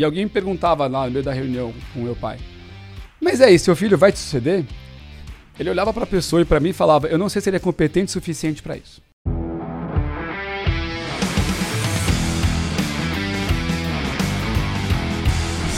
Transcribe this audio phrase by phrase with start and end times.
[0.00, 2.38] E alguém me perguntava lá no meio da reunião com meu pai:
[3.20, 4.64] Mas aí, seu filho vai te suceder?
[5.58, 7.60] Ele olhava para a pessoa e para mim falava: Eu não sei se ele é
[7.60, 9.02] competente o suficiente para isso.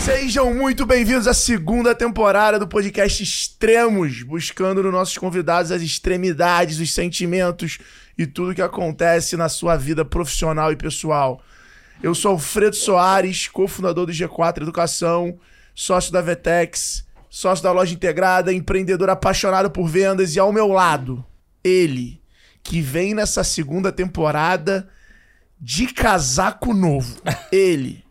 [0.04, 6.78] Sejam muito bem-vindos à segunda temporada do podcast Extremos, buscando nos nossos convidados as extremidades,
[6.78, 7.78] os sentimentos
[8.16, 11.42] e tudo que acontece na sua vida profissional e pessoal.
[12.02, 15.38] Eu sou Alfredo Soares, cofundador do G4 Educação,
[15.72, 21.24] sócio da Vetex, sócio da loja integrada, empreendedor apaixonado por vendas e ao meu lado,
[21.62, 22.20] ele,
[22.60, 24.88] que vem nessa segunda temporada
[25.60, 27.20] de casaco novo.
[27.52, 28.04] Ele,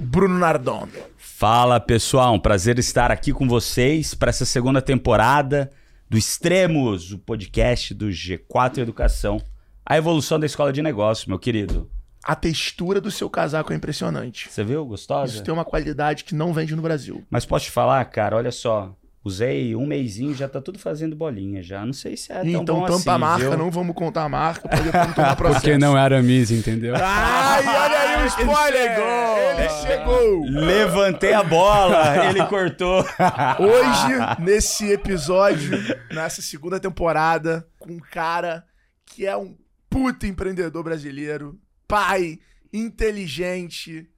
[0.00, 0.88] Bruno Nardon.
[1.16, 5.70] Fala pessoal, um prazer estar aqui com vocês para essa segunda temporada
[6.10, 9.40] do Extremos, o podcast do G4 Educação,
[9.86, 11.88] a evolução da escola de negócio, meu querido.
[12.28, 14.50] A textura do seu casaco é impressionante.
[14.50, 14.84] Você viu?
[14.84, 15.32] Gostosa?
[15.32, 17.24] Isso tem uma qualidade que não vende no Brasil.
[17.30, 18.94] Mas posso te falar, cara, olha só.
[19.24, 21.86] Usei um mêsinho, já tá tudo fazendo bolinha já.
[21.86, 23.58] Não sei se é tão então bom tampa assim, a marca, viu?
[23.58, 25.60] não vamos contar a marca pra depois não tomar processo.
[25.62, 26.94] Porque não é Aramis, entendeu?
[27.00, 28.90] Ai, olha aí o spoiler!
[28.90, 29.38] chegou!
[29.38, 30.66] Ele chegou!
[30.66, 33.00] Levantei a bola, ele cortou.
[33.58, 35.78] Hoje, nesse episódio,
[36.12, 38.66] nessa segunda temporada, com um cara
[39.06, 39.56] que é um
[39.88, 42.38] puta empreendedor brasileiro, pai,
[42.72, 44.08] inteligente,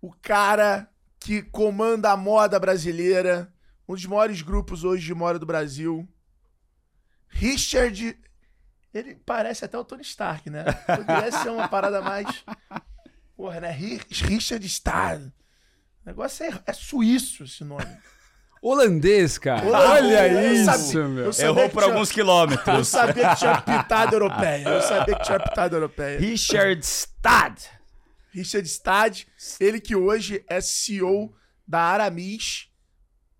[0.00, 0.88] o cara
[1.18, 3.52] que comanda a moda brasileira,
[3.88, 6.08] um dos maiores grupos hoje de moda do Brasil.
[7.28, 8.18] Richard.
[8.94, 10.64] Ele parece até o Tony Stark, né?
[10.96, 12.44] Poderia ser uma parada mais.
[13.36, 13.70] Porra, né?
[13.70, 15.24] Ri- Richard Stark.
[15.26, 15.32] O
[16.06, 17.84] negócio é, é suíço esse nome.
[18.62, 19.64] Holandês, cara.
[19.66, 21.24] Holandês, Olha eu isso, sabia- meu.
[21.24, 22.88] eu Errou por tinha- alguns Eu quilômetros.
[22.88, 24.68] sabia que tinha pitada europeia.
[24.68, 26.18] Eu sabia que tinha pitada europeia.
[26.18, 27.58] Richard Stad.
[28.32, 29.24] Richard Stad,
[29.58, 31.32] ele que hoje é CEO
[31.66, 32.67] da Aramis.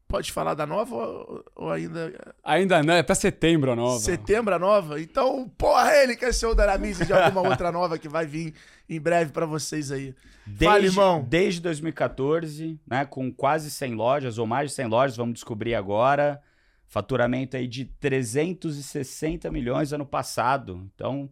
[0.09, 3.99] Pode falar da nova ou- ou ainda Ainda não, é pra setembro a nova.
[4.01, 4.99] setembro a nova?
[5.01, 8.27] Então, porra, ele que é CEO da Aramis e de alguma outra nova que vai
[8.27, 8.55] vir
[8.89, 10.15] em breve pra vocês aí.
[10.59, 11.27] Fala, Desde, irmão.
[11.29, 16.41] desde 2014, né, com quase 100 lojas ou mais de 100 lojas, vamos descobrir agora.
[16.87, 20.89] Faturamento aí de 360 milhões ano passado.
[20.95, 21.29] Então,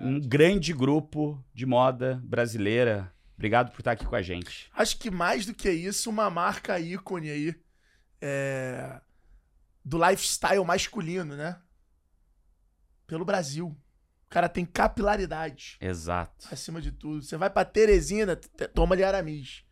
[0.00, 3.12] um grande grupo de moda brasileira.
[3.36, 4.68] Obrigado por estar aqui com a gente.
[4.74, 7.54] Acho que mais do que isso, uma marca ícone aí
[8.20, 9.00] é,
[9.84, 11.58] do lifestyle masculino, né?
[13.06, 13.68] Pelo Brasil.
[14.26, 15.78] O cara tem capilaridade.
[15.80, 16.46] Exato.
[16.52, 17.22] acima de tudo.
[17.22, 19.64] Você vai pra Teresina, t- toma-lhe Aramis.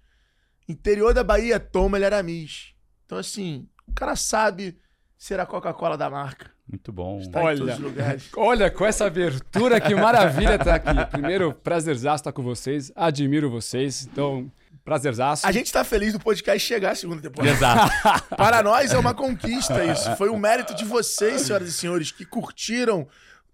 [0.69, 2.75] Interior da Bahia, toma-lhe Aramis.
[3.05, 4.79] Então, assim, o cara sabe
[5.19, 6.51] ser a Coca-Cola da marca.
[6.67, 7.21] Muito bom.
[7.31, 7.59] Tá em Olha.
[7.59, 8.31] todos os lugares.
[8.37, 11.07] Olha, com essa abertura, que maravilha estar aqui.
[11.11, 12.91] Primeiro, prazerzaço estar com vocês.
[12.97, 14.05] Admiro vocês.
[14.07, 14.51] Então,
[14.87, 15.47] prazerzaço.
[15.47, 17.53] A gente tá feliz do podcast chegar à segunda temporada.
[17.55, 17.93] Exato.
[18.37, 20.17] Para nós é uma conquista isso.
[20.17, 23.07] Foi um mérito de vocês, senhoras e senhores, que curtiram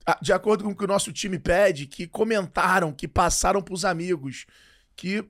[0.06, 3.84] a- de acordo com o que o nosso time pede, que comentaram, que passaram pros
[3.84, 4.47] amigos,
[4.94, 5.25] que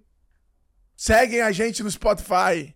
[0.96, 2.74] seguem a gente no Spotify.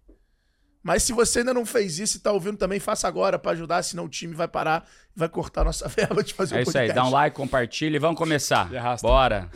[0.83, 3.83] Mas se você ainda não fez isso e tá ouvindo também, faça agora pra ajudar,
[3.83, 6.63] senão o time vai parar e vai cortar a nossa verba de fazer É o
[6.63, 6.87] isso aí.
[6.87, 6.95] podcast.
[6.95, 8.73] Dá um like, compartilha e vamos começar.
[8.73, 9.05] E arrasta.
[9.07, 9.51] Bora.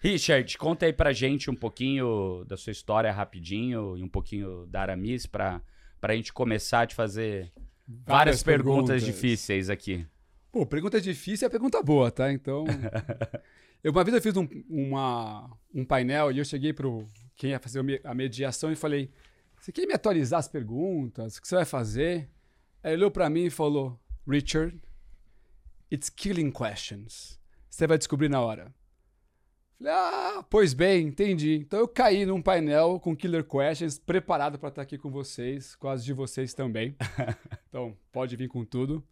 [0.00, 4.82] Richard, conta aí pra gente um pouquinho da sua história rapidinho e um pouquinho da
[4.82, 5.60] Aramis pra,
[6.00, 7.52] pra gente começar a te fazer
[7.86, 9.04] várias, Várias perguntas, perguntas.
[9.04, 10.06] difíceis aqui.
[10.52, 12.32] Pô, pergunta difícil é pergunta boa, tá?
[12.32, 12.64] Então.
[13.82, 17.04] eu, uma vez eu fiz um, uma- um painel e eu cheguei pro
[17.36, 19.10] quem ia fazer a mediação e falei:
[19.60, 21.36] Você quer me atualizar as perguntas?
[21.36, 22.28] O que você vai fazer?
[22.82, 24.80] Aí ele olhou pra mim e falou: Richard,
[25.92, 27.38] it's killing questions.
[27.68, 28.72] Você vai descobrir na hora.
[29.78, 31.54] Falei, ah, pois bem, entendi.
[31.54, 35.88] Então eu caí num painel com Killer Questions, preparado para estar aqui com vocês, com
[35.88, 36.96] as de vocês também.
[37.68, 39.04] então, pode vir com tudo.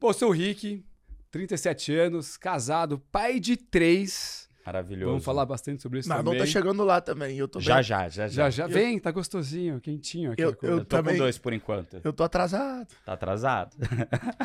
[0.00, 0.84] Pô, sou o Rick,
[1.30, 4.48] 37 anos, casado, pai de três.
[4.66, 5.10] Maravilhoso.
[5.10, 6.40] Vamos falar bastante sobre isso Nardon também.
[6.40, 7.36] tá chegando lá também.
[7.38, 8.28] Eu tô Já, bem- já, já, já.
[8.28, 8.64] Já, já.
[8.64, 10.42] Eu- Vem, tá gostosinho, quentinho aqui.
[10.42, 12.00] Eu- eu- Eu tô também- com dois por enquanto.
[12.04, 12.88] Eu tô atrasado.
[13.04, 13.76] Tá atrasado.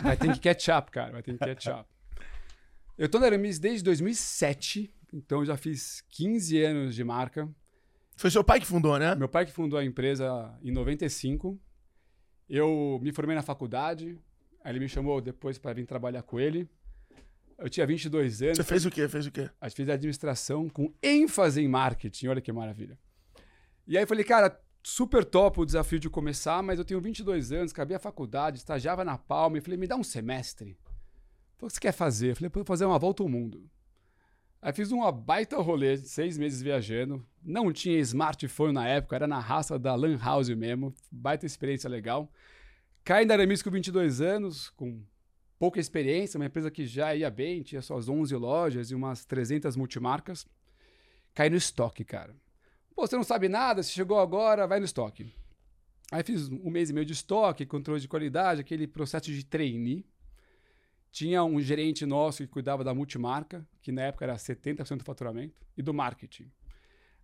[0.01, 1.11] Vai ter que catch up, cara.
[1.11, 1.85] Vai ter que catch up.
[2.97, 7.49] Eu tô na Aramis desde 2007, então eu já fiz 15 anos de marca.
[8.15, 9.13] Foi seu pai que fundou, né?
[9.15, 11.59] Meu pai que fundou a empresa em 95.
[12.47, 14.17] Eu me formei na faculdade,
[14.63, 16.69] aí ele me chamou depois para vir trabalhar com ele.
[17.57, 18.57] Eu tinha 22 anos.
[18.57, 19.07] Você fez o quê?
[19.07, 19.49] Fez o quê?
[19.59, 22.27] Aí fiz administração com ênfase em marketing.
[22.27, 22.97] Olha que maravilha.
[23.87, 27.51] E aí eu falei, cara, super top o desafio de começar, mas eu tenho 22
[27.51, 29.57] anos, acabei a faculdade, estagiava na Palma.
[29.57, 30.77] E falei, me dá um semestre.
[31.57, 32.31] Falei, o que você quer fazer?
[32.31, 33.69] Eu falei, "Pô, vou fazer uma volta ao mundo.
[34.61, 37.25] Aí fiz uma baita rolê, seis meses viajando.
[37.43, 40.93] Não tinha smartphone na época, era na raça da Lan House mesmo.
[41.11, 42.31] Baita experiência legal.
[43.03, 44.99] Caí na Aramis com 22 anos, com
[45.59, 49.75] pouca experiência, uma empresa que já ia bem, tinha suas 11 lojas e umas 300
[49.75, 50.47] multimarcas.
[51.33, 52.35] Caí no estoque, cara.
[52.95, 55.31] Pô, você não sabe nada, você chegou agora, vai no estoque.
[56.11, 60.05] Aí fiz um mês e meio de estoque, controle de qualidade, aquele processo de trainee.
[61.15, 65.55] Tinha um gerente nosso que cuidava da multimarca, que na época era 70% do faturamento,
[65.77, 66.51] e do marketing.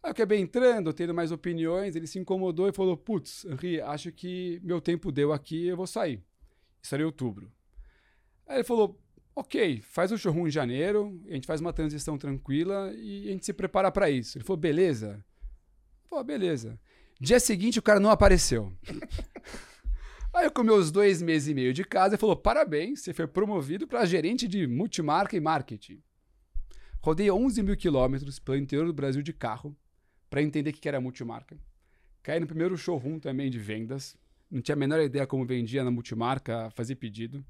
[0.01, 4.09] Aí eu acabei entrando, tendo mais opiniões, ele se incomodou e falou: Putz, Henri, acho
[4.13, 6.23] que meu tempo deu aqui, eu vou sair.
[6.81, 7.51] Isso era em outubro.
[8.47, 8.97] Aí ele falou:
[9.35, 13.45] Ok, faz o showroom em janeiro, a gente faz uma transição tranquila e a gente
[13.45, 14.37] se prepara para isso.
[14.37, 15.21] Ele falou: Beleza.
[16.09, 16.79] Pô, beleza.
[17.19, 18.71] Dia seguinte o cara não apareceu.
[20.33, 23.27] Aí eu com meus dois meses e meio de casa, ele falou: Parabéns, você foi
[23.27, 26.01] promovido para gerente de multimarca e marketing.
[27.01, 29.75] Rodei 11 mil quilômetros pelo interior do Brasil de carro
[30.29, 31.57] para entender o que era multimarca.
[32.23, 34.15] Caí no primeiro showroom também de vendas.
[34.49, 37.43] Não tinha a menor ideia como vendia na multimarca, fazer pedido.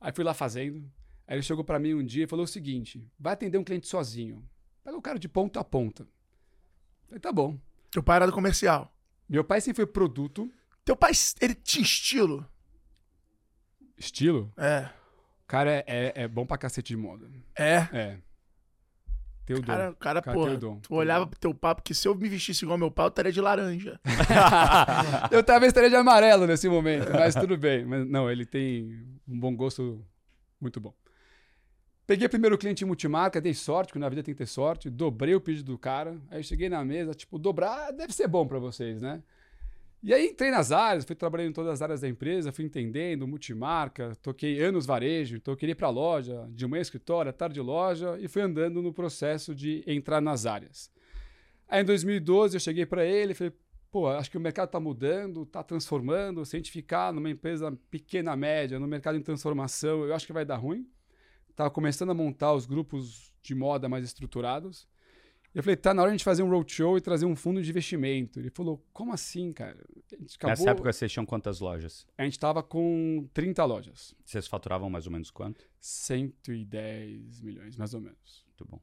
[0.00, 0.84] Aí fui lá fazendo.
[1.26, 3.88] Aí ele chegou para mim um dia e falou o seguinte: vai atender um cliente
[3.88, 4.44] sozinho.
[4.84, 6.06] Pega o cara de ponta a ponta.
[7.06, 7.58] Falei, tá bom.
[7.90, 8.94] Teu pai era do comercial.
[9.28, 10.48] Meu pai sempre foi produto.
[10.86, 11.10] Teu pai,
[11.40, 12.46] ele tinha estilo?
[13.98, 14.52] Estilo?
[14.56, 14.88] É.
[15.42, 17.28] O cara é, é, é bom pra cacete de moda.
[17.58, 17.88] É.
[17.92, 18.18] É.
[19.44, 19.66] Teu dom.
[19.66, 22.64] Cara, cara, Cara, porra, dom, tu olhava pro teu pai, porque se eu me vestisse
[22.64, 24.00] igual meu pai, eu estaria de laranja.
[25.32, 27.84] eu talvez estaria de amarelo nesse momento, mas tudo bem.
[27.84, 30.06] Mas não, ele tem um bom gosto
[30.60, 30.94] muito bom.
[32.06, 35.34] Peguei primeiro cliente em multimarca, dei sorte, porque na vida tem que ter sorte, dobrei
[35.34, 39.02] o pedido do cara, aí cheguei na mesa, tipo, dobrar deve ser bom para vocês,
[39.02, 39.20] né?
[40.06, 43.26] E aí entrei nas áreas, fui trabalhando em todas as áreas da empresa, fui entendendo
[43.26, 48.16] multimarca, toquei anos varejo, então queria ir para loja, de manhã escritório, à tarde loja,
[48.20, 50.92] e fui andando no processo de entrar nas áreas.
[51.66, 53.52] Aí em 2012 eu cheguei para ele e falei,
[53.90, 57.76] pô, acho que o mercado está mudando, está transformando, se a gente ficar numa empresa
[57.90, 60.88] pequena, média, no mercado em transformação, eu acho que vai dar ruim.
[61.50, 64.86] Estava começando a montar os grupos de moda mais estruturados.
[65.56, 67.62] Eu falei, tá na hora de a gente fazer um roadshow e trazer um fundo
[67.62, 68.38] de investimento.
[68.38, 69.82] Ele falou, como assim, cara?
[70.34, 70.50] Acabou...
[70.50, 72.06] Nessa época vocês tinham quantas lojas?
[72.18, 74.14] A gente estava com 30 lojas.
[74.22, 75.66] Vocês faturavam mais ou menos quanto?
[75.80, 78.44] 110 milhões, mais ou menos.
[78.48, 78.78] Muito bom.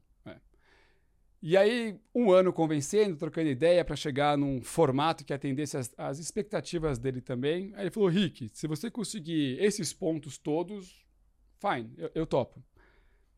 [1.46, 6.18] E aí, um ano convencendo, trocando ideia para chegar num formato que atendesse as, as
[6.18, 7.70] expectativas dele também.
[7.74, 11.06] Aí ele falou, Rick, se você conseguir esses pontos todos,
[11.58, 12.64] fine, eu, eu topo.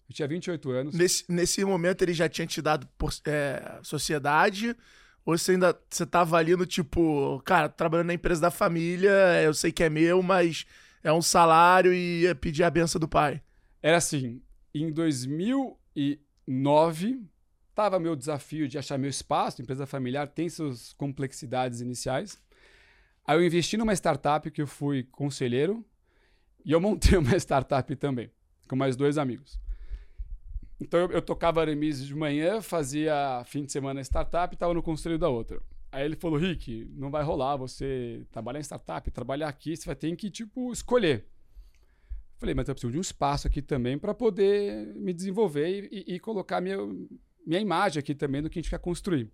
[0.08, 0.94] Eu tinha 28 anos.
[0.94, 4.76] Nesse, nesse momento ele já tinha te dado por- é, sociedade?
[5.25, 9.11] Ou você ainda você tava ali no tipo, cara, trabalhando na empresa da família,
[9.43, 10.64] eu sei que é meu, mas
[11.03, 13.43] é um salário e ia pedir a benção do pai.
[13.82, 14.41] Era assim,
[14.73, 17.20] em 2009,
[17.70, 22.38] estava meu desafio de achar meu espaço, empresa familiar tem suas complexidades iniciais.
[23.26, 25.85] Aí eu investi numa startup que eu fui conselheiro
[26.64, 28.31] e eu montei uma startup também,
[28.69, 29.59] com mais dois amigos.
[30.81, 34.82] Então eu, eu tocava Aramis de manhã, fazia fim de semana startup e estava no
[34.82, 35.61] conselho da outra.
[35.90, 39.96] Aí ele falou, Rick, não vai rolar você trabalhar em startup, trabalhar aqui, você vai
[39.96, 41.26] ter que, tipo, escolher.
[42.38, 46.20] Falei, mas eu preciso de um espaço aqui também para poder me desenvolver e, e
[46.20, 46.76] colocar minha,
[47.46, 49.32] minha imagem aqui também do que a gente quer construir.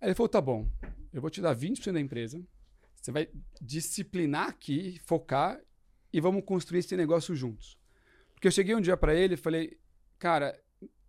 [0.00, 0.68] Aí ele falou, tá bom,
[1.12, 2.42] eu vou te dar 20% da empresa,
[2.96, 3.28] você vai
[3.60, 5.60] disciplinar aqui, focar
[6.12, 7.78] e vamos construir esse negócio juntos.
[8.34, 9.78] Porque eu cheguei um dia para ele e falei,
[10.20, 10.56] cara,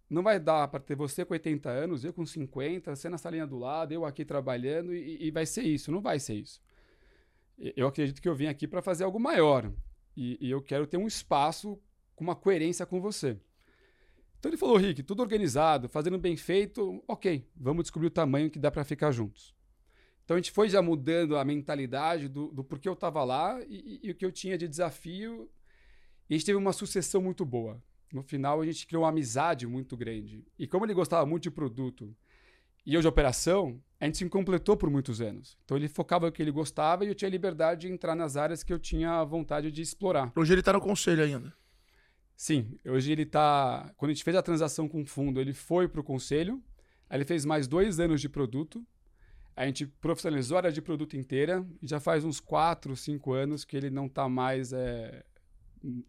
[0.09, 3.45] não vai dar para ter você com 80 anos, eu com 50, você na salinha
[3.45, 5.91] do lado, eu aqui trabalhando e, e vai ser isso.
[5.91, 6.59] Não vai ser isso.
[7.75, 9.71] Eu acredito que eu vim aqui para fazer algo maior
[10.17, 11.79] e, e eu quero ter um espaço
[12.15, 13.37] com uma coerência com você.
[14.39, 18.57] Então ele falou, Rick, tudo organizado, fazendo bem feito, ok, vamos descobrir o tamanho que
[18.57, 19.53] dá para ficar juntos.
[20.25, 23.99] Então a gente foi já mudando a mentalidade do, do porquê eu estava lá e,
[24.03, 25.49] e- e o que eu tinha de desafio.
[26.27, 27.81] E a gente teve uma sucessão muito boa.
[28.11, 30.45] No final a gente criou uma amizade muito grande.
[30.57, 32.15] E como ele gostava muito de produto
[32.85, 35.57] e eu de operação, a gente se completou por muitos anos.
[35.63, 38.63] Então ele focava no que ele gostava e eu tinha liberdade de entrar nas áreas
[38.63, 40.31] que eu tinha vontade de explorar.
[40.35, 41.53] Hoje ele tá no conselho ainda.
[42.35, 43.93] Sim, hoje ele tá.
[43.95, 46.59] Quando a gente fez a transação com o fundo, ele foi para o conselho,
[47.07, 48.83] aí ele fez mais dois anos de produto,
[49.55, 53.63] a gente profissionalizou a área de produto inteira, e já faz uns quatro, cinco anos
[53.63, 55.23] que ele não está mais é,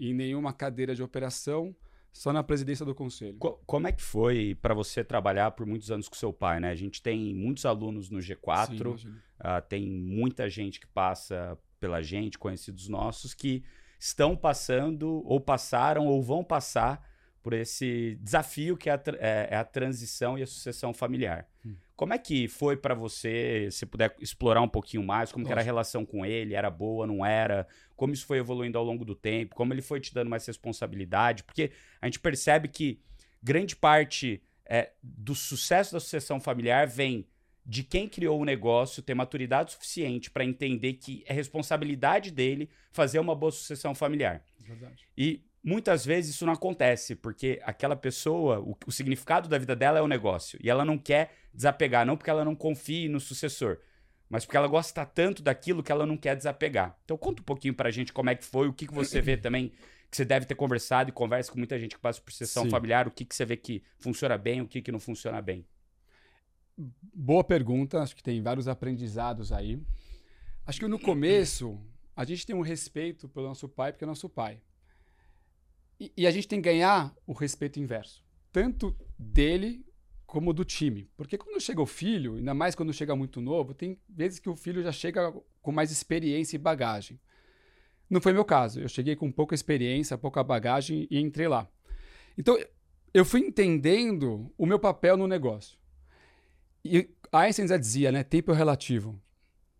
[0.00, 1.76] em nenhuma cadeira de operação,
[2.12, 3.38] só na presidência do conselho.
[3.38, 6.70] Co- como é que foi para você trabalhar por muitos anos com seu pai, né?
[6.70, 12.02] A gente tem muitos alunos no G4, Sim, ah, tem muita gente que passa pela
[12.02, 13.64] gente, conhecidos nossos, que
[13.98, 17.02] estão passando, ou passaram, ou vão passar
[17.42, 21.48] por esse desafio que é a, é- é a transição e a sucessão familiar.
[21.66, 21.74] Hum.
[21.96, 25.64] Como é que foi pra você, se puder explorar um pouquinho mais, como era a
[25.64, 27.66] relação com ele, era boa, não era?
[27.94, 29.54] Como isso foi evoluindo ao longo do tempo?
[29.54, 31.44] Como ele foi te dando mais responsabilidade?
[31.44, 31.70] Porque
[32.00, 33.00] a gente percebe que
[33.42, 37.26] grande parte é, do sucesso da sucessão familiar vem
[37.64, 43.20] de quem criou o negócio ter maturidade suficiente para entender que é responsabilidade dele fazer
[43.20, 44.42] uma boa sucessão familiar.
[44.58, 45.06] Verdade.
[45.16, 49.98] E muitas vezes isso não acontece, porque aquela pessoa, o, o significado da vida dela
[49.98, 50.58] é o negócio.
[50.62, 53.78] E ela não quer desapegar, não porque ela não confie no sucessor,
[54.28, 56.98] mas porque ela gosta tanto daquilo que ela não quer desapegar.
[57.04, 59.36] Então conta um pouquinho pra gente como é que foi, o que, que você vê
[59.38, 59.72] também,
[60.10, 62.70] que você deve ter conversado e conversa com muita gente que passa por sucessão Sim.
[62.70, 65.64] familiar, o que, que você vê que funciona bem, o que, que não funciona bem.
[67.14, 69.80] Boa pergunta, acho que tem vários aprendizados aí.
[70.66, 71.78] Acho que no começo,
[72.16, 74.60] a gente tem um respeito pelo nosso pai, porque é nosso pai.
[76.02, 79.86] E, e a gente tem que ganhar o respeito inverso, tanto dele
[80.26, 81.08] como do time.
[81.16, 84.56] Porque quando chega o filho, ainda mais quando chega muito novo, tem vezes que o
[84.56, 87.20] filho já chega com mais experiência e bagagem.
[88.10, 88.80] Não foi meu caso.
[88.80, 91.68] Eu cheguei com pouca experiência, pouca bagagem e entrei lá.
[92.36, 92.58] Então,
[93.14, 95.78] eu fui entendendo o meu papel no negócio.
[96.84, 98.24] E Einstein já dizia, né?
[98.24, 99.22] Tempo é relativo.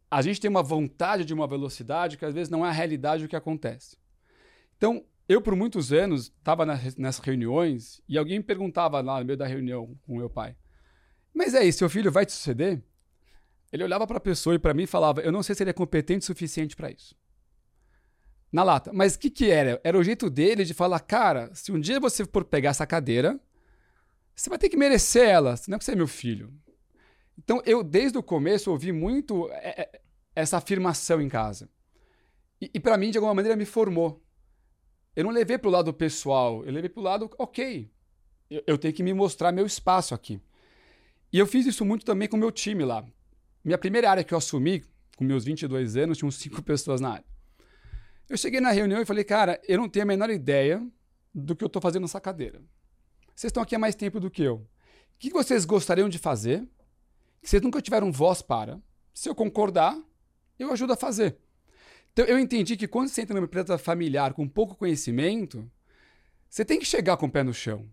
[0.09, 3.25] A gente tem uma vontade de uma velocidade que às vezes não é a realidade
[3.25, 3.97] do que acontece.
[4.76, 9.37] Então, eu por muitos anos estava nessas reuniões e alguém me perguntava lá no meio
[9.37, 10.57] da reunião com meu pai:
[11.33, 12.83] Mas é isso, seu filho vai te suceder?
[13.73, 15.75] Ele olhava para a pessoa e para mim falava: Eu não sei se ele é
[15.75, 17.17] competente o suficiente para isso.
[18.52, 18.93] Na lata.
[18.93, 19.81] Mas o que, que era?
[19.83, 23.41] Era o jeito dele de falar: Cara, se um dia você for pegar essa cadeira,
[24.35, 26.52] você vai ter que merecer ela, senão você é meu filho.
[27.38, 30.00] Então, eu, desde o começo, ouvi muito é, é,
[30.35, 31.69] essa afirmação em casa.
[32.61, 34.23] E, e para mim, de alguma maneira, me formou.
[35.14, 37.90] Eu não levei para o lado pessoal, eu levei para o lado, ok,
[38.50, 40.40] eu, eu tenho que me mostrar meu espaço aqui.
[41.33, 43.04] E eu fiz isso muito também com o meu time lá.
[43.64, 44.85] Minha primeira área que eu assumi,
[45.16, 47.25] com meus 22 anos, tinham cinco pessoas na área.
[48.28, 50.85] Eu cheguei na reunião e falei, cara, eu não tenho a menor ideia
[51.35, 52.61] do que eu estou fazendo nessa cadeira.
[53.35, 54.57] Vocês estão aqui há mais tempo do que eu.
[54.57, 54.69] O
[55.19, 56.66] que vocês gostariam de fazer?
[57.42, 58.81] que vocês nunca tiveram voz para.
[59.12, 59.99] Se eu concordar,
[60.59, 61.37] eu ajudo a fazer.
[62.12, 65.71] Então eu entendi que quando você entra numa empresa familiar com pouco conhecimento,
[66.49, 67.88] você tem que chegar com o pé no chão.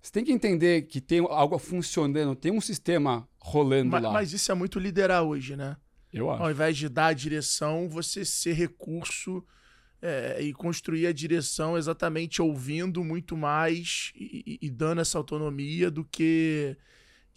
[0.00, 4.12] Você tem que entender que tem algo funcionando, tem um sistema rolando Mas, lá.
[4.12, 5.76] mas isso é muito liderar hoje, né?
[6.12, 6.42] eu acho.
[6.42, 9.44] Ao invés de dar a direção, você ser recurso
[10.00, 15.90] é, e construir a direção exatamente ouvindo muito mais e, e- e dando essa autonomia
[15.90, 16.76] do que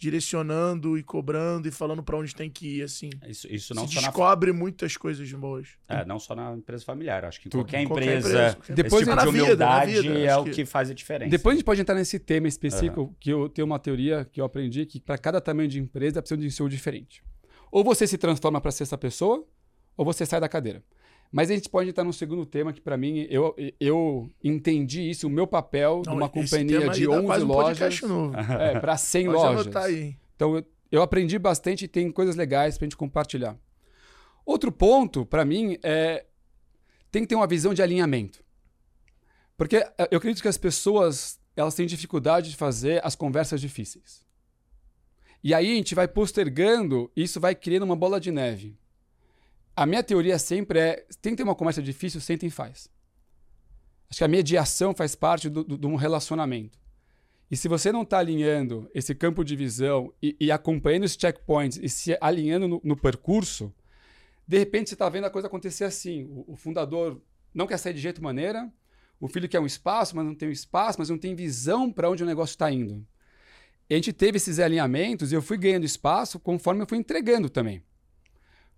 [0.02, 3.10] direcionando e cobrando e falando pra onde tem que ir, assim.
[3.26, 5.68] Isso, isso não Se só na descobre muitas coisas boas.
[5.88, 7.24] É, não só na empresa familiar.
[7.24, 7.60] Acho que Tudo.
[7.64, 10.44] qualquer Qualquer empresa, empresa, qualquer Depois tipo na de vida, humildade na vida, é o
[10.44, 11.30] que- que faz a diferença.
[11.30, 14.44] Depois a gente pode entrar nesse tema específico, que eu tenho uma teoria que eu
[14.44, 17.22] aprendi que para cada tamanho de empresa precisa de um CEO diferente.
[17.70, 19.44] Ou você se transforma para ser essa pessoa,
[19.96, 20.82] ou você sai da cadeira.
[21.32, 25.26] Mas a gente pode entrar num segundo tema que para mim eu, eu entendi isso,
[25.26, 28.00] o meu papel Não, numa companhia de dá 11 quase um lojas,
[28.60, 29.60] é, para 100 Pode lojas.
[29.62, 30.14] anotar aí.
[30.36, 33.56] Então eu, eu aprendi bastante e tem coisas legais pra gente compartilhar.
[34.44, 36.26] Outro ponto, para mim, é
[37.10, 38.42] tem que ter uma visão de alinhamento.
[39.56, 44.22] Porque eh, eu acredito que as pessoas elas têm dificuldade de fazer as conversas difíceis.
[45.44, 48.76] E aí a gente vai postergando isso vai criando uma bola de neve.
[49.74, 52.88] A minha teoria sempre é: tem que ter uma conversa difícil, senta e faz.
[54.10, 56.78] Acho que a mediação faz parte de um relacionamento.
[57.50, 61.78] E se você não está alinhando esse campo de visão e, e acompanhando os checkpoints
[61.82, 63.74] e se alinhando no, no percurso,
[64.46, 66.24] de repente você está vendo a coisa acontecer assim.
[66.24, 67.22] O, o fundador
[67.54, 68.70] não quer sair de jeito maneira,
[69.20, 72.10] o filho quer um espaço, mas não tem um espaço, mas não tem visão para
[72.10, 73.06] onde o negócio está indo.
[73.88, 77.82] A gente teve esses alinhamentos e eu fui ganhando espaço conforme eu fui entregando também.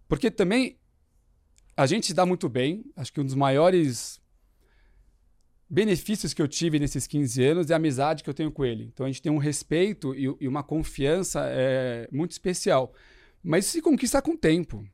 [0.09, 0.79] Porque também
[1.77, 2.85] a gente se dá muito bem.
[2.97, 4.21] Acho que um dos maiores
[5.69, 8.85] benefícios que eu tive nesses 15 anos é a amizade que eu tenho com ele.
[8.93, 12.93] Então a gente tem um respeito e, e uma confiança é, muito especial.
[13.43, 14.87] Mas isso se conquista com o tempo.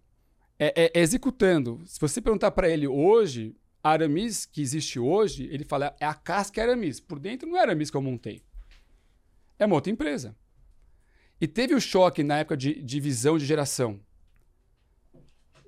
[0.58, 1.80] É, é- é executando.
[1.86, 6.14] Se você perguntar para ele hoje, a Aramis que existe hoje, ele fala, é a
[6.14, 7.00] casca Aramis.
[7.00, 8.42] Por dentro não é Aramis que eu montei.
[9.58, 10.36] É uma outra empresa.
[11.40, 14.00] E teve o choque na época de, de visão de geração.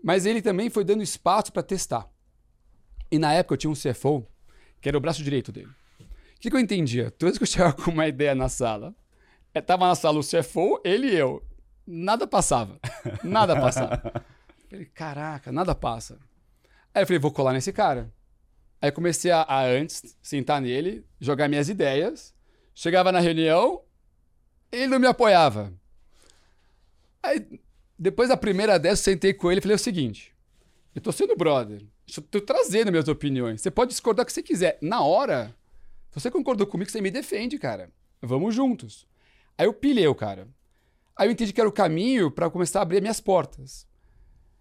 [0.02, 2.10] Mas ele também foi dando espaço para testar.
[3.10, 4.26] E na época eu tinha um CFO,
[4.80, 5.70] que era o braço direito dele.
[6.00, 7.10] O que, que eu entendia?
[7.10, 8.94] Toda vez que eu chegava com uma ideia na sala,
[9.54, 11.42] eh, tava na sala o CFO, ele e eu.
[11.86, 12.80] Nada passava.
[13.22, 14.24] Nada passava.
[14.68, 16.18] Falei, caraca, nada passa.
[16.94, 18.10] Aí eu falei, vou colar nesse cara.
[18.80, 22.34] Aí eu comecei a, a antes sentar nele, jogar minhas ideias.
[22.74, 23.82] Chegava na reunião,
[24.70, 25.74] ele não me apoiava.
[27.22, 27.60] Aí,
[28.02, 30.34] depois da primeira dessa, sentei com ele e falei o seguinte:
[30.92, 31.80] eu tô sendo brother,
[32.30, 33.60] tô trazendo minhas opiniões.
[33.60, 34.76] Você pode discordar o que você quiser.
[34.82, 35.54] Na hora,
[36.10, 37.90] se você concordou comigo, você me defende, cara.
[38.20, 39.06] Vamos juntos.
[39.56, 40.48] Aí eu pilhei o cara.
[41.16, 43.86] Aí eu entendi que era o caminho para começar a abrir minhas portas.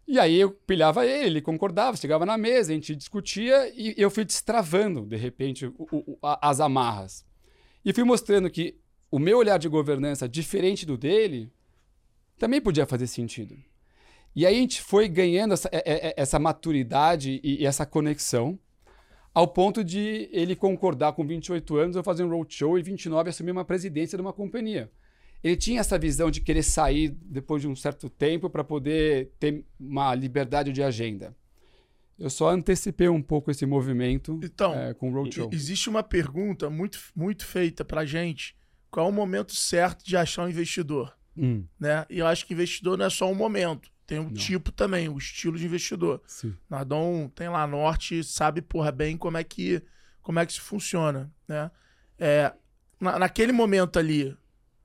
[0.08, 4.12] E aí eu pilhava ele, ele concordava, chegava na mesa, a gente discutia e eu
[4.12, 7.26] fui destravando, de repente, o, o, as amarras.
[7.84, 8.78] E fui mostrando que
[9.10, 11.52] o meu olhar de governança, diferente do dele,
[12.42, 13.56] também podia fazer sentido.
[14.36, 18.58] E aí a gente foi ganhando essa, é, é, essa maturidade e essa conexão,
[19.32, 23.52] ao ponto de ele concordar com 28 anos eu fazer um roadshow e 29 assumir
[23.52, 24.92] uma presidência de uma companhia.
[25.44, 29.64] Ele tinha essa visão de querer sair depois de um certo tempo para poder ter
[29.80, 31.36] uma liberdade de agenda.
[32.18, 35.52] Eu só antecipei um pouco esse movimento então, é, com o roadshow.
[35.54, 38.56] Existe uma pergunta muito, muito feita para gente:
[38.90, 41.16] qual é o momento certo de achar um investidor?
[41.38, 41.66] Hum.
[41.80, 42.06] Né?
[42.10, 43.90] E eu acho que investidor não é só um momento.
[44.06, 44.34] Tem um Não.
[44.34, 46.22] tipo também, o estilo de investidor.
[46.28, 46.54] Sim.
[46.70, 49.82] Nardon tem lá norte, sabe porra bem como é que
[50.22, 51.72] como é que isso funciona, né?
[52.20, 52.54] É,
[53.00, 54.36] na, naquele momento ali,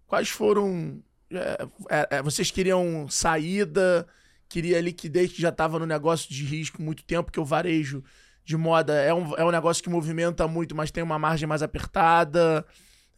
[0.06, 4.06] quais foram é, é, é vocês queriam saída,
[4.48, 8.04] queria liquidez que já estava no negócio de risco muito tempo, que o varejo
[8.44, 11.62] de moda é um, é um negócio que movimenta muito, mas tem uma margem mais
[11.62, 12.64] apertada.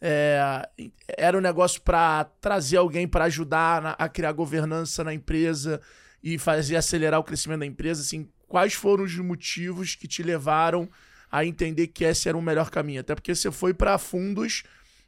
[0.00, 0.68] É,
[1.16, 5.80] era um negócio para trazer alguém para ajudar na, a criar governança na empresa
[6.22, 8.02] e fazer acelerar o crescimento da empresa.
[8.02, 10.88] Assim, quais foram os motivos que te levaram
[11.30, 13.00] a entender que esse era o melhor caminho?
[13.00, 14.62] Até porque você foi para fundos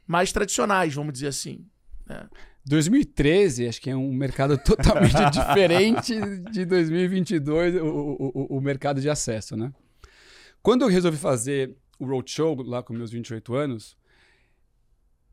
[0.05, 1.65] mais tradicionais, vamos dizer assim.
[2.05, 2.27] Né?
[2.65, 6.19] 2013, acho que é um mercado totalmente diferente
[6.51, 9.71] de 2022, o, o, o mercado de acesso, né?
[10.61, 13.97] Quando eu resolvi fazer o Roadshow, lá com meus 28 anos,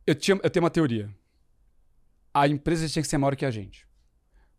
[0.08, 1.10] eu, tinha, eu tenho uma teoria.
[2.32, 3.86] A empresa tinha que ser maior que a gente.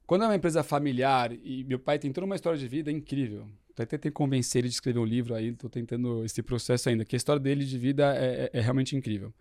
[0.05, 3.47] Quando é uma empresa familiar, e meu pai tem toda uma história de vida incrível.
[3.71, 7.15] Até tentei convencer ele de escrever um livro aí, estou tentando esse processo ainda, que
[7.15, 9.33] a história dele de vida é, é, é realmente incrível.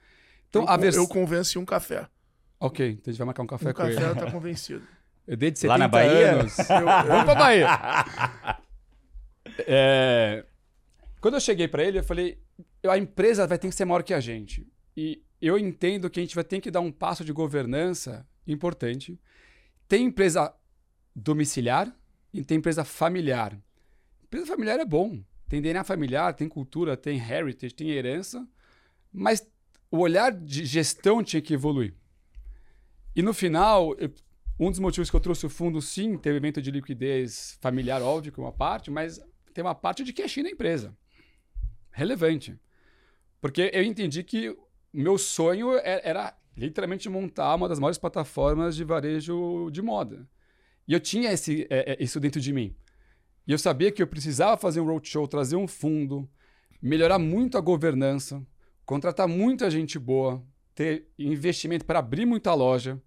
[0.48, 0.96] Então, eu, a vers...
[0.96, 2.06] eu convenci um café.
[2.60, 4.04] Ok, então a gente vai marcar um café um com café ele.
[4.04, 4.82] Um café tá convencido.
[5.26, 6.32] Eu dei de 70 Lá na Bahia?
[6.32, 6.56] anos.
[6.70, 6.86] Eu, eu...
[6.86, 7.68] Vamos pra Bahia.
[9.66, 10.44] É...
[11.20, 12.38] Quando eu cheguei para ele, eu falei,
[12.86, 14.64] a empresa vai ter que ser maior que a gente.
[14.96, 19.18] E eu entendo que a gente vai ter que dar um passo de governança importante.
[19.86, 20.54] Tem empresa
[21.14, 21.94] domiciliar
[22.32, 23.58] e tem empresa familiar.
[24.24, 25.22] Empresa familiar é bom.
[25.48, 28.46] Tem DNA familiar, tem cultura, tem heritage, tem herança,
[29.10, 29.46] mas
[29.90, 31.94] o olhar de gestão tinha que evoluir.
[33.16, 33.96] E no final,
[34.60, 38.30] um dos motivos que eu trouxe o fundo, sim, teve evento de liquidez familiar, óbvio,
[38.30, 39.18] que é uma parte, mas
[39.54, 40.94] tem uma parte de cash na empresa.
[41.90, 42.58] Relevante.
[43.40, 44.54] Porque eu entendi que
[44.92, 50.28] meu sonho era, é, era literalmente montar uma das maiores plataformas de varejo de moda.
[50.86, 52.74] E eu tinha esse, é, é, isso dentro de mim.
[53.46, 56.28] E eu sabia que eu precisava fazer um roadshow, trazer um fundo,
[56.82, 58.44] melhorar muito a governança,
[58.84, 60.42] contratar muita gente boa,
[60.74, 63.00] ter investimento para abrir muita loja.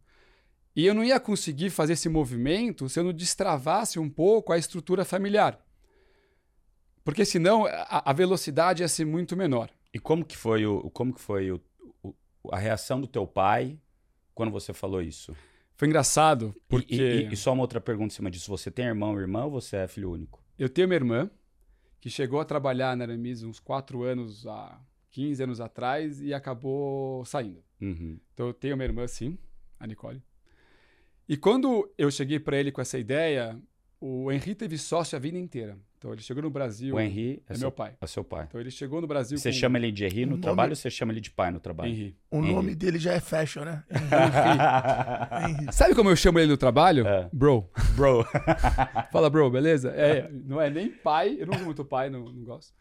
[0.76, 4.58] E eu não ia conseguir fazer esse movimento se eu não destravasse um pouco a
[4.58, 5.60] estrutura familiar.
[7.04, 9.70] Porque senão a, a velocidade ia ser muito menor.
[9.94, 11.60] E como que foi o, como que foi o,
[12.50, 13.78] a reação do teu pai
[14.34, 15.36] quando você falou isso?
[15.76, 16.96] Foi engraçado, porque...
[16.96, 18.50] E, e, e, só uma outra pergunta em cima disso.
[18.50, 20.44] Você tem irmão ou irmã ou você é filho único?
[20.58, 21.30] Eu tenho uma irmã
[22.00, 24.80] que chegou a trabalhar na Aramis uns 4 anos, há
[25.12, 27.64] 15 anos atrás, e acabou saindo.
[27.80, 28.20] Uhum.
[28.34, 29.38] Então eu tenho uma irmã, sim,
[29.80, 30.22] a Nicole.
[31.28, 33.60] E quando eu cheguei para ele com essa ideia,
[34.00, 35.78] o Henri teve sócio a vida inteira.
[36.02, 36.96] Então ele chegou no Brasil.
[36.96, 37.94] O Henri é, é seu, meu pai.
[38.02, 38.46] É seu pai.
[38.48, 39.38] Então ele chegou no Brasil.
[39.38, 39.56] Você com...
[39.56, 40.42] chama ele de Henri no nome...
[40.42, 41.92] trabalho ou você chama ele de pai no trabalho?
[41.92, 42.18] Henri.
[42.32, 42.56] O Henri.
[42.56, 43.84] nome dele já é fashion, né?
[45.48, 45.72] Henri.
[45.72, 47.06] Sabe como eu chamo ele no trabalho?
[47.06, 47.30] É.
[47.32, 47.70] Bro.
[47.96, 48.26] Bro.
[49.14, 49.92] Fala, bro, beleza?
[49.92, 52.74] É, não é nem pai, eu não uso muito pai, não, não gosto.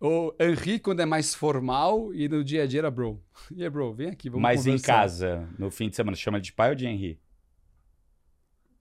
[0.00, 3.20] O Henri, quando é mais formal, e no dia a dia era bro.
[3.50, 4.76] E aí, bro, vem aqui, vamos Mas conversar.
[4.76, 7.18] em casa, no fim de semana, chama ele de pai ou de Henri?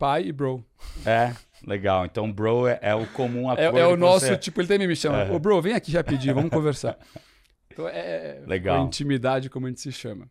[0.01, 0.65] Pai e bro.
[1.05, 1.31] É.
[1.63, 2.07] Legal.
[2.07, 3.51] Então, bro é, é o comum.
[3.51, 4.35] É, é o nosso, você...
[4.35, 5.31] tipo, ele também me chama.
[5.31, 6.97] Ô, bro, vem aqui já pedir, vamos conversar.
[7.73, 8.81] Então é Legal.
[8.81, 10.29] a intimidade, como a gente se chama.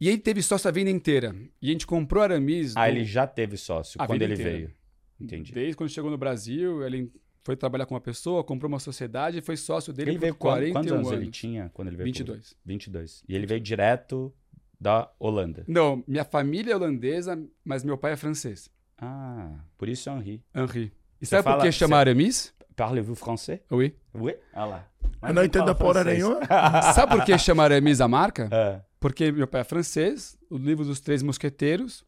[0.00, 1.36] E ele teve sócio a vida inteira.
[1.60, 2.74] E a gente comprou Aramis.
[2.74, 2.96] Ah, do...
[2.96, 4.50] ele já teve sócio a quando ele inteira.
[4.50, 4.74] veio.
[5.20, 5.52] Entendi.
[5.52, 9.40] Desde quando chegou no Brasil, ele foi trabalhar com uma pessoa, comprou uma sociedade e
[9.42, 11.20] foi sócio dele ele por veio 41 quantos anos, anos.
[11.20, 12.06] ele tinha quando ele veio?
[12.06, 12.48] 22.
[12.48, 12.58] Pro...
[12.64, 13.24] 22.
[13.28, 14.32] E ele veio direto
[14.80, 15.64] da Holanda.
[15.68, 18.70] Não, minha família é holandesa, mas meu pai é francês.
[19.04, 20.42] Ah, por isso é Henri.
[20.54, 20.92] Henri.
[21.20, 22.52] E Você sabe fala- por que chama Aramis?
[22.76, 23.60] Parlez-vous français?
[23.70, 23.94] Oui.
[24.14, 24.34] Oui.
[24.54, 24.88] Olha lá.
[25.22, 26.40] Eu não entendo a porra nenhuma.
[26.94, 28.48] Sabe por que chama Aramis a marca?
[28.50, 28.80] É.
[28.98, 32.04] Porque meu pai é francês, o livro dos Três Mosqueteiros,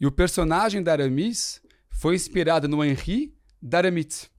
[0.00, 4.30] e o personagem da Aramis foi inspirado no Henri d'Aramis.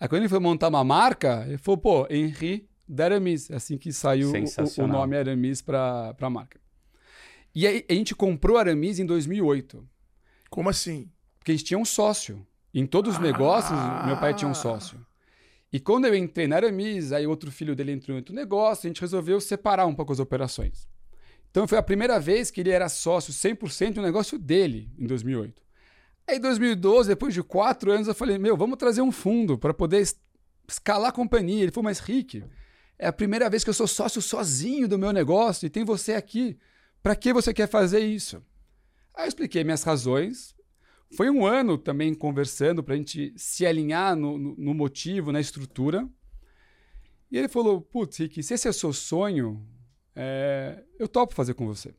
[0.00, 3.48] Aí quando ele foi montar uma marca, ele falou, pô, Henri d'Aramis.
[3.50, 4.32] É assim que saiu o-
[4.82, 6.60] o, nome Aramis para a marca.
[7.54, 9.86] E aí a gente comprou Aramis em 2008.
[10.50, 11.10] Como assim?
[11.42, 12.46] Porque a gente tinha um sócio.
[12.72, 13.76] Em todos os negócios,
[14.06, 15.04] meu pai tinha um sócio.
[15.72, 18.88] E quando eu entrei na Aramis, aí outro filho dele entrou em outro negócio, a
[18.88, 20.86] gente resolveu separar um pouco as operações.
[21.50, 25.60] Então foi a primeira vez que ele era sócio 100% do negócio dele, em 2008.
[26.28, 29.74] Aí em 2012, depois de quatro anos, eu falei, meu, vamos trazer um fundo para
[29.74, 30.16] poder es-
[30.68, 31.64] escalar a companhia.
[31.64, 32.44] Ele falou, mas Rick,
[32.98, 36.14] é a primeira vez que eu sou sócio sozinho do meu negócio e tem você
[36.14, 36.56] aqui.
[37.02, 38.40] Para que você quer fazer isso?
[39.14, 40.54] Aí eu expliquei minhas razões.
[41.16, 46.08] Foi um ano também conversando para a gente se alinhar no, no- motivo, na estrutura.
[47.30, 49.66] E ele falou: Putz, Rick, se esse é o seu sonho,
[50.14, 51.94] é, eu topo fazer com você.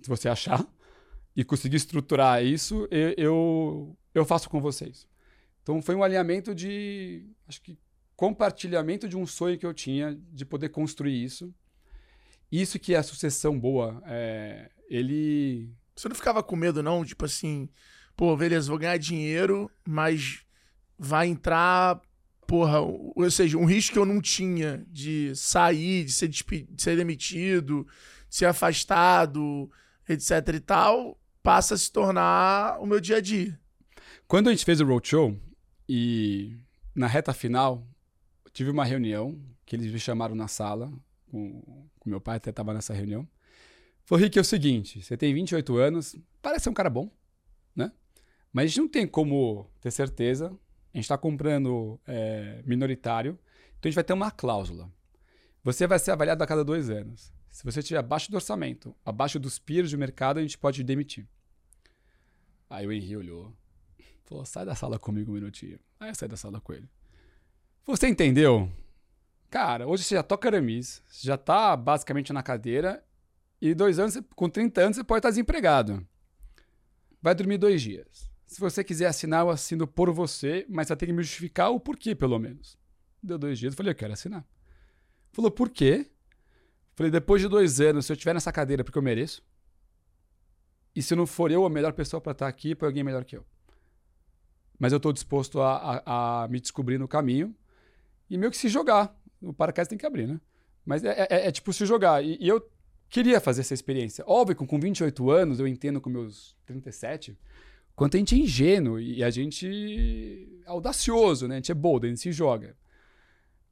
[0.00, 0.66] Se você achar
[1.36, 5.06] e conseguir estruturar isso, eu, eu, eu faço com vocês.
[5.62, 7.78] Então foi um alinhamento de, acho que,
[8.16, 11.54] compartilhamento de um sonho que eu tinha de poder construir isso.
[12.50, 14.02] Isso que é a sucessão boa.
[14.06, 17.04] é, ele Você não ficava com medo, não?
[17.04, 17.68] Tipo assim,
[18.20, 20.44] pô, beleza, vou ganhar dinheiro, mas
[20.98, 21.98] vai entrar,
[22.46, 26.44] porra, ou seja, um risco que eu não tinha de sair, de ser, de
[26.76, 27.86] ser demitido,
[28.28, 29.70] de ser afastado,
[30.06, 33.58] etc e tal, passa a se tornar o meu dia a dia.
[34.28, 35.34] Quando a gente fez o roadshow
[35.88, 36.58] e
[36.94, 37.88] na reta final
[38.52, 40.92] tive uma reunião que eles me chamaram na sala,
[41.30, 43.26] com, meu pai até estava nessa reunião.
[44.04, 47.10] Falou, Rick, é o seguinte, você tem 28 anos, parece ser um cara bom?
[48.52, 50.46] Mas a gente não tem como ter certeza,
[50.92, 53.38] a gente está comprando é, minoritário,
[53.78, 54.90] então a gente vai ter uma cláusula.
[55.62, 57.32] Você vai ser avaliado a cada dois anos.
[57.50, 61.28] Se você estiver abaixo do orçamento, abaixo dos peers de mercado, a gente pode demitir.
[62.68, 63.52] Aí o Henry olhou,
[64.30, 65.76] Falou, sai da sala comigo um minutinho.
[65.98, 66.88] Aí eu saí da sala com ele.
[67.84, 68.70] Você entendeu?
[69.50, 73.04] Cara, hoje você já toca aramis, você já tá basicamente na cadeira,
[73.60, 76.06] e dois anos, com 30 anos, você pode estar desempregado.
[77.20, 78.29] Vai dormir dois dias.
[78.50, 81.78] Se você quiser assinar, eu assino por você, mas você tem que me justificar o
[81.78, 82.76] porquê, pelo menos.
[83.22, 84.44] Deu dois dias, eu falei, eu quero assinar.
[85.30, 86.10] Falou, por quê?
[86.96, 89.40] Falei, depois de dois anos, se eu estiver nessa cadeira, porque eu mereço.
[90.96, 93.36] E se não for eu a melhor pessoa para estar aqui, para alguém melhor que
[93.36, 93.46] eu
[94.82, 97.54] mas eu estou disposto a, a- a me descobrir no caminho
[98.30, 99.14] e meio que se jogar.
[99.40, 100.40] O paraquedas tem que abrir, né?
[100.86, 102.24] Mas é, é- é tipo se jogar.
[102.24, 102.66] E, e eu
[103.10, 104.24] queria fazer essa experiência.
[104.26, 107.38] Óbvio que com 28 anos, eu entendo com meus 37,
[108.00, 109.68] quanto a gente é ingênuo e a gente
[110.64, 111.56] é audacioso, né?
[111.56, 112.74] A gente é bold, a gente se joga.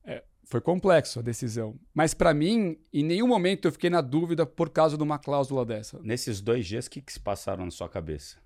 [0.05, 1.81] É, foi complexo a decisão.
[1.95, 5.64] Mas para mim, em nenhum momento eu fiquei na dúvida por causa de uma cláusula
[5.64, 5.99] dessa.
[6.03, 8.37] Nesses dois dias, o que, que se passaram na sua cabeça?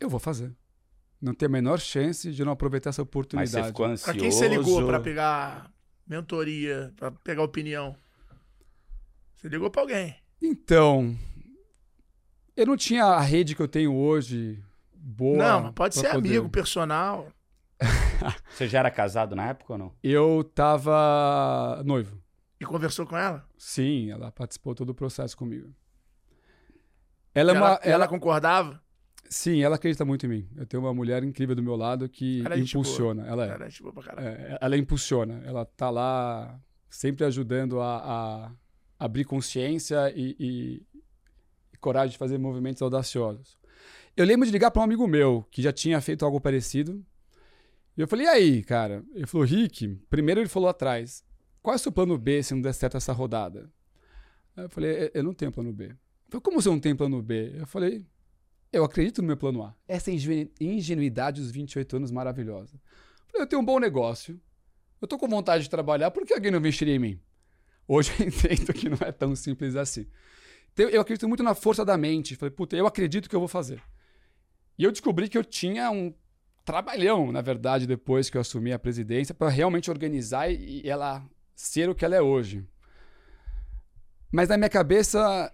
[0.00, 0.52] Eu vou fazer.
[1.22, 3.52] Não tem a menor chance de não aproveitar essa Mas oportunidade.
[3.52, 4.12] você ficou ansioso.
[4.12, 5.72] Pra quem você ligou pra pegar
[6.04, 7.94] mentoria, pra pegar opinião?
[9.36, 10.16] Você ligou pra alguém.
[10.42, 11.16] Então,
[12.60, 14.62] eu não tinha a rede que eu tenho hoje
[14.94, 15.36] boa.
[15.38, 17.28] não, mas pode ser poder- amigo, personal.
[18.52, 19.92] Você já era casado na época ou não?
[20.02, 22.20] Eu tava noivo.
[22.60, 23.44] E conversou com ela?
[23.56, 25.72] Sim, ela participou todo o processo comigo.
[27.34, 27.74] Ela é ela, uma.
[27.76, 28.82] ela Ela, concordava?
[29.28, 30.48] sim, ela acredita muito em mim.
[30.56, 33.26] Eu tenho uma mulher incrível do meu lado que Ela é impulsiona.
[33.26, 33.48] Ela é.
[33.48, 34.28] Cara, tipo, pra caralho.
[34.28, 35.40] É, ela impulsiona.
[35.46, 38.52] Ela tá lá sempre ajudando a, a
[38.98, 40.86] abrir consciência e- e
[41.80, 43.58] coragem de fazer movimentos audaciosos.
[44.16, 47.04] Eu lembro de ligar para um amigo meu que já tinha feito algo parecido.
[47.96, 49.04] E eu falei, e aí, cara?
[49.14, 51.24] Ele falou, Rick, primeiro ele falou atrás,
[51.62, 53.70] qual é o seu plano B se não der certo essa rodada?
[54.56, 55.84] Eu falei, "Eu- eu não tenho plano B.
[55.84, 55.96] Ele
[56.28, 57.52] falou, como você não tem plano B?
[57.56, 58.04] Eu falei,
[58.72, 59.74] eu acredito no meu plano A.
[59.88, 62.74] Essa ingenu- ingenuidade dos 28 anos maravilhosa.
[62.76, 64.40] Eu falei, eu tenho um bom negócio.
[65.00, 67.20] Eu tô com vontade de trabalhar, por que alguém não investiria em mim?
[67.88, 70.06] Hoje eu entendo que não é tão simples assim.
[70.72, 72.36] Então, eu acredito muito na força da mente.
[72.36, 73.82] Falei, puta, eu acredito que eu vou fazer.
[74.78, 76.14] E eu descobri que eu tinha um
[76.64, 81.88] trabalhão, na verdade, depois que eu assumi a presidência, para realmente organizar e ela ser
[81.88, 82.64] o que ela é hoje.
[84.32, 85.52] Mas na minha cabeça,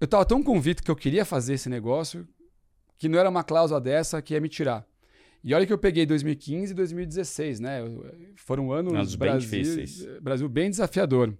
[0.00, 2.26] eu estava tão convicto que eu queria fazer esse negócio
[2.98, 4.86] que não era uma cláusula dessa que ia me tirar.
[5.42, 7.80] E olha que eu peguei 2015 e 2016, né?
[8.36, 10.20] Foram anos Anos bem Brasil, difíceis.
[10.20, 11.36] Brasil bem desafiador.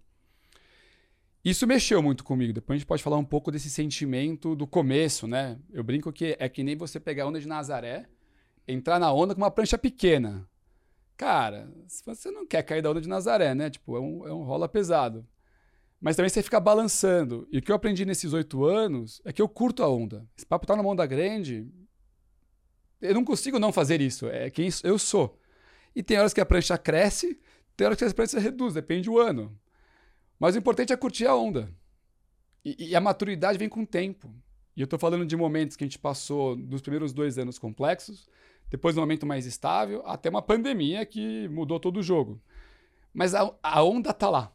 [1.45, 2.53] Isso mexeu muito comigo.
[2.53, 5.59] Depois a gente pode falar um pouco desse sentimento do começo, né?
[5.71, 8.09] Eu brinco que é que nem você pegar a onda de Nazaré
[8.67, 10.49] entrar na onda com uma prancha pequena.
[11.17, 11.71] Cara,
[12.07, 13.71] você não quer cair da onda de Nazaré, né?
[13.71, 15.27] Tipo, é um, é um rola pesado.
[16.01, 17.47] Mas também você fica balançando.
[17.53, 20.27] E o que eu aprendi nesses oito anos é que eu curto a onda.
[20.37, 21.71] Esse papo tá numa onda grande.
[23.01, 24.29] Eu não consigo não fazer isso.
[24.29, 25.39] É quem eu sou.
[25.95, 27.39] E tem horas que a prancha cresce,
[27.77, 29.57] tem horas que a prancha reduz, depende do ano.
[30.45, 31.71] Mas o importante é curtir a onda.
[32.63, 34.31] E, e a maturidade vem com o tempo.
[34.77, 38.29] E eu estou falando de momentos que a gente passou nos primeiros dois anos complexos,
[38.69, 42.43] depois um momento mais estável, até uma pandemia que mudou todo o jogo.
[43.11, 44.53] Mas a, a onda tá lá.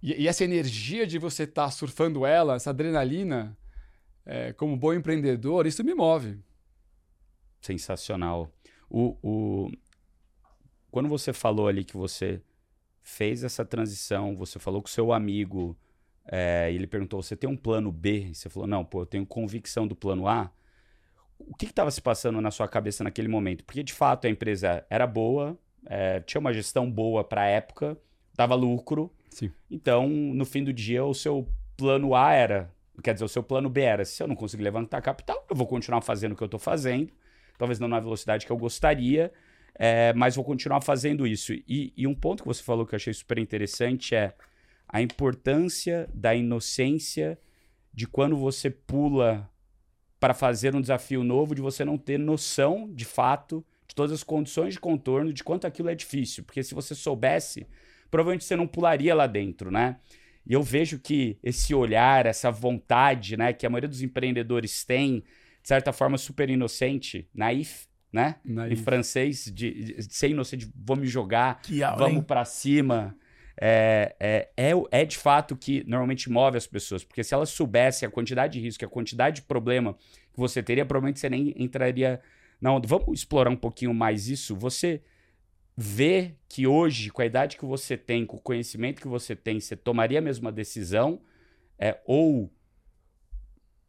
[0.00, 3.58] E, e, essa energia de você estar tá surfando ela, essa adrenalina,
[4.24, 6.38] é, como bom empreendedor, isso me move.
[7.60, 8.48] Sensacional.
[8.88, 9.72] O, o...
[10.88, 12.40] Quando você falou ali que você
[13.10, 15.76] fez essa transição, você falou com seu amigo,
[16.26, 18.28] é, ele perguntou: você tem um plano B?
[18.30, 20.50] E você falou: não, pô, eu tenho convicção do plano A.
[21.38, 23.64] O que estava se passando na sua cabeça naquele momento?
[23.64, 27.96] Porque de fato a empresa era boa, é, tinha uma gestão boa para a época,
[28.34, 29.12] dava lucro.
[29.30, 29.50] Sim.
[29.70, 32.70] Então, no fim do dia, o seu plano A era,
[33.02, 35.66] quer dizer, o seu plano B era: se eu não conseguir levantar capital, eu vou
[35.66, 37.12] continuar fazendo o que eu estou fazendo,
[37.58, 39.32] talvez não na velocidade que eu gostaria,
[39.74, 41.52] é, mas vou continuar fazendo isso.
[41.52, 44.34] E, e um ponto que você falou que eu achei super interessante é
[44.88, 47.38] a importância da inocência
[47.92, 49.50] de quando você pula
[50.18, 54.22] para fazer um desafio novo, de você não ter noção, de fato, de todas as
[54.22, 56.44] condições de contorno, de quanto aquilo é difícil.
[56.44, 57.66] Porque se você soubesse,
[58.10, 59.96] provavelmente você não pularia lá dentro, né?
[60.46, 65.20] E eu vejo que esse olhar, essa vontade, né, que a maioria dos empreendedores tem,
[65.62, 68.36] de certa forma super inocente, naif, né?
[68.44, 73.16] Em francês, de, de, ser inocente, vou me jogar, aula, vamos para cima
[73.62, 77.04] é, é, é, é de fato que normalmente move as pessoas.
[77.04, 79.94] Porque se elas soubessem a quantidade de risco, a quantidade de problema
[80.32, 82.20] que você teria, provavelmente você nem entraria
[82.58, 82.88] na onda.
[82.88, 84.56] Vamos explorar um pouquinho mais isso.
[84.56, 85.02] Você
[85.76, 89.60] vê que hoje, com a idade que você tem, com o conhecimento que você tem,
[89.60, 91.20] você tomaria a mesma decisão?
[91.78, 92.50] É, ou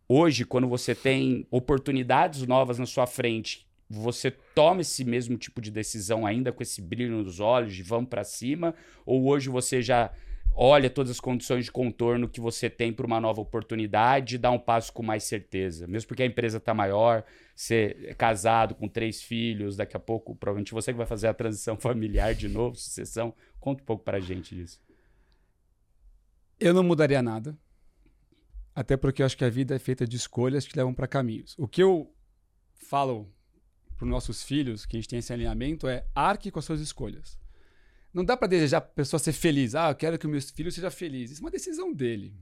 [0.07, 5.69] hoje, quando você tem oportunidades novas na sua frente você toma esse mesmo tipo de
[5.69, 8.73] decisão ainda com esse brilho nos olhos, de vamos para cima,
[9.05, 10.11] ou hoje você já
[10.53, 14.51] olha todas as condições de contorno que você tem para uma nova oportunidade e dá
[14.51, 17.23] um passo com mais certeza, mesmo porque a empresa está maior,
[17.55, 21.33] ser é casado com três filhos, daqui a pouco provavelmente você que vai fazer a
[21.33, 24.81] transição familiar de novo, sucessão, conta um pouco para a gente disso.
[26.59, 27.57] Eu não mudaria nada,
[28.75, 31.55] até porque eu acho que a vida é feita de escolhas que levam para caminhos.
[31.57, 32.13] O que eu
[32.75, 33.31] falo
[34.01, 36.81] para os nossos filhos, que a gente tem esse alinhamento, é arque com as suas
[36.81, 37.39] escolhas.
[38.11, 39.75] Não dá para desejar a pessoa ser feliz.
[39.75, 41.29] Ah, eu quero que o meu filho seja feliz.
[41.29, 42.35] Isso é uma decisão dele.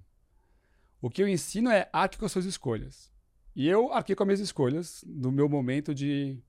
[1.01, 3.11] O que eu ensino é arque com as suas escolhas.
[3.53, 6.41] E eu arquei com as minhas escolhas no meu momento de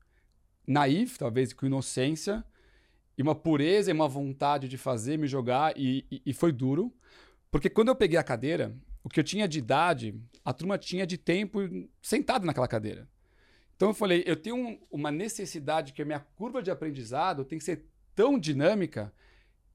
[0.65, 2.45] naif, talvez com inocência,
[3.19, 6.95] e uma pureza e uma vontade de fazer, me jogar, e, e, e foi duro.
[7.51, 11.05] Porque quando eu peguei a cadeira, o que eu tinha de idade, a turma tinha
[11.05, 11.59] de tempo
[12.01, 13.09] sentado naquela cadeira.
[13.81, 17.59] Então eu falei, eu tenho um, uma necessidade que a minha curva de aprendizado tem
[17.59, 19.11] que ser tão dinâmica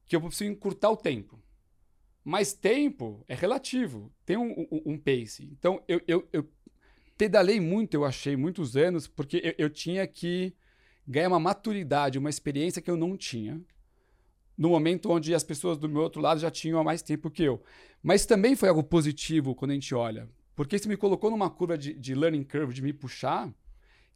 [0.06, 1.42] que eu preciso encurtar o tempo.
[2.22, 5.50] Mas tempo é relativo, tem um, um, um pace.
[5.50, 6.48] Então eu, eu, eu,
[7.18, 10.54] pedalei muito, eu achei, muitos anos, porque eu, eu tinha que
[11.04, 13.60] ganhar uma maturidade, uma experiência que eu não tinha
[14.56, 17.42] no momento onde as pessoas do meu outro lado já tinham há mais tempo que
[17.42, 17.60] eu.
[18.00, 21.76] Mas também foi algo positivo quando a gente olha, porque isso me colocou numa curva
[21.76, 23.52] de, de learning curve, de me puxar,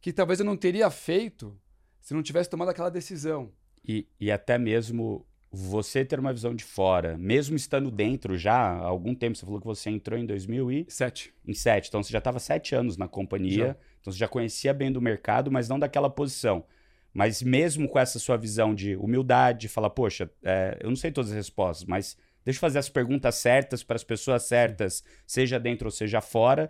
[0.01, 1.57] que talvez eu não teria feito
[2.01, 3.51] se não tivesse tomado aquela decisão.
[3.87, 8.85] E, e até mesmo você ter uma visão de fora, mesmo estando dentro já há
[8.85, 11.33] algum tempo, você falou que você entrou em 2007.
[11.45, 13.75] Em 7, então você já estava sete anos na companhia, já.
[13.99, 16.63] então você já conhecia bem do mercado, mas não daquela posição.
[17.13, 21.31] Mas mesmo com essa sua visão de humildade, falar, poxa, é, eu não sei todas
[21.31, 25.87] as respostas, mas deixa eu fazer as perguntas certas para as pessoas certas, seja dentro
[25.87, 26.69] ou seja fora,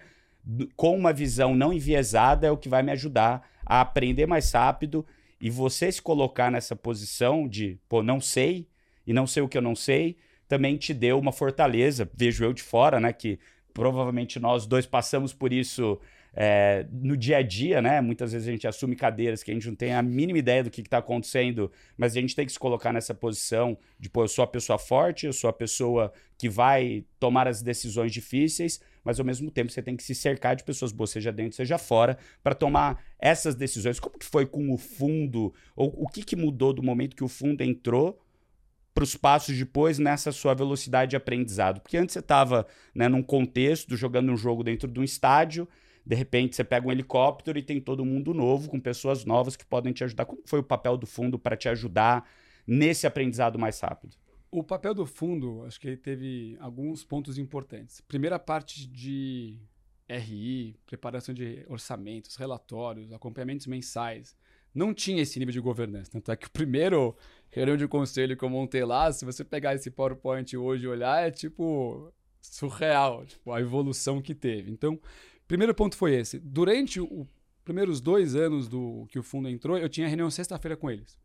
[0.76, 5.06] com uma visão não enviesada é o que vai me ajudar a aprender mais rápido
[5.40, 8.68] e você se colocar nessa posição de, pô, não sei
[9.06, 12.10] e não sei o que eu não sei, também te deu uma fortaleza.
[12.14, 13.40] Vejo eu de fora, né, que
[13.74, 16.00] provavelmente nós dois passamos por isso
[16.34, 18.00] é, no dia a dia, né?
[18.00, 20.70] Muitas vezes a gente assume cadeiras que a gente não tem a mínima ideia do
[20.70, 24.28] que está acontecendo, mas a gente tem que se colocar nessa posição de, pô, eu
[24.28, 29.20] sou a pessoa forte, eu sou a pessoa que vai tomar as decisões difíceis, mas
[29.20, 32.18] ao mesmo tempo você tem que se cercar de pessoas boas, seja dentro, seja fora,
[32.44, 34.00] para tomar essas decisões.
[34.00, 35.54] Como que foi com o fundo?
[35.76, 38.20] Ou o que, que mudou do momento que o fundo entrou
[38.94, 41.82] para os passos depois nessa sua velocidade de aprendizado?
[41.82, 45.68] Porque antes você estava né, num contexto, jogando um jogo dentro de um estádio,
[46.06, 49.66] De repente, você pega um helicóptero e tem todo mundo novo, com pessoas novas que
[49.66, 50.26] podem te ajudar.
[50.26, 52.28] Como foi o papel do fundo para te ajudar
[52.66, 54.16] nesse aprendizado mais rápido?
[54.52, 58.02] O papel do fundo, acho que ele teve alguns pontos importantes.
[58.02, 59.58] Primeira parte de
[60.10, 64.36] RI, preparação de orçamentos, relatórios, acompanhamentos mensais.
[64.76, 66.12] Não tinha esse nível de governança.
[66.12, 67.16] Tanto é que o primeiro
[67.50, 71.26] reunião de conselho que eu montei lá, se você pegar esse PowerPoint hoje e olhar,
[71.26, 72.12] é tipo
[72.42, 74.72] surreal, tipo, a evolução que teve.
[74.72, 75.00] Então,
[75.48, 76.40] primeiro ponto foi esse.
[76.40, 77.28] Durante os
[77.64, 81.18] primeiros dois anos do que o fundo entrou, eu tinha reunião sexta-feira com eles.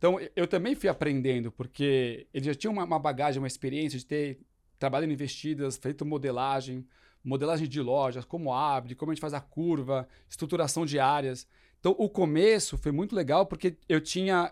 [0.00, 4.06] Então, eu também fui aprendendo, porque eles já tinham uma, uma bagagem, uma experiência de
[4.06, 4.40] ter
[4.78, 6.86] trabalhado em investidas, feito modelagem,
[7.22, 11.46] modelagem de lojas, como abre, como a gente faz a curva, estruturação de áreas.
[11.78, 14.50] Então, o começo foi muito legal porque eu tinha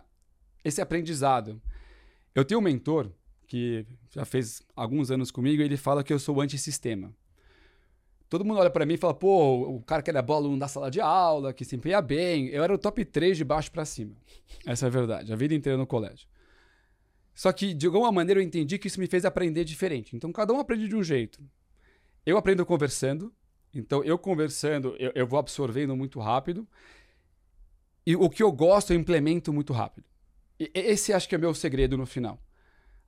[0.63, 1.59] esse aprendizado.
[2.35, 3.11] Eu tenho um mentor
[3.47, 7.11] que já fez alguns anos comigo e ele fala que eu sou antissistema.
[8.29, 10.69] Todo mundo olha para mim e fala, pô, o cara que era bom aluno da
[10.69, 12.49] sala de aula, que sempre ia bem.
[12.49, 14.15] Eu era o top 3 de baixo para cima.
[14.67, 16.29] Essa é a verdade, a vida inteira no colégio.
[17.35, 20.15] Só que, de alguma maneira, eu entendi que isso me fez aprender diferente.
[20.15, 21.41] Então, cada um aprende de um jeito.
[22.27, 23.33] Eu aprendo conversando.
[23.73, 26.67] Então, eu conversando, eu, eu vou absorvendo muito rápido.
[28.05, 30.05] E o que eu gosto, eu implemento muito rápido.
[30.59, 32.43] E esse acho que é o meu segredo no final.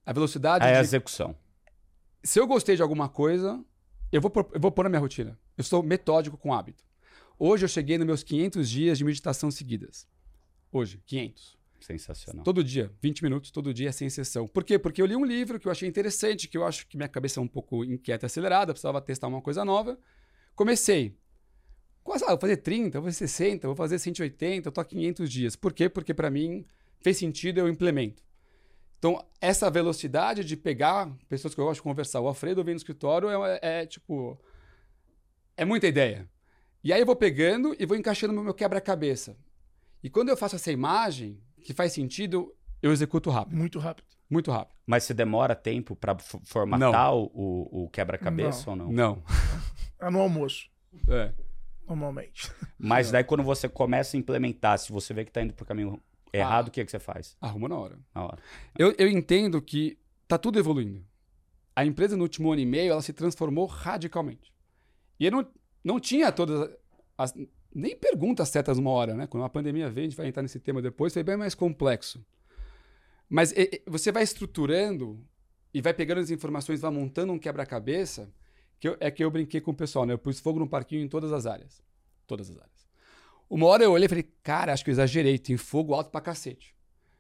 [0.07, 0.65] A velocidade.
[0.65, 0.79] É de...
[0.79, 1.37] a execução.
[2.23, 3.63] Se eu gostei de alguma coisa,
[4.17, 5.39] eu vou, pôr, eu vou pôr na minha rotina.
[5.57, 6.85] Eu sou metódico com hábito.
[7.39, 10.07] Hoje eu cheguei nos meus 500 dias de meditação seguidas.
[10.73, 11.59] Hoje, 500.
[11.81, 12.45] Sensacional.
[12.45, 14.47] Todo dia, 20 minutos, todo dia, sem exceção.
[14.47, 14.79] Por quê?
[14.79, 17.41] Porque eu li um livro que eu achei interessante, que eu acho que minha cabeça
[17.41, 19.99] é um pouco inquieta e acelerada, precisava testar uma coisa nova.
[20.55, 21.17] Comecei.
[22.03, 25.31] Quase, ah, vou fazer 30, vou fazer 60, vou fazer 180, eu tô há 500
[25.31, 25.57] dias.
[25.57, 25.89] Por quê?
[25.89, 26.67] Porque para mim
[27.01, 28.23] fez sentido, eu implemento.
[29.01, 32.79] Então, essa velocidade de pegar pessoas que eu gosto de conversar, o Alfredo vem no
[32.79, 34.39] escritório, é, é, tipo.
[35.57, 36.29] É muita ideia.
[36.85, 39.39] E aí eu vou pegando e vou encaixando no meu quebra-cabeça.
[40.03, 43.57] E quando eu faço essa imagem, que faz sentido, eu executo rápido.
[43.57, 44.07] Muito rápido.
[44.29, 44.77] Muito rápido.
[44.87, 48.93] Mas se demora tempo para formatar o, o, o quebra-cabeça ou não?
[48.93, 49.23] Não.
[49.99, 50.69] É no almoço.
[51.09, 51.33] É.
[51.89, 52.53] Normalmente.
[52.79, 56.01] Mas daí quando você começa a implementar, se você vê que tá indo pro caminho
[56.33, 57.37] errado, o que, é que você faz?
[57.41, 57.99] Arruma na hora.
[58.15, 58.39] Na hora.
[58.79, 61.05] Eu, eu entendo que tá tudo evoluindo.
[61.75, 64.53] A empresa no último ano e meio, ela se transformou radicalmente.
[65.19, 65.47] E eu não,
[65.83, 66.71] não tinha todas
[67.17, 67.35] as...
[67.73, 69.27] Nem perguntas certas uma hora, né?
[69.27, 72.25] Quando a pandemia veio, a gente vai entrar nesse tema depois, foi bem mais complexo.
[73.29, 75.25] Mas e, você vai estruturando
[75.73, 78.29] e vai pegando as informações, vai montando um quebra-cabeça,
[78.81, 80.13] que eu, é que eu brinquei com o pessoal, né?
[80.13, 81.81] Eu pus fogo no parquinho em todas as áreas.
[82.27, 82.80] Todas as áreas.
[83.51, 86.21] Uma hora eu olhei e falei, cara, acho que eu exagerei, tem fogo alto pra
[86.21, 86.73] cacete.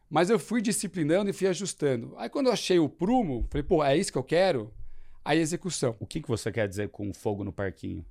[0.08, 2.14] Mas eu fui disciplinando e fui ajustando.
[2.16, 4.72] Aí quando eu achei o prumo, falei, pô, é isso que eu quero?
[5.24, 5.96] Aí execução.
[5.98, 8.04] O que, que você quer dizer com fogo no parquinho?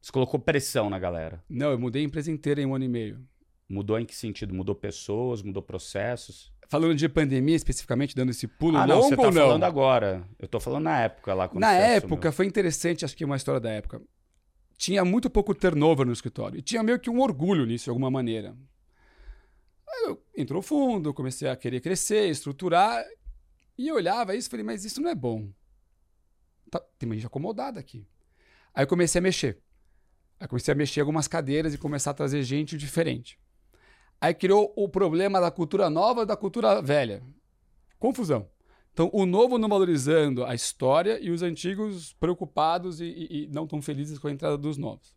[0.00, 1.42] Você colocou pressão na galera.
[1.48, 3.20] Não, eu mudei a empresa inteira em um ano e meio.
[3.68, 4.52] Mudou em que sentido?
[4.52, 6.52] Mudou pessoas, mudou processos?
[6.68, 9.42] Falando de pandemia especificamente, dando esse pulo ah, não, longo você tá ou não?
[9.42, 10.28] falando agora.
[10.40, 11.48] Eu tô falando na época lá.
[11.48, 12.32] Quando Na época assumiu.
[12.32, 14.02] foi interessante, acho que uma história da época.
[14.82, 16.58] Tinha muito pouco turnover no escritório.
[16.58, 18.52] E tinha meio que um orgulho nisso, de alguma maneira.
[19.88, 23.04] Aí eu entrou fundo, comecei a querer crescer, estruturar.
[23.78, 25.48] E eu olhava isso e falei, mas isso não é bom.
[26.68, 28.04] Tá, tem uma gente acomodada aqui.
[28.74, 29.62] Aí eu comecei a mexer.
[30.40, 33.38] Aí comecei a mexer algumas cadeiras e começar a trazer gente diferente.
[34.20, 37.22] Aí criou o problema da cultura nova da cultura velha.
[38.00, 38.50] Confusão.
[38.92, 43.66] Então, o novo não valorizando a história e os antigos preocupados e, e- e não
[43.66, 45.14] tão felizes com a entrada dos novos.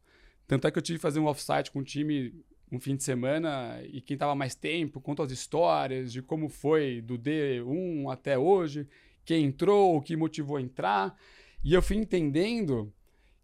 [0.47, 2.33] Tanto é que eu tive que fazer um offsite com o time
[2.71, 6.99] um fim de semana e quem estava mais tempo contou as histórias de como foi
[7.01, 8.87] do D1 até hoje,
[9.23, 11.15] quem entrou, o que motivou a entrar.
[11.63, 12.91] E eu fui entendendo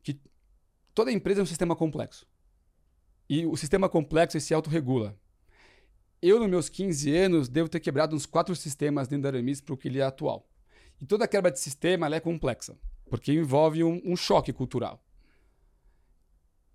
[0.04, 0.20] que
[0.94, 2.26] toda empresa é um sistema complexo.
[3.30, 5.18] E o sistema complexo se autorregula.
[6.22, 9.74] Eu, nos meus 15 anos, devo ter quebrado uns quatro sistemas dentro da Aramis para
[9.74, 10.48] o que ele é atual.
[11.02, 12.78] E toda quebra de sistema é complexa,
[13.10, 15.04] porque envolve um, um choque cultural.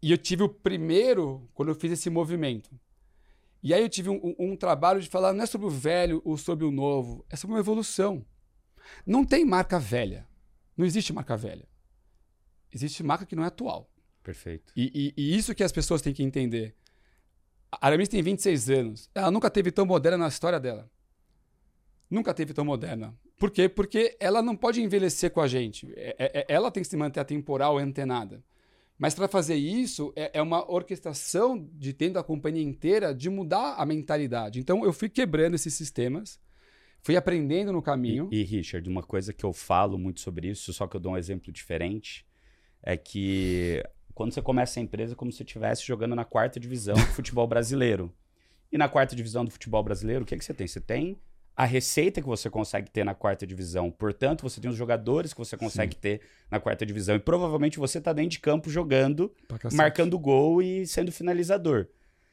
[0.03, 2.71] E eu tive o primeiro quando eu fiz esse movimento.
[3.63, 6.21] E aí eu tive um, um- um trabalho de falar não é sobre o velho
[6.25, 8.25] ou sobre o novo, é sobre uma evolução.
[9.07, 10.29] Não tem marca velha.
[10.77, 11.67] Não existe marca velha.
[12.73, 13.91] Existe marca que não é atual.
[14.23, 14.73] Perfeito.
[14.77, 16.77] E, e- e isso que as pessoas têm que entender.
[17.81, 19.11] A Aramis tem 26 anos.
[19.15, 20.91] Ela nunca teve tão moderna na história dela.
[22.11, 23.15] Nunca teve tão moderna.
[23.39, 23.69] Por quê?
[23.69, 25.93] Porque ela não pode envelhecer com a gente.
[25.97, 28.43] É- é- é- ela tem que se manter atemporal e antenada.
[28.99, 33.75] Mas para fazer isso, é, é uma orquestração de dentro da companhia inteira de mudar
[33.75, 34.59] a mentalidade.
[34.59, 36.41] Então eu fui quebrando esses sistemas,
[37.03, 38.29] fui aprendendo no caminho.
[38.33, 41.13] E, e, Richard, uma coisa que eu falo muito sobre isso, só que eu dou
[41.13, 42.25] um exemplo diferente,
[42.83, 43.85] é que
[44.17, 47.07] quando você começa a empresa é como se você estivesse jogando na quarta divisão do
[47.13, 48.11] futebol brasileiro.
[48.73, 50.67] E na quarta divisão do futebol brasileiro, o que, é que você tem?
[50.67, 51.21] Você tem
[51.55, 53.91] a receita que você consegue ter na quarta divisão.
[53.91, 56.01] Portanto, você tem os jogadores que você consegue Sim.
[56.01, 57.15] ter na quarta divisão.
[57.15, 59.31] E provavelmente você está dentro de campo jogando,
[59.75, 61.87] marcando gol e sendo finalizador.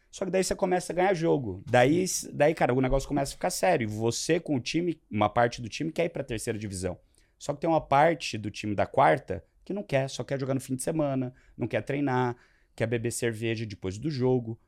[0.10, 1.62] Só que daí você começa a ganhar jogo.
[1.70, 3.90] Daí, daí, cara, o negócio começa a ficar sério.
[3.90, 6.98] Você com o time, uma parte do time quer ir para a terceira divisão.
[7.38, 10.54] Só que tem uma parte do time da quarta que não quer, só quer jogar
[10.54, 12.36] no fim de semana, não quer treinar,
[12.76, 14.60] quer beber cerveja depois do jogo.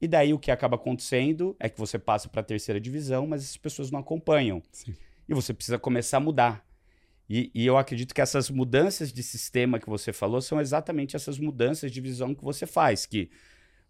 [0.00, 3.42] E daí o que acaba acontecendo é que você passa para a terceira divisão, mas
[3.44, 4.62] as pessoas não acompanham.
[4.72, 4.94] Sim.
[5.28, 6.66] E você precisa começar a mudar.
[7.28, 11.38] E, e, eu acredito que essas mudanças de sistema que você falou são exatamente essas
[11.38, 13.30] mudanças de visão que você faz, que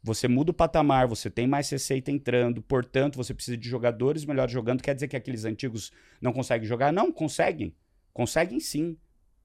[0.03, 4.53] você muda o patamar, você tem mais receita entrando, portanto, você precisa de jogadores melhores
[4.53, 4.83] jogando.
[4.83, 6.93] Quer dizer que aqueles antigos não conseguem jogar?
[6.93, 7.75] Não, conseguem.
[8.13, 8.97] Conseguem sim.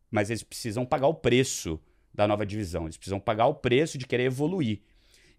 [0.10, 1.80] Mas eles precisam pagar o preço
[2.14, 2.84] da nova divisão.
[2.84, 4.82] Eles precisam pagar o preço de querer evoluir.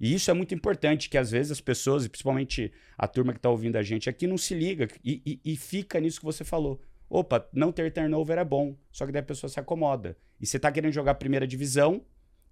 [0.01, 3.39] E isso é muito importante, que às vezes as pessoas, e principalmente a turma que
[3.39, 6.45] está ouvindo a gente aqui, não se liga e, e, e, fica nisso que você
[6.45, 6.81] falou.
[7.11, 10.17] Opa, não ter turnover é bom, só que daí a pessoa se acomoda.
[10.41, 12.05] E você está querendo jogar a primeira divisão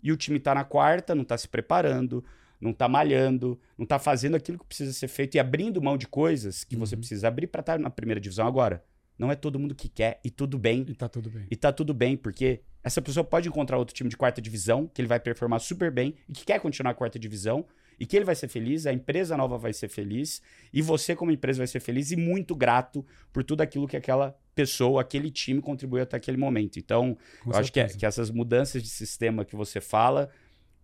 [0.02, 2.24] e o time está na quarta, não está se preparando,
[2.60, 6.08] não está malhando, não está fazendo aquilo que precisa ser feito e abrindo mão de
[6.08, 6.80] coisas que uhum.
[6.80, 8.82] você precisa abrir para estar tá na primeira divisão agora.
[9.18, 10.84] Não é todo mundo que quer e tudo bem.
[10.88, 11.46] E tá tudo bem.
[11.50, 15.00] E tá tudo bem, porque essa pessoa pode encontrar outro time de quarta divisão, que
[15.00, 17.64] ele vai performar super bem e que quer continuar a quarta divisão,
[17.98, 20.42] e que ele vai ser feliz, a empresa nova vai ser feliz,
[20.72, 24.36] e você, como empresa, vai ser feliz e muito grato por tudo aquilo que aquela
[24.54, 26.78] pessoa, aquele time contribuiu até aquele momento.
[26.78, 27.60] Então, Com eu certeza.
[27.60, 30.30] acho que, é, que essas mudanças de sistema que você fala,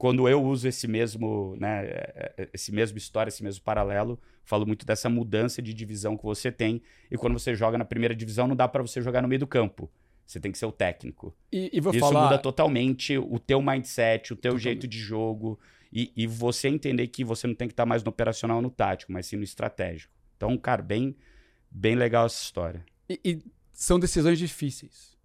[0.03, 4.66] quando eu uso esse mesmo, né, é, é, esse mesmo história, esse mesmo paralelo, falo
[4.66, 6.82] muito dessa mudança de divisão que você tem.
[7.09, 9.46] E quando você joga na primeira divisão, não dá para você jogar no meio do
[9.46, 9.88] campo.
[10.26, 11.32] Você tem que ser o técnico.
[11.53, 12.24] E, e Isso falar...
[12.24, 14.62] muda totalmente o teu mindset, o teu totalmente.
[14.64, 15.57] jeito de jogo.
[15.92, 19.12] E, e, você entender que você não tem que estar mais no operacional no tático,
[19.12, 20.12] mas sim no estratégico.
[20.36, 21.14] Então, cara, bem,
[21.70, 22.84] bem legal essa história.
[23.09, 23.42] E, e
[23.72, 25.16] são decisões difíceis.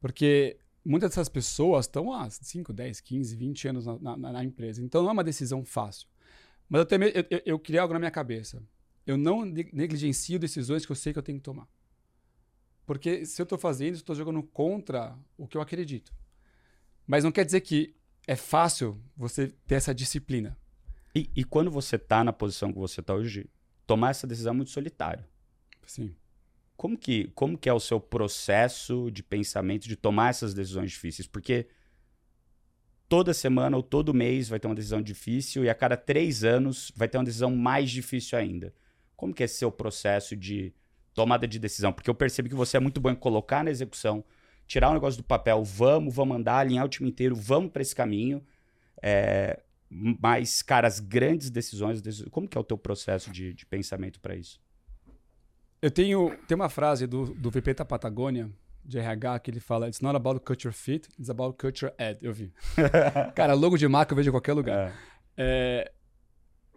[0.00, 4.82] Porque muitas dessas pessoas estão há 5, 10, 15, 20 anos na, na, na, empresa.
[4.82, 6.08] Então não é uma decisão fácil.
[6.68, 8.62] Mas eu, também, eu, eu, criei algo na minha cabeça.
[9.06, 11.68] Eu não negligencio decisões que eu sei que eu tenho que tomar.
[12.86, 16.12] Porque se eu estou fazendo, estou jogando contra o que eu acredito.
[17.06, 17.94] Mas não quer dizer que
[18.26, 20.56] é fácil você ter essa disciplina.
[21.14, 23.48] E, e quando você está na posição que você está hoje,
[23.86, 25.24] tomar essa decisão é muito solitário.
[25.86, 26.14] Sim.
[26.76, 31.26] Como que, como que é o seu processo de pensamento de tomar essas decisões difíceis?
[31.26, 31.68] Porque
[33.08, 36.92] toda semana ou todo mês vai ter uma decisão difícil e a cada três anos
[36.96, 38.74] vai ter uma decisão mais difícil ainda.
[39.16, 40.74] Como que é seu processo de
[41.14, 41.92] tomada de decisão?
[41.92, 44.24] Porque eu percebo que você é muito bom em colocar na execução,
[44.66, 47.94] tirar o negócio do papel, vamos, vamos andar, alinhar o time inteiro, vamos para esse
[47.94, 48.44] caminho.
[49.00, 54.18] É, mas, cara, as grandes decisões, como que é o teu processo de, de pensamento
[54.18, 54.60] para isso?
[55.84, 58.50] Eu tenho, tem uma frase do, do VP da Patagônia,
[58.82, 62.18] de RH, que ele fala: It's not about culture fit, it's about culture ad.
[62.22, 62.54] Eu vi.
[63.36, 64.88] Cara, logo de marca eu vejo em qualquer lugar.
[64.88, 64.92] É.
[65.36, 65.92] É,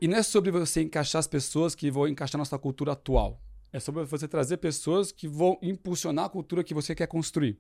[0.02, 3.42] e não é sobre você encaixar as pessoas que vão encaixar na sua cultura atual.
[3.72, 7.58] É sobre você trazer pessoas que vão impulsionar a cultura que você quer construir.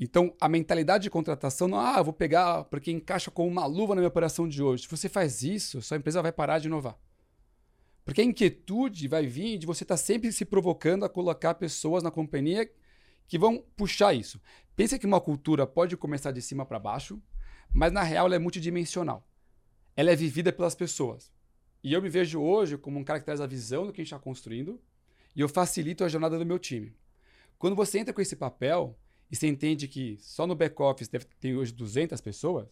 [0.00, 3.94] Então, a mentalidade de contratação não, ah, eu vou pegar porque encaixa com uma luva
[3.94, 4.84] na minha operação de hoje.
[4.84, 6.96] Se você faz isso, sua empresa vai parar de inovar.
[8.08, 12.02] Porque a inquietude vai vir de você estar tá sempre se provocando a colocar pessoas
[12.02, 12.66] na companhia
[13.26, 14.40] que vão puxar isso.
[14.74, 17.22] Pensa que uma cultura pode começar de cima para baixo,
[17.70, 19.28] mas na real ela é multidimensional.
[19.94, 21.30] Ela é vivida pelas pessoas.
[21.84, 24.02] E eu me vejo hoje como um cara que traz a visão do que a
[24.02, 24.80] gente está construindo
[25.36, 26.96] e eu facilito a jornada do meu time.
[27.58, 28.98] Quando você entra com esse papel
[29.30, 32.68] e você entende que só no back-office tem hoje 200 pessoas,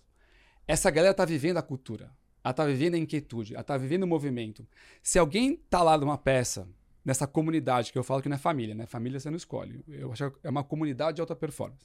[0.66, 2.10] essa galera está vivendo a cultura.
[2.46, 4.64] Ela está vivendo a inquietude, ela está vivendo o movimento.
[5.02, 6.68] Se alguém está lá numa peça,
[7.04, 8.86] nessa comunidade, que eu falo que não é família, né?
[8.86, 9.82] Família você não escolhe.
[9.88, 11.84] Eu acho que é uma comunidade de alta performance.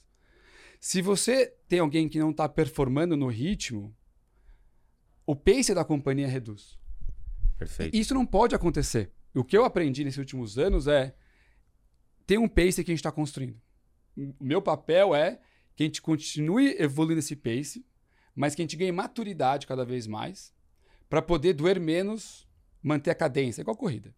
[0.78, 3.92] Se você tem alguém que não está performando no ritmo,
[5.26, 6.78] o pace da companhia reduz.
[7.58, 7.96] Perfeito.
[7.96, 9.10] Isso não pode acontecer.
[9.34, 11.12] O que eu aprendi nesses últimos anos é
[12.24, 13.60] ter um pace que a gente está construindo.
[14.16, 15.40] O meu papel é
[15.74, 17.84] que a gente continue evoluindo esse pace,
[18.32, 20.51] mas que a gente ganhe maturidade cada vez mais
[21.12, 22.48] para poder doer menos,
[22.82, 24.14] manter a cadência, igual a corrida.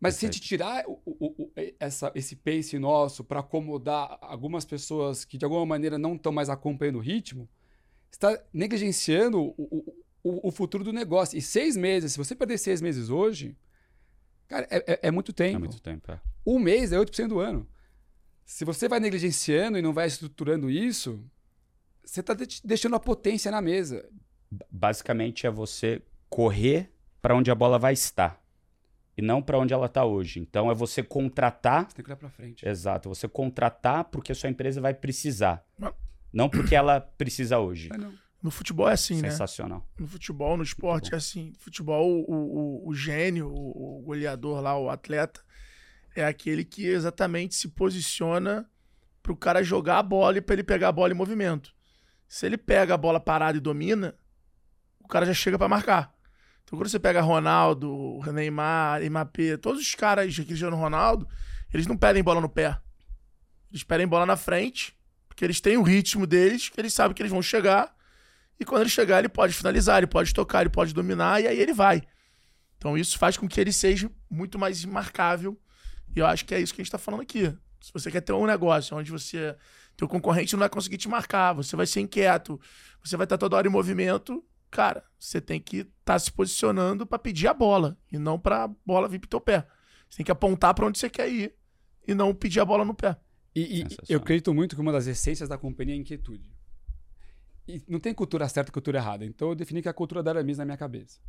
[0.00, 0.18] Mas Perfeito.
[0.18, 5.24] se a gente tirar o, o, o, essa, esse pace nosso para acomodar algumas pessoas
[5.24, 7.48] que de alguma maneira não estão mais acompanhando o ritmo,
[8.10, 9.54] está negligenciando
[10.20, 11.38] o, futuro do negócio.
[11.38, 13.56] E seis meses, se você perder seis meses hoje,
[14.48, 15.54] cara, é, é, é muito tempo.
[15.54, 16.20] É muito tempo, é.
[16.44, 17.68] Um mês é 8% do ano.
[18.44, 21.24] Se você vai negligenciando e não vai estruturando isso,
[22.04, 22.34] você está
[22.64, 24.10] deixando a potência na mesa.
[24.70, 26.90] Basicamente é você correr
[27.22, 28.40] para onde a bola vai estar
[29.16, 30.40] e não para onde ela está hoje.
[30.40, 31.88] Então é você contratar.
[31.88, 32.66] Você tem que olhar para frente.
[32.66, 35.64] Exato, você contratar porque a sua empresa vai precisar,
[36.32, 37.90] não porque ela precisa hoje.
[37.92, 38.12] É, não.
[38.42, 39.30] No futebol é assim, né?
[39.30, 39.86] Sensacional.
[39.98, 41.50] No futebol, no esporte é assim.
[41.50, 45.42] No futebol, o, o, o gênio, o, o goleador lá, o atleta,
[46.16, 48.66] é aquele que exatamente se posiciona
[49.22, 51.74] pro cara jogar a bola e pra ele pegar a bola em movimento.
[52.26, 54.19] Se ele pega a bola parada e domina, o
[55.10, 56.14] cara já chega para marcar.
[56.64, 61.28] Então quando você pega Ronaldo, Neymar, Mbappé, todos os caras que jogam no Ronaldo,
[61.72, 62.78] eles não pedem bola no pé.
[63.70, 64.96] Eles pedem bola na frente,
[65.28, 67.94] porque eles têm o ritmo deles, que eles sabem que eles vão chegar
[68.60, 71.58] e quando ele chegar, ele pode finalizar, ele pode tocar, ele pode dominar, e aí
[71.58, 72.02] ele vai.
[72.76, 75.58] Então isso faz com que ele seja muito mais marcável.
[76.14, 77.44] E eu acho que é isso que a gente está falando aqui.
[77.80, 79.56] Se você quer ter um negócio onde você.
[79.96, 82.60] Teu concorrente não vai conseguir te marcar, você vai ser inquieto,
[83.02, 87.06] você vai estar toda hora em movimento, cara, você tem que estar tá se posicionando
[87.06, 89.66] para pedir a bola e não para a bola vir pro teu pé.
[90.08, 91.54] Você tem que apontar para onde você quer ir
[92.06, 93.16] e não pedir a bola no pé.
[93.54, 96.52] E, e eu acredito muito que uma das essências da companhia é a inquietude.
[97.66, 99.24] E não tem cultura certa e cultura errada.
[99.24, 101.20] Então eu defini que é a cultura da Aramis na minha cabeça.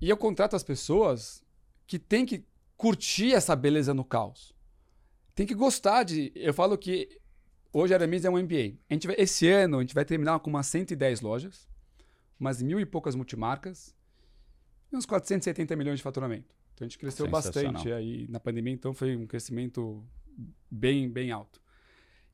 [0.00, 1.42] E eu contrato as pessoas
[1.86, 2.44] que têm que
[2.76, 4.54] curtir essa beleza no caos.
[5.34, 6.32] Tem que gostar de.
[6.34, 7.20] Eu falo que
[7.72, 8.78] hoje a Aramis é um MBA.
[8.88, 11.68] A gente vai, esse ano a gente vai terminar com umas 110 lojas,
[12.38, 13.94] umas mil e poucas multimarcas
[14.92, 16.54] e uns 470 milhões de faturamento.
[16.72, 20.04] Então a gente cresceu bastante aí na pandemia, então foi um crescimento
[20.70, 21.60] bem, bem alto.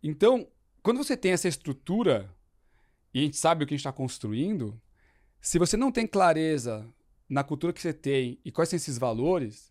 [0.02, 0.48] Então,
[0.82, 2.34] quando você tem essa estrutura
[3.12, 4.80] e a gente sabe o que a gente está construindo,
[5.40, 6.88] se você não tem clareza
[7.28, 9.70] na cultura que você tem e quais são esses valores,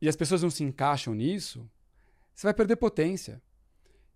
[0.00, 1.68] e as pessoas não se encaixam nisso,
[2.34, 3.42] você vai perder potência.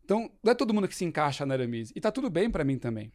[0.05, 1.93] Então, não é todo mundo que se encaixa na Aramis.
[1.95, 3.13] E tá tudo bem para mim também.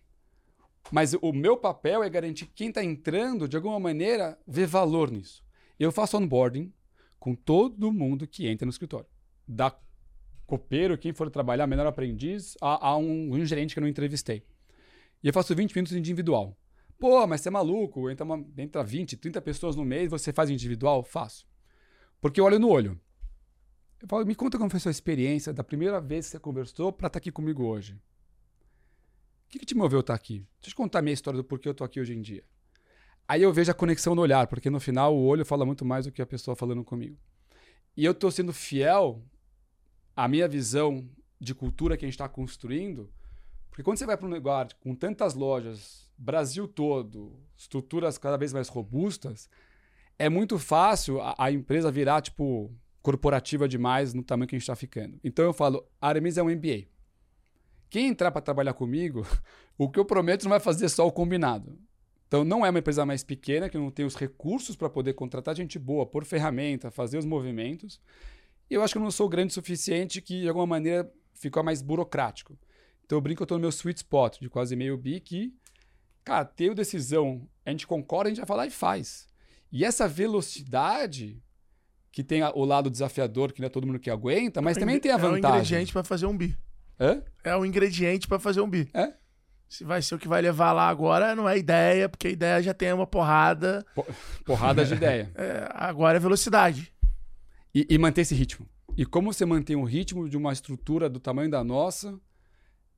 [0.92, 5.10] Mas o meu papel é garantir que quem está entrando, de alguma maneira, vê valor
[5.10, 5.44] nisso.
[5.80, 6.72] Eu faço onboarding
[7.20, 9.08] com todo mundo que entra no escritório.
[9.48, 9.76] Da
[10.46, 14.46] copeiro, quem for trabalhar, menor aprendiz, a, a um, um gerente que eu não entrevistei.
[15.24, 16.56] E eu faço 20 minutos individual.
[17.00, 20.50] Pô, mas você é maluco, entra, uma, entra 20, 30 pessoas no mês, você faz
[20.50, 21.04] individual?
[21.04, 21.48] Faço.
[22.22, 23.00] Porque eu olho no olho.
[24.02, 26.92] Eu falo, me conta como foi a sua experiência da primeira vez que você conversou
[26.92, 27.98] para estar tá aqui comigo hoje.
[29.54, 30.38] Que, que te moveu estar tá aqui?
[30.38, 32.44] Deixa eu te contar a minha história do porquê eu estou aqui hoje em dia.
[33.28, 36.08] Aí eu vejo a conexão no olhar, porque no final o olho fala muito mais
[36.08, 37.20] do que a pessoa falando comigo.
[37.96, 39.22] E eu estou sendo fiel
[40.16, 41.08] à minha visão
[41.40, 43.14] de cultura que a gente está construindo,
[43.70, 48.54] porque quando você vai para um negócio com tantas lojas, Brasil todo, estruturas cada vez
[48.54, 49.48] mais robustas,
[50.18, 54.64] é muito fácil a, a empresa virar, tipo, corporativa demais no tamanho que a gente
[54.64, 55.20] está ficando.
[55.24, 56.92] Então eu falo, Aramis é um MBA.
[57.94, 59.24] Quem entrar para trabalhar comigo,
[59.78, 61.78] o que eu prometo não vai fazer só o combinado.
[62.28, 65.56] Então não é uma empresa mais pequena, que não tem os recursos para poder contratar
[65.56, 68.02] gente boa, por ferramenta, fazer os movimentos.
[68.68, 71.64] E eu acho que eu não sou grande o suficiente que, de alguma maneira, ficou
[71.64, 72.58] mais burocrático.
[73.06, 75.54] Então eu brinco que eu tô no meu sweet spot de quase meio bi que,
[76.24, 79.28] cara, ter decisão, a gente concorda, a gente vai falar e faz.
[79.72, 81.40] E essa velocidade
[82.12, 85.12] que tem o lado desafiador que não é todo mundo que aguenta, mas também tem
[85.12, 85.46] a vantagem.
[85.46, 86.58] É o ingrediente para fazer um bi.
[87.00, 87.22] Hã?
[87.44, 88.90] É o ingrediente para fazer um bi.
[88.94, 89.14] É?
[89.68, 92.62] Se vai ser o que vai levar lá agora, não é ideia, porque a ideia
[92.62, 93.86] já tem uma porrada.
[94.46, 95.32] porrada de ideia.
[95.36, 96.94] É, agora é velocidade.
[97.74, 98.68] E, e manter esse ritmo.
[98.96, 102.20] E como você mantém o ritmo de uma estrutura do tamanho da nossa,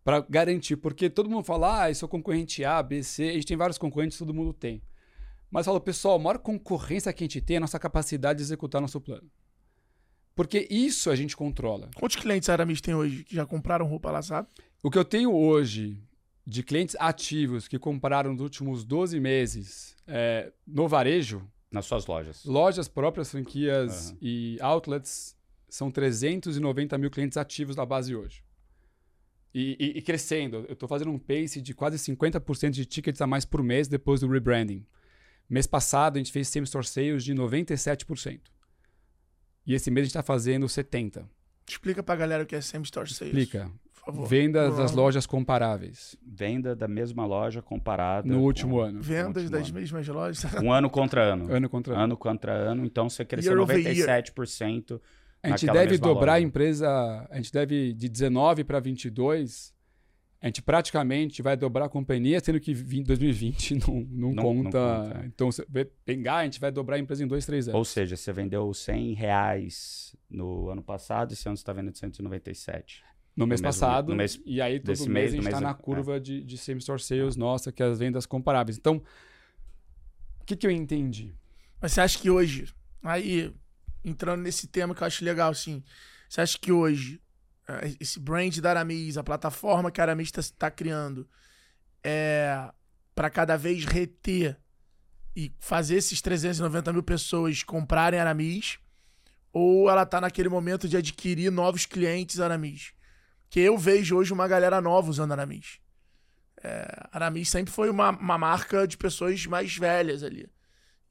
[0.03, 3.47] para garantir, porque todo mundo fala, ah, eu sou concorrente A, B, C, a gente
[3.47, 4.83] tem vários concorrentes, todo mundo tem.
[5.49, 8.43] Mas fala, pessoal, a maior concorrência que a gente tem é a nossa capacidade de
[8.43, 9.27] executar nosso plano.
[10.35, 11.89] Porque isso a gente controla.
[11.95, 14.49] Quantos clientes a Aramis tem hoje que já compraram roupa lá, sabe?
[14.83, 15.97] O que eu tenho hoje
[16.45, 21.41] de clientes ativos que compraram nos últimos 12 meses é, no varejo.
[21.71, 22.43] Nas suas lojas.
[22.45, 24.17] Lojas, próprias franquias uhum.
[24.21, 25.35] e outlets,
[25.67, 28.43] são 390 mil clientes ativos na base hoje.
[29.53, 30.65] E, e, e crescendo.
[30.67, 34.19] Eu estou fazendo um pace de quase 50% de tickets a mais por mês depois
[34.19, 34.85] do rebranding.
[35.49, 38.41] Mês passado a gente fez same-store sales de 97%.
[39.65, 41.25] E esse mês a gente está fazendo 70%.
[41.67, 43.35] Explica para a galera o que é same-store sales.
[43.35, 43.71] Explica.
[44.27, 46.15] Vendas das lojas comparáveis.
[46.23, 48.27] Venda da mesma loja comparada.
[48.27, 49.01] No último ano.
[49.01, 49.79] Vendas das ano.
[49.79, 50.45] mesmas lojas.
[50.61, 51.51] Um ano contra ano.
[51.51, 52.03] Ano contra ano.
[52.03, 52.85] Ano contra ano.
[52.85, 55.01] Então você cresceu 97%.
[55.41, 56.35] A gente deve dobrar loja.
[56.35, 59.74] a empresa, a gente deve de 19 para 22,
[60.41, 64.97] a gente praticamente vai dobrar a companhia, sendo que 2020 não, não, não, conta.
[64.97, 65.25] não conta.
[65.25, 65.65] Então, se
[66.05, 67.77] pegar, a gente vai dobrar a empresa em dois, três anos.
[67.77, 73.03] Ou seja, você vendeu 100 reais no ano passado, esse ano você está vendendo 197.
[73.35, 74.09] no mês No mesmo- passado.
[74.09, 75.73] no mês e aí todo mês, mês, a gente está mês- na é.
[75.73, 78.77] curva de, de same store sales nossa, que é as vendas comparáveis.
[78.77, 79.01] Então,
[80.41, 81.33] o que, que eu entendi?
[81.81, 82.67] Mas você acha que hoje,
[83.03, 83.51] aí,
[84.03, 85.83] entrando nesse tema que eu acho legal, assim,
[86.29, 87.19] você acha que hoje,
[87.99, 91.27] esse brand da Aramis, a plataforma que a Aramis está criando,
[92.03, 92.71] é
[93.13, 94.57] para cada vez reter
[95.35, 98.77] e fazer esses 390 mil pessoas comprarem Aramis,
[99.51, 102.93] ou ela tá naquele momento de adquirir novos clientes Aramis?
[103.49, 105.79] Que eu vejo hoje uma galera nova usando Aramis.
[106.61, 110.49] É, Aramis sempre foi uma, uma marca de pessoas mais velhas ali.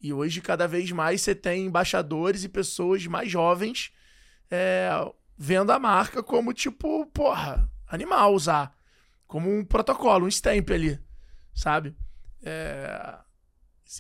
[0.01, 3.91] E hoje, cada vez mais, você tem embaixadores e pessoas mais jovens
[4.51, 4.91] é,
[5.37, 8.77] vendo a marca como, tipo, porra, animal usar.
[9.27, 10.99] Como um protocolo, um stamp ali,
[11.55, 11.97] sabe?
[12.43, 13.19] É,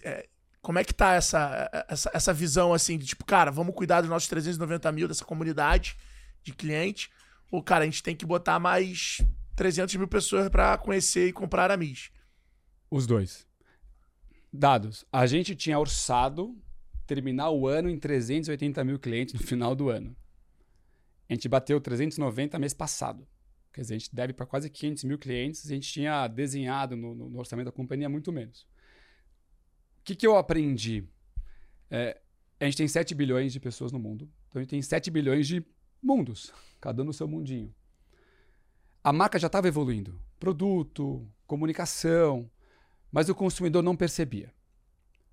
[0.02, 0.28] é,
[0.60, 4.10] como é que tá essa, essa, essa visão, assim, de tipo, cara, vamos cuidar dos
[4.10, 5.96] nossos 390 mil, dessa comunidade
[6.42, 7.10] de cliente?
[7.50, 9.20] Ou, cara, a gente tem que botar mais
[9.56, 12.10] 300 mil pessoas pra conhecer e comprar a MIS?
[12.90, 13.46] Os dois.
[14.52, 15.04] Dados.
[15.12, 16.56] A gente tinha orçado
[17.06, 20.16] terminar o ano em 380 mil clientes no final do ano.
[21.28, 23.26] A gente bateu 390 mês passado.
[23.72, 25.64] Quer dizer, a gente deve para quase 500 mil clientes.
[25.66, 28.62] A gente tinha desenhado no, no- orçamento da companhia muito menos.
[30.00, 31.04] O que, que eu aprendi?
[31.90, 32.20] É,
[32.60, 34.30] a gente tem 7 bilhões de pessoas no mundo.
[34.48, 35.64] Então a gente tem 7 bilhões de
[36.02, 37.74] mundos, cada um no seu mundinho.
[39.02, 40.20] A marca já estava evoluindo.
[40.38, 42.50] Produto, comunicação,
[43.10, 44.52] mas o consumidor não percebia.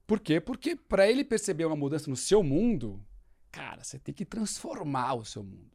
[0.08, 0.40] Por quê?
[0.42, 3.06] Porque para ele perceber uma mudança no seu mundo,
[3.52, 5.70] cara, você tem que transformar o seu mundo.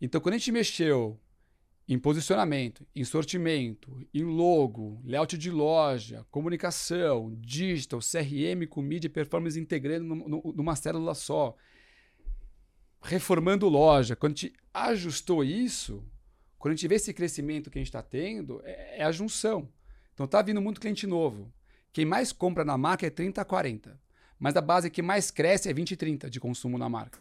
[0.00, 1.18] Então, quando a gente mexeu
[1.88, 9.10] em posicionamento, em sortimento, em logo, layout de loja, comunicação, digital, CRM com mídia e
[9.10, 11.56] performance integrando num- num- numa célula só,
[13.02, 16.04] reformando loja, quando a gente ajustou isso,
[16.58, 19.68] quando a gente vê esse crescimento que a gente está tendo, é, é a junção.
[20.12, 21.52] Então tá vindo muito cliente novo.
[21.92, 23.98] Quem mais compra na marca é 30 a 40.
[24.38, 27.18] Mas a base que mais cresce é 20 e 30 de consumo na marca.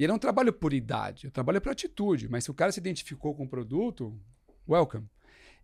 [0.00, 2.26] E eu não trabalho por idade, eu trabalho por atitude.
[2.26, 4.18] Mas se o cara se identificou com o produto,
[4.66, 5.06] welcome.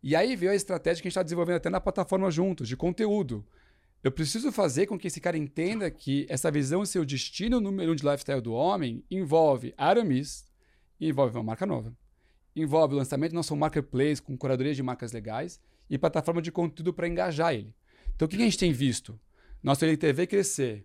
[0.03, 2.77] E aí veio a estratégia que a gente está desenvolvendo até na plataforma juntos, de
[2.77, 3.47] conteúdo.
[4.05, 7.95] Eu preciso fazer com que esse cara entenda que essa visão o destino número um
[7.95, 10.45] de lifestyle do homem envolve Aramis,
[11.01, 11.97] envolve uma marca nova,
[12.55, 15.59] envolve o lançamento do nosso marketplace com curadoria de marcas legais
[15.89, 17.75] e plataforma de conteúdo para engajar ele.
[18.15, 19.19] Então, o que a gente tem visto?
[19.63, 20.85] Nosso LTV crescer,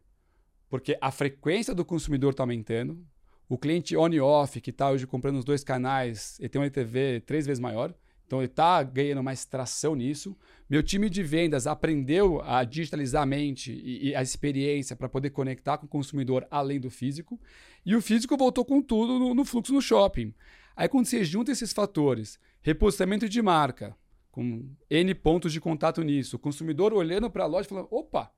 [0.70, 3.06] porque a frequência do consumidor está aumentando,
[3.52, 6.64] o cliente on e off, que está hoje comprando os dois canais, ele tem um
[6.64, 7.94] LTV três vezes maior,
[8.26, 10.38] então ele está ganhando mais tração nisso.
[10.70, 15.32] Meu time de vendas aprendeu a digitalizar a mente e, e a experiência para poder
[15.32, 17.38] conectar com o consumidor além do físico.
[17.86, 20.34] E o físico voltou com tudo no, no fluxo no shopping.
[20.74, 23.98] Aí quando você junta esses fatores, reposicionamento de marca,
[24.32, 28.32] com N pontos de contato nisso, o consumidor olhando para a loja e falando, opa,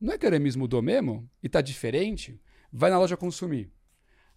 [0.00, 1.28] não é que Aramis mudou mesmo?
[1.42, 2.40] E está diferente?
[2.72, 3.75] Vai na loja consumir.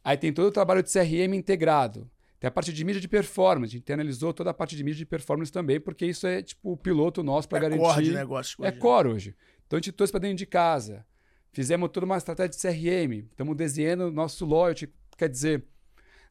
[0.10, 2.10] Aí tem todo o trabalho de CRM integrado.
[2.40, 3.76] Tem a parte de mídia de performance.
[3.76, 6.72] A gente analisou toda a parte de mídia de performance também, porque isso é tipo
[6.72, 7.84] o piloto nosso para É garantir.
[7.84, 8.66] core de negócio.
[8.66, 8.80] É hoje.
[8.80, 9.36] core hoje.
[9.68, 11.06] Então a gente trouxe para dentro de casa.
[11.52, 13.28] Fizemos toda uma estratégia de CRM.
[13.30, 14.92] Estamos desenhando o nosso loyalty.
[15.16, 15.64] Quer dizer,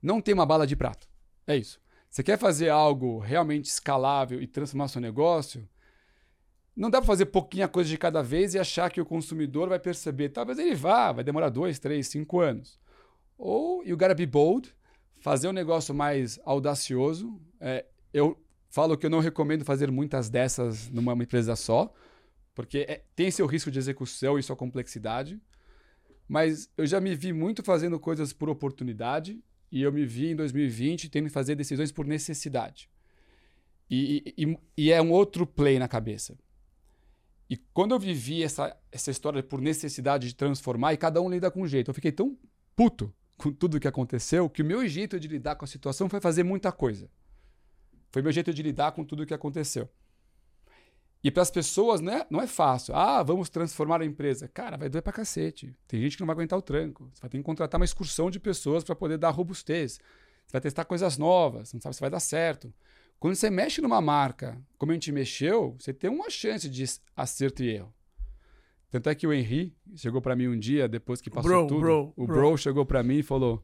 [0.03, 1.07] não tem uma bala de prata.
[1.47, 1.81] É isso.
[2.11, 5.69] Você quer fazer algo realmente escalável e transformar seu negócio?
[6.75, 9.79] Não dá para fazer pouquinha coisa de cada vez e achar que o consumidor vai
[9.79, 10.31] perceber.
[10.31, 12.77] Talvez ele vá, vai demorar dois, três, cinco anos.
[13.39, 14.75] Ou you gotta be bold,
[15.21, 17.41] fazer um negócio mais audacioso.
[17.61, 18.37] É, eu
[18.69, 21.93] falo que eu não recomendo fazer muitas dessas numa empresa só,
[22.55, 25.41] porque é- tem seu risco de execução e sua complexidade.
[26.29, 30.37] Mas eu já me vi muito fazendo coisas por oportunidade e eu me vi em
[30.37, 32.91] 2020 tendo que fazer decisões por necessidade.
[33.89, 36.37] E, e- e- é um outro play na cabeça.
[37.49, 41.51] E quando eu vivi essa, essa história por necessidade de transformar, e cada um lida
[41.51, 42.37] com um jeito, eu fiquei tão
[42.77, 46.21] puto com tudo que aconteceu que o meu jeito de lidar com a situação foi
[46.21, 47.09] fazer muita coisa.
[48.11, 49.89] Foi meu jeito de lidar com tudo que aconteceu.
[51.23, 52.95] E para as pessoas né, não é fácil.
[52.95, 54.49] Ah, vamos transformar a empresa.
[54.49, 55.75] Cara, vai doer pra cacete.
[55.87, 57.11] Tem gente que não vai aguentar o tranco.
[57.13, 60.01] Você vai ter que contratar uma excursão de pessoas para poder dar robustez.
[60.47, 62.73] Você vai testar coisas novas, não sabe se vai dar certo.
[63.19, 66.85] Quando você mexe numa marca, como a gente mexeu, você tem uma chance de
[67.17, 67.93] acerto e erro.
[68.91, 71.81] Tanto é que o Henry chegou para mim um dia, depois que passou Bro, tudo.
[71.81, 72.37] bro, o bro.
[72.37, 73.63] bro chegou para mim e falou: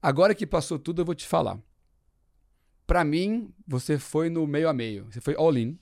[0.00, 1.58] Agora que passou tudo, eu vou te falar.
[2.86, 5.06] Para mim, você foi no meio a meio.
[5.10, 5.78] Você foi all in.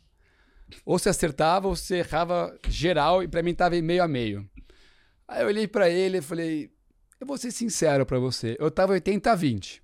[0.85, 4.49] Ou você acertava, ou você errava geral, e para mim tava em meio a meio.
[5.27, 6.71] Aí eu olhei para ele e falei:
[7.21, 8.57] Eu vou ser sincero para você.
[8.59, 9.83] Eu tava 80 a 20.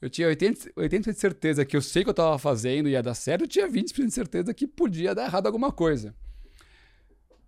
[0.00, 3.02] Eu tinha 80%, 80 de certeza que eu sei que eu estava fazendo e ia
[3.02, 6.14] dar certo, eu tinha 20% de certeza que podia dar errado alguma coisa.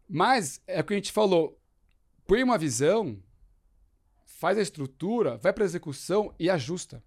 [0.08, 1.60] Mas é o que a gente falou:
[2.26, 3.22] põe uma visão,
[4.24, 7.02] faz a estrutura, vai para a execução e ajusta.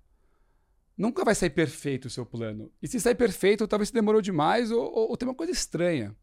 [0.98, 2.72] Nunca vai sair perfeito o seu plano.
[2.82, 6.16] E se sair perfeito, talvez se demorou demais ou, ou, ou tem uma coisa estranha.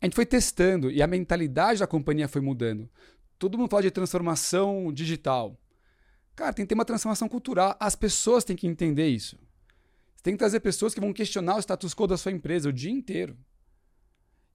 [0.00, 2.90] A gente foi testando e a mentalidade da companhia foi mudando.
[3.38, 5.58] Todo mundo fala de transformação digital.
[6.36, 7.76] Cara, tem que ter uma transformação cultural.
[7.80, 9.36] As pessoas têm que entender isso.
[10.16, 12.72] Você tem que trazer pessoas que vão questionar o status quo da sua empresa o
[12.72, 13.38] dia inteiro.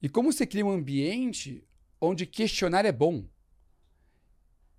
[0.02, 1.64] E como você cria um ambiente
[2.00, 3.26] onde questionar é bom?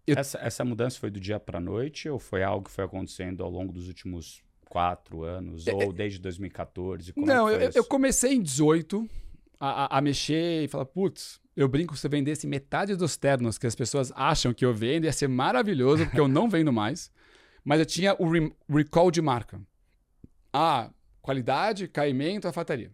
[0.07, 0.17] Eu...
[0.17, 3.45] Essa, essa mudança foi do dia para a noite ou foi algo que foi acontecendo
[3.45, 7.13] ao longo dos últimos quatro anos é, ou é desde 2014?
[7.13, 9.09] Como é não, é eu, eu, comecei em 18
[9.59, 13.59] a, a, a mexer e falar, putz, eu brinco se eu vendesse metade dos ternos
[13.59, 17.11] que as pessoas acham que eu vendo, ia ser maravilhoso, porque eu não vendo mais.
[17.63, 19.61] Mas eu tinha o re recall de marca.
[20.51, 20.91] Ah,
[21.21, 22.91] qualidade, caimento, alfataria.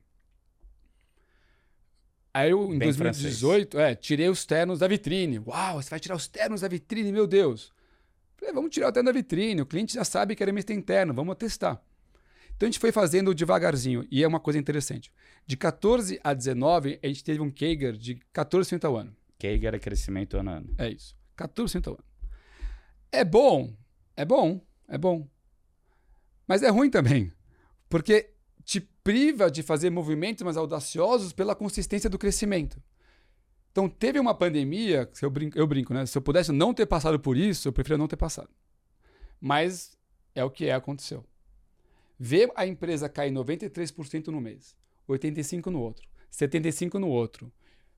[2.36, 5.38] Aí eu, em Bem 2018, é, tirei os ternos da vitrine.
[5.38, 7.72] Uau, você vai tirar os ternos da vitrine, meu Deus.
[8.36, 9.62] Falei, vamos tirar o terno da vitrine.
[9.62, 11.82] O cliente já sabe que era mês interno, vamos testar.
[12.54, 14.06] Então a gente foi fazendo devagarzinho.
[14.10, 15.10] E é uma coisa interessante.
[15.46, 19.16] De 14 a 19, a gente teve um Kager de 14% ao ano.
[19.38, 20.74] Kager é crescimento ano a ano.
[20.76, 21.16] É isso.
[21.38, 22.04] 14% ao ano.
[23.10, 23.74] É bom,
[24.14, 25.26] é bom, é bom.
[26.46, 27.32] Mas é ruim também.
[27.88, 28.28] Porque
[29.06, 32.82] priva de fazer movimentos mais audaciosos pela consistência do crescimento.
[33.70, 36.04] Então, teve uma pandemia, eu brinco, eu brinco, né?
[36.06, 38.50] Se eu pudesse não ter passado por isso, eu preferia não ter passado.
[39.40, 39.96] Mas
[40.34, 41.24] é o que é, aconteceu.
[42.18, 44.74] Ver a empresa cair 93% no mês,
[45.08, 47.52] 85% no outro, 75% no outro,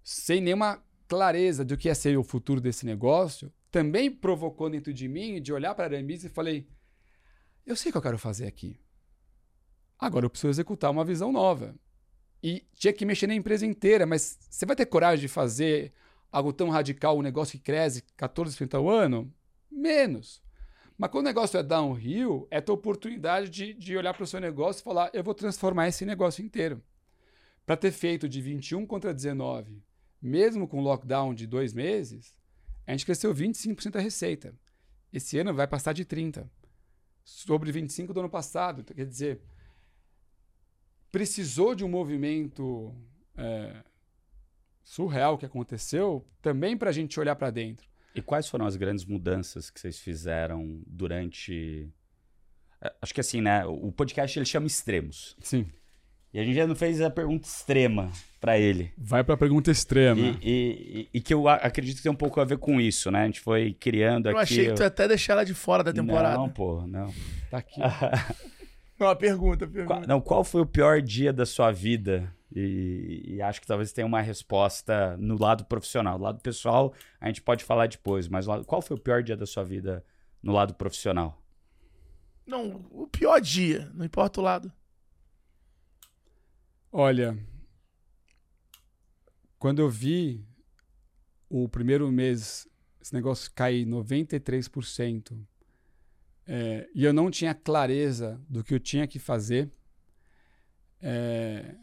[0.04, 5.08] sem nenhuma clareza do que ia ser o futuro desse negócio, também provocou dentro de
[5.08, 6.68] mim de olhar para a Aramis e falei:
[7.64, 8.78] eu sei o que eu quero fazer aqui.
[9.98, 11.74] Agora eu preciso executar uma visão nova.
[12.42, 15.92] E tinha que mexer na empresa inteira, mas você vai ter coragem de fazer
[16.30, 19.32] algo tão radical, um negócio que cresce 14% ao ano?
[19.70, 20.40] Menos.
[20.96, 24.26] Mas quando o negócio é downhill, é a tua oportunidade de, de olhar para o
[24.26, 26.82] seu negócio e falar: eu vou transformar esse negócio inteiro.
[27.64, 29.82] Para ter feito de 21 contra 19,
[30.20, 32.34] mesmo com lockdown de dois meses,
[32.86, 34.54] a gente cresceu 25% a receita.
[35.12, 36.48] Esse ano vai passar de 30%.
[37.22, 38.82] Sobre 25% do ano passado.
[38.82, 39.42] Quer dizer,
[41.10, 42.94] precisou de um movimento
[43.36, 43.82] é,
[44.82, 47.86] surreal que aconteceu também para a gente olhar para dentro.
[48.14, 51.88] E quais foram as grandes mudanças que vocês fizeram durante.
[52.80, 53.64] É, acho que assim, né?
[53.66, 55.36] O podcast ele chama extremos.
[55.40, 55.66] Sim.
[56.32, 58.92] E a gente já não fez a pergunta extrema para ele.
[58.98, 60.38] Vai para a pergunta extrema.
[60.42, 63.22] E, e, e, que eu acredito que tem um pouco a ver com isso, né?
[63.22, 64.38] A gente foi criando eu aqui.
[64.38, 66.36] Eu achei que tu ia até deixar ela de fora da temporada.
[66.36, 67.12] Não, pô, não.
[67.50, 67.80] Tá aqui.
[68.98, 69.94] Uma pergunta, pergunta.
[69.94, 72.34] Qual, não, qual foi o pior dia da sua vida?
[72.54, 76.18] E, e, acho que talvez tenha uma resposta no lado profissional.
[76.18, 79.46] No lado pessoal, a gente pode falar depois, mas qual foi o pior dia da
[79.46, 80.04] sua vida
[80.42, 81.40] no lado profissional?
[82.46, 84.72] Não, o pior dia, não importa o lado.
[86.90, 87.38] Olha,
[89.58, 90.44] quando eu vi
[91.50, 92.66] o primeiro mês,
[93.00, 95.38] esse negócio cair 93%,
[96.50, 99.70] é, e eu não tinha clareza do que eu tinha que fazer.
[100.98, 101.74] É,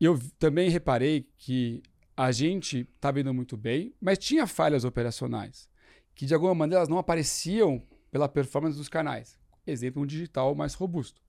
[0.00, 1.82] eu também reparei que
[2.16, 5.68] a gente estava indo muito bem, mas tinha falhas operacionais,
[6.14, 9.38] que de alguma maneira elas não apareciam pela performance dos canais.
[9.66, 11.20] Exemplo, um digital mais robusto.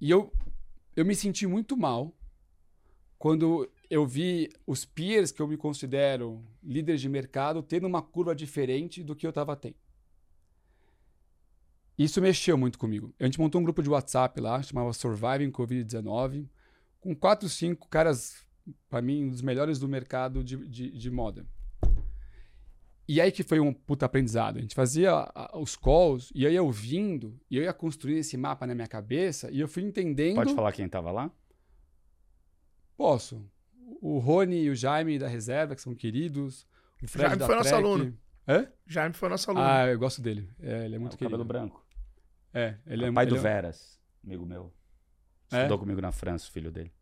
[0.00, 0.32] E eu,
[0.96, 2.16] eu me senti muito mal
[3.18, 8.34] quando eu vi os peers que eu me considero líderes de mercado tendo uma curva
[8.34, 9.76] diferente do que eu estava tendo.
[12.00, 13.14] Isso mexeu muito comigo.
[13.20, 16.48] A gente montou um grupo de WhatsApp lá, chamava Surviving Covid-19,
[16.98, 18.42] com quatro, cinco caras,
[18.88, 21.44] para mim, um dos melhores do mercado de, de, de, moda.
[23.06, 24.56] E aí que foi um puta aprendizado.
[24.56, 25.12] A gente fazia
[25.52, 29.50] os calls, e eu ia ouvindo, e eu ia construindo esse mapa na minha cabeça,
[29.50, 30.36] e eu fui entendendo...
[30.36, 31.30] Pode falar quem estava lá?
[32.96, 33.44] Posso.
[34.00, 36.66] O Rony e o Jaime da reserva, que são queridos.
[37.02, 37.70] O Fred Jaime da foi Trek.
[37.70, 38.18] nosso aluno.
[38.48, 38.66] Hã?
[38.86, 39.66] Jaime foi nosso aluno.
[39.66, 40.48] Ah, eu gosto dele.
[40.62, 41.36] É, ele é muito é, querido.
[41.36, 41.89] cabelo branco.
[42.52, 43.40] É, ele é, é pai ele do é...
[43.40, 44.72] Veras, amigo meu.
[45.52, 45.58] É?
[45.58, 46.92] Estudou comigo na França, o filho dele.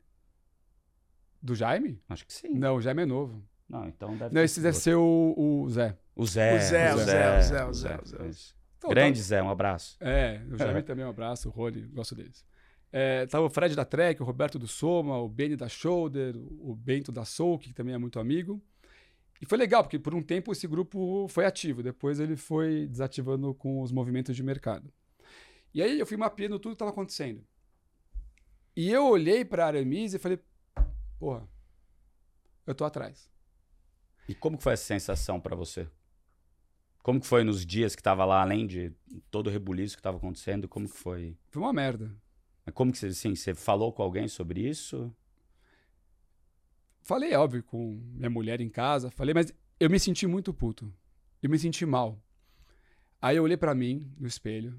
[1.40, 2.02] Do Jaime?
[2.08, 2.54] Acho que sim.
[2.54, 3.42] Não, o Jaime é novo.
[3.68, 5.96] Não, então deve Não, esse deve ser o, o Zé.
[6.16, 6.54] O Zé.
[6.54, 7.96] O Zé, o Zé, o Zé, o Zé.
[8.00, 8.54] O Zé.
[8.78, 9.96] Então, Grande Zé, um abraço.
[10.00, 12.44] É, o Jaime também um abraço, o Rony, gosto deles.
[12.90, 16.74] É, tava o Fred da Trek, o Roberto do Soma, o Benny da Shoulder, o
[16.74, 18.62] Bento da Soul, que também é muito amigo.
[19.40, 23.52] E foi legal, porque por um tempo esse grupo foi ativo, depois ele foi desativando
[23.54, 24.90] com os movimentos de mercado.
[25.72, 27.46] E aí eu fui mapeando tudo que estava acontecendo.
[28.76, 30.38] E eu olhei para Aramis e falei,
[31.18, 31.48] porra,
[32.66, 33.30] eu tô atrás.
[34.28, 35.88] E como que foi essa sensação para você?
[37.02, 38.92] Como que foi nos dias que tava lá, além de
[39.30, 41.36] todo o rebuliço que tava acontecendo, como que foi?
[41.48, 42.14] Foi uma merda.
[42.64, 45.10] Mas como que você, assim, você falou com alguém sobre isso?
[47.00, 50.92] Falei, óbvio, com minha mulher em casa, falei, mas eu me senti muito puto.
[51.42, 52.22] Eu me senti mal.
[53.22, 54.78] Aí eu olhei para mim no espelho,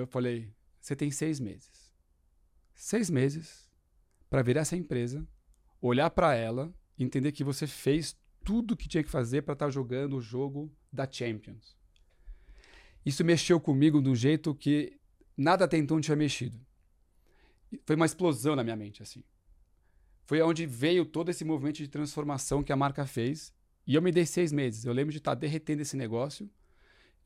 [0.00, 1.92] eu falei, você tem seis meses.
[2.74, 3.68] Seis meses
[4.30, 5.26] para virar essa empresa,
[5.80, 9.70] olhar para ela, entender que você fez tudo que tinha que fazer para estar tá
[9.70, 11.76] jogando o jogo da Champions.
[13.04, 14.98] Isso mexeu comigo de um jeito que
[15.36, 16.58] nada até então tinha mexido.
[17.84, 19.22] Foi uma explosão na minha mente, assim.
[20.24, 23.52] Foi onde veio todo esse movimento de transformação que a marca fez.
[23.86, 24.84] E eu me dei seis meses.
[24.84, 26.50] Eu lembro de estar tá derretendo esse negócio.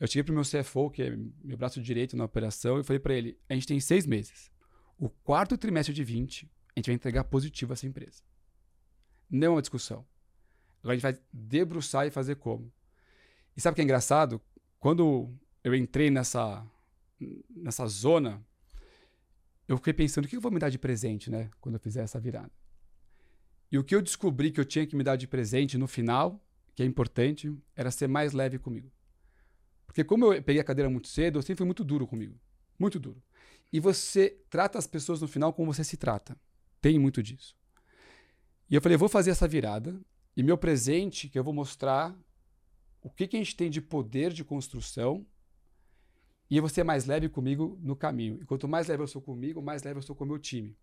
[0.03, 2.99] Eu cheguei para o meu CFO, que é meu braço direito na operação, e falei
[2.99, 4.51] para ele: a gente tem seis meses.
[4.99, 8.21] O quarto trimestre de 20, a gente vai entregar positivo essa empresa.
[9.31, 10.05] Não é uma discussão.
[10.81, 12.73] Agora a gente vai debruçar e fazer como.
[13.57, 14.43] E sabe o que é engraçado?
[14.81, 15.33] Quando
[15.63, 16.67] eu entrei nessa,
[17.49, 18.45] nessa zona,
[19.69, 21.49] eu fiquei pensando o que eu vou me dar de presente, né?
[21.61, 22.51] Quando eu fizer essa virada.
[23.71, 26.45] E o que eu descobri que eu tinha que me dar de presente no final,
[26.75, 28.91] que é importante, era ser mais leve comigo.
[29.93, 32.41] Porque como eu peguei a cadeira muito cedo, eu sempre fui muito duro comigo.
[32.79, 33.23] Muito duro.
[33.71, 36.35] E você trata as pessoas no final como você se trata.
[36.81, 37.55] Tem muito disso.
[38.71, 40.01] E eu falei, eu vou fazer essa virada
[40.35, 42.19] e meu presente, que eu vou mostrar
[43.03, 45.27] o que, que a gente tem de poder de construção
[46.49, 48.39] e vou ser mais leve comigo no caminho.
[48.41, 50.75] E quanto mais leve eu sou comigo, mais leve eu sou com o meu time.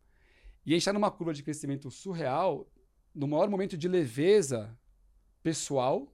[0.64, 2.72] E a gente está numa curva de crescimento surreal,
[3.16, 4.78] no maior momento de leveza
[5.42, 6.14] pessoal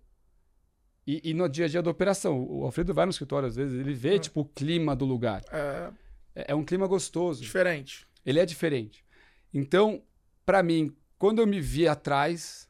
[1.06, 2.44] e, e, no dia a dia da operação.
[2.44, 4.20] O Alfredo vai no escritório às vezes, ele vê, é.
[4.20, 5.44] tipo, o clima do lugar.
[5.52, 5.92] É...
[6.36, 7.42] é, é um clima gostoso.
[7.42, 8.08] Diferente.
[8.26, 9.06] Ele é diferente.
[9.54, 10.02] Então,
[10.46, 12.68] para mim, quando eu me vi atrás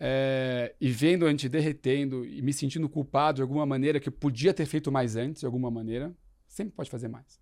[0.00, 4.12] é, e vendo a gente derretendo e me sentindo culpado de alguma maneira, que eu
[4.12, 6.12] podia ter feito mais antes, de alguma maneira,
[6.48, 7.40] sempre pode fazer mais.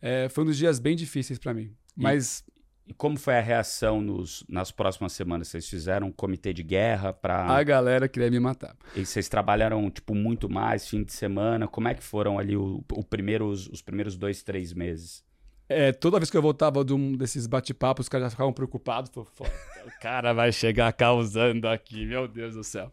[0.00, 1.74] É, foi um dos dias bem difíceis para mim.
[1.94, 2.44] Mas.
[2.88, 5.48] E como foi a reação nos, nas próximas semanas?
[5.48, 7.44] Vocês fizeram um comitê de guerra para.
[7.44, 8.74] A galera queria me matar.
[8.96, 11.68] E vocês trabalharam, tipo, muito mais, fim de semana?
[11.68, 15.22] Como é que foram ali o, o primeiro, os, os primeiros dois, três meses?
[15.68, 19.10] É, toda vez que eu voltava de um desses bate-papos, os caras já ficavam preocupados.
[19.14, 22.90] o cara vai chegar causando aqui, meu Deus do céu.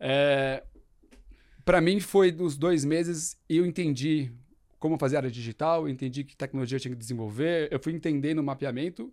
[0.00, 0.64] É,
[1.64, 4.32] para mim foi dos dois meses e eu entendi
[4.82, 8.42] como fazer área digital, entendi que tecnologia eu tinha que desenvolver, eu fui entendendo o
[8.42, 9.12] mapeamento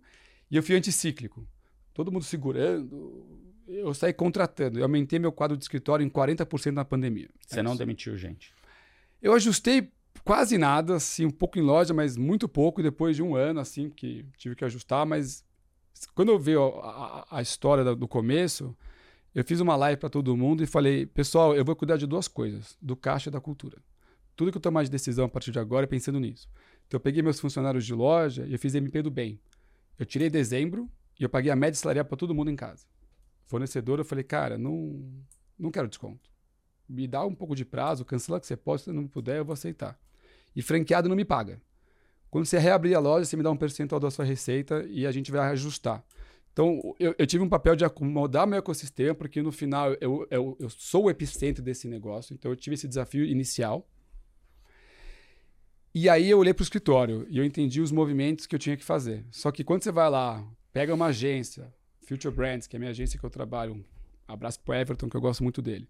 [0.50, 1.46] e eu fui anticíclico.
[1.94, 3.24] Todo mundo segurando,
[3.68, 4.80] eu saí contratando.
[4.80, 7.28] Eu aumentei meu quadro de escritório em 40% na pandemia.
[7.46, 8.52] Você é não demitiu gente?
[9.22, 9.92] Eu ajustei
[10.24, 13.88] quase nada, assim, um pouco em loja, mas muito pouco, depois de um ano, assim,
[13.90, 15.44] que tive que ajustar, mas
[16.16, 18.76] quando eu vi a, a, a história do começo,
[19.32, 22.26] eu fiz uma live para todo mundo e falei, pessoal, eu vou cuidar de duas
[22.26, 23.78] coisas, do caixa e da cultura.
[24.40, 26.48] Tudo que eu tomar de decisão a partir de agora é pensando nisso.
[26.86, 29.38] Então eu peguei meus funcionários de loja e eu fiz MP do bem.
[29.98, 30.88] Eu tirei dezembro
[31.18, 32.86] e eu paguei a média salarial para todo mundo em casa.
[33.48, 35.04] Fornecedor, eu falei, cara, não,
[35.58, 36.30] não quero desconto.
[36.88, 39.44] Me dá um pouco de prazo, cancela o que você pode, se não puder, eu
[39.44, 40.00] vou aceitar.
[40.56, 41.60] E franqueado não me paga.
[42.30, 45.12] Quando você reabrir a loja, você me dá um percentual da sua receita e a
[45.12, 46.02] gente vai ajustar.
[46.50, 50.56] Então, eu, eu tive um papel de acomodar meu ecossistema, porque no final eu, eu,
[50.58, 52.32] eu sou o epicentro desse negócio.
[52.32, 53.86] Então, eu tive esse desafio inicial.
[55.92, 58.76] E aí eu olhei para o escritório e eu entendi os movimentos que eu tinha
[58.76, 59.24] que fazer.
[59.30, 61.72] Só que quando você vai lá, pega uma agência,
[62.06, 63.84] Future Brands, que é a minha agência que eu trabalho, um
[64.28, 65.88] abraço para Everton, que eu gosto muito dele.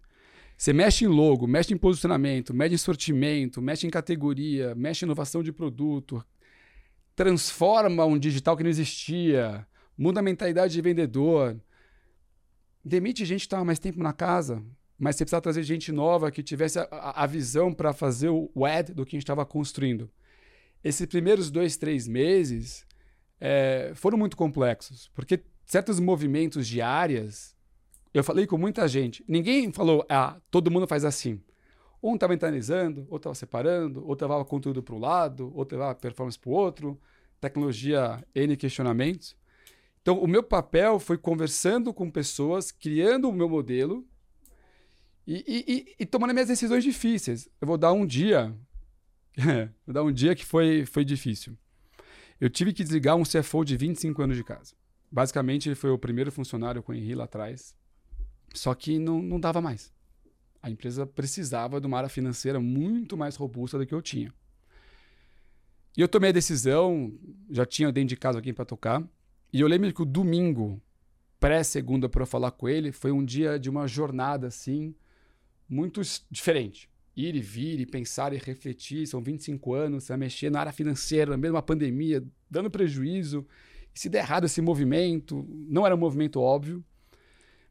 [0.57, 5.07] Você mexe em logo, mexe em posicionamento, mexe em sortimento, mexe em categoria, mexe em
[5.07, 6.23] inovação de produto,
[7.15, 11.59] transforma um digital que não existia, muda a mentalidade de vendedor,
[12.83, 14.63] demite gente que estava mais tempo na casa,
[15.01, 18.93] mas você precisava trazer gente nova que tivesse a, a visão para fazer o ad
[18.93, 20.07] do que a gente estava construindo.
[20.83, 22.85] Esses primeiros dois, três meses
[23.39, 27.55] é, foram muito complexos, porque certos movimentos de áreas
[28.13, 29.25] eu falei com muita gente.
[29.27, 31.41] Ninguém falou, ah, todo mundo faz assim.
[32.03, 36.37] Um estava internalizando, outro estava separando, outro levava conteúdo para um lado, outro levava performance
[36.37, 37.01] para o outro,
[37.39, 39.35] tecnologia, N questionamentos.
[39.99, 44.05] Então, o meu papel foi conversando com pessoas, criando o meu modelo
[45.25, 47.47] e, e, e, tomando minhas decisões difíceis.
[47.59, 48.55] Eu vou dar um dia,
[49.85, 51.57] vou dar um dia que foi, foi difícil.
[52.39, 54.73] Eu tive que desligar um CFO de 25 anos de casa.
[55.11, 57.75] Basicamente, ele foi o primeiro funcionário com o Henri lá atrás.
[58.53, 59.93] Só que não, não dava mais.
[60.61, 64.33] A empresa precisava de uma área financeira muito mais robusta do que eu tinha.
[65.97, 67.13] E eu tomei a decisão,
[67.49, 69.03] já tinha dentro de casa alguém para tocar.
[69.51, 70.81] E eu lembro que o domingo,
[71.39, 74.95] pré-segunda, para eu falar com ele, foi um dia de uma jornada assim,
[75.71, 76.89] muito diferente.
[77.15, 79.07] Ir e vir, e pensar e refletir.
[79.07, 83.47] São 25 anos, você vai mexer na área financeira, na mesma pandemia, dando prejuízo.
[83.95, 86.83] E se der errado esse movimento, não era um movimento óbvio,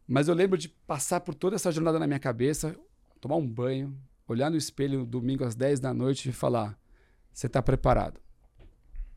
[0.08, 2.74] mas eu lembro de passar por toda essa jornada na minha cabeça,
[3.20, 3.96] tomar um banho,
[4.26, 6.78] olhar no espelho domingo às 10 da noite e falar:
[7.32, 8.18] você está preparado.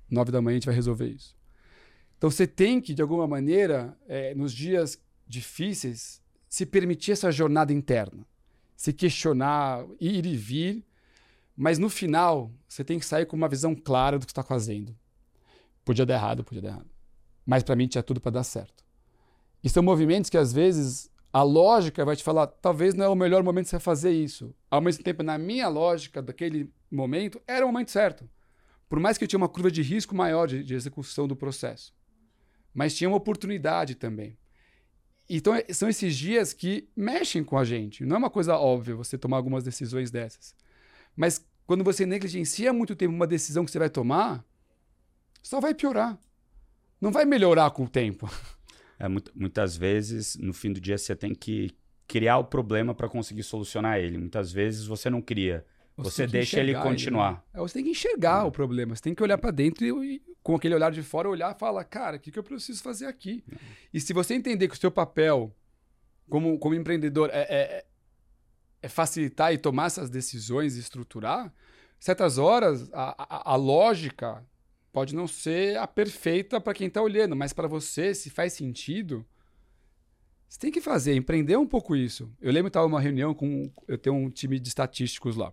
[0.09, 1.35] 9 da manhã a gente vai resolver isso.
[2.17, 7.73] Então você tem que, de alguma maneira, é, nos dias difíceis, se permitir essa jornada
[7.73, 8.25] interna.
[8.75, 10.85] Se questionar, ir e vir,
[11.55, 14.95] mas no final você tem que sair com uma visão clara do que está fazendo.
[15.85, 16.89] Podia dar errado, podia dar errado.
[17.45, 18.83] Mas para mim tinha tudo para dar certo.
[19.63, 23.15] E são movimentos que às vezes a lógica vai te falar, talvez não é o
[23.15, 24.53] melhor momento você fazer isso.
[24.69, 28.29] Ao mesmo tempo, na minha lógica daquele momento, era o momento certo.
[28.87, 31.91] Por mais que eu tinha uma curva de risco maior de, de execução do processo.
[32.73, 34.37] Mas tinha uma oportunidade também.
[35.29, 38.05] Então, é, são esses dias que mexem com a gente.
[38.05, 40.55] Não é uma coisa óbvia você tomar algumas decisões dessas.
[41.15, 44.43] Mas quando você negligencia muito tempo uma decisão que você vai tomar,
[45.41, 46.17] só vai piorar.
[46.99, 48.29] Não vai melhorar com o tempo.
[48.99, 51.71] É, muitas vezes, no fim do dia, você tem que
[52.07, 54.17] criar o problema para conseguir solucionar ele.
[54.17, 55.65] Muitas vezes você não cria.
[55.95, 57.29] Você, você deixa ele continuar.
[57.29, 57.41] Ele, né?
[57.53, 58.95] é, você tem que enxergar o problema.
[58.95, 61.83] Você tem que olhar para dentro e, com aquele olhar de fora, olhar e falar,
[61.83, 63.43] cara, o que, que eu preciso fazer aqui?
[63.93, 65.55] E se você entender que o seu papel
[66.29, 67.85] como, como empreendedor é, é,
[68.81, 71.53] é facilitar e tomar essas decisões e estruturar,
[71.99, 74.45] certas horas a, a, a lógica
[74.91, 79.25] pode não ser a perfeita para quem está olhando, mas para você, se faz sentido,
[80.47, 82.31] você tem que fazer, empreender um pouco isso.
[82.39, 83.71] Eu lembro que estava numa reunião com.
[83.87, 85.51] Eu tenho um time de estatísticos lá.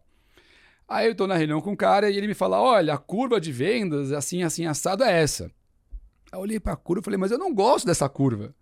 [0.91, 3.41] Aí eu estou na reunião com um cara e ele me fala: olha, a curva
[3.41, 5.45] de vendas, assim, assim, assado é essa.
[6.32, 8.53] Aí eu olhei para a curva e falei: mas eu não gosto dessa curva.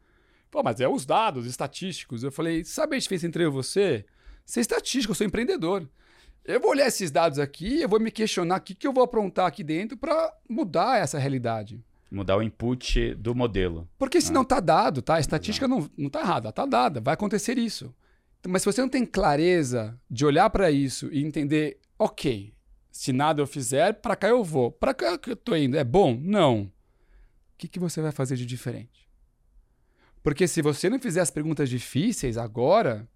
[0.51, 2.23] Pô, mas é os dados estatísticos.
[2.23, 4.05] Eu falei: sabe a diferença entre eu e você?
[4.45, 5.89] Você é estatístico, eu sou empreendedor.
[6.45, 9.05] Eu vou olhar esses dados aqui, eu vou me questionar o que, que eu vou
[9.05, 11.83] aprontar aqui dentro para mudar essa realidade.
[12.11, 13.89] Mudar o input do modelo.
[13.99, 14.35] Porque se ah.
[14.35, 15.17] não está dado, tá?
[15.17, 17.95] A estatística não, não tá errada, está dada, vai acontecer isso.
[18.47, 22.55] Mas se você não tem clareza de olhar para isso e entender, ok,
[22.91, 24.71] se nada eu fizer, para cá eu vou.
[24.71, 26.19] Para cá que eu estou indo, é bom?
[26.21, 26.63] Não.
[26.63, 26.73] O
[27.59, 29.09] que, que você vai fazer de diferente?
[30.23, 33.09] Porque se você não fizer as perguntas difíceis agora,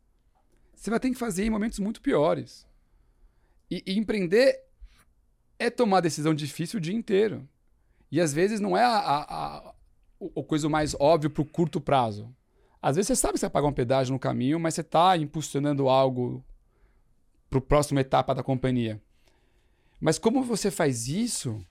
[0.75, 2.67] você vai ter que fazer em momentos muito piores.
[3.71, 4.59] E, e, empreender
[5.59, 7.49] é tomar decisão difícil o dia inteiro.
[8.11, 9.75] E às vezes não é a, a, a,
[10.21, 12.35] a coisa mais óbvia para o curto prazo.
[12.81, 15.17] Às vezes você sabe que você vai pagar um pedágio no caminho, mas você está
[15.17, 16.45] impulsionando algo
[17.53, 19.01] para a próxima etapa da companhia.
[20.01, 21.65] Mas como você faz isso,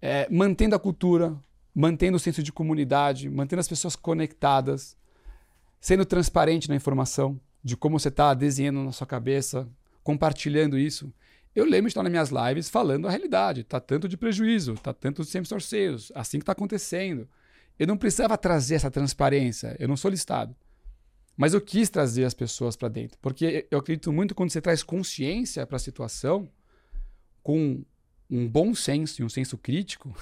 [0.00, 1.36] é, mantendo a cultura,
[1.74, 4.96] mantendo o senso de comunidade, mantendo as pessoas conectadas,
[5.80, 9.68] sendo transparente na informação de como você está desenhando na sua cabeça,
[10.02, 11.12] compartilhando isso.
[11.54, 13.64] Eu lembro de estar nas minhas lives falando a realidade.
[13.64, 17.28] Tá tanto de prejuízo, tá tanto de sempre sales, assim que está acontecendo.
[17.78, 20.54] Eu não precisava trazer essa transparência, eu não sou listado.
[21.36, 24.82] Mas eu quis trazer as pessoas para dentro, porque eu acredito muito quando você traz
[24.82, 26.50] consciência para a situação,
[27.42, 27.84] com
[28.28, 30.16] um bom senso e um senso crítico,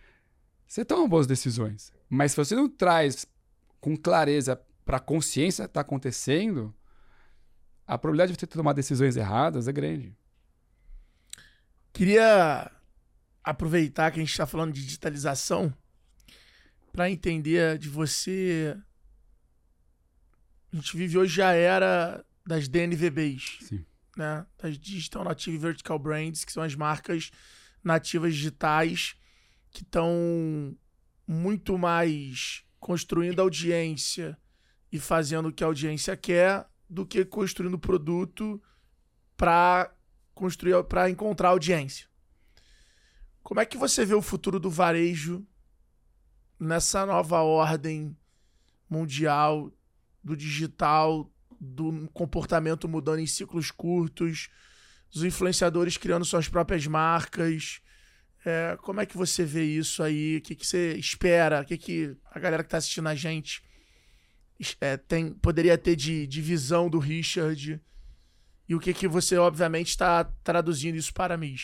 [0.66, 1.92] você toma boas decisões.
[2.08, 3.26] Mas se você não traz
[3.80, 6.74] com clareza para a consciência que está acontecendo,
[7.86, 10.14] a probabilidade de você tomar decisões erradas é grande.
[11.92, 12.70] Queria
[13.42, 15.74] aproveitar que a gente está falando de digitalização
[16.92, 18.76] para entender de você.
[20.72, 23.84] A gente vive hoje a era das DNVBs, Sim.
[24.16, 24.46] né?
[24.58, 27.30] Das Digital Native Vertical Brands, que são as marcas
[27.82, 29.16] nativas digitais
[29.70, 30.76] que estão
[31.26, 34.38] muito mais construindo audiência
[34.92, 38.60] e fazendo o que a audiência quer do que construindo produto
[39.36, 39.94] para
[40.34, 42.08] construir para encontrar audiência.
[43.42, 45.46] Como é que você vê o futuro do varejo
[46.58, 48.16] nessa nova ordem
[48.88, 49.72] mundial
[50.22, 54.48] do digital, do comportamento mudando em ciclos curtos,
[55.14, 57.80] os influenciadores criando suas próprias marcas?
[58.44, 60.38] É, como é que você vê isso aí?
[60.38, 61.60] O que, que você espera?
[61.60, 63.62] O que, que a galera que está assistindo a gente
[64.80, 67.80] é, tem, poderia ter de, de visão do Richard?
[68.70, 71.56] e o que, que você, obviamente, está traduzindo isso para mim?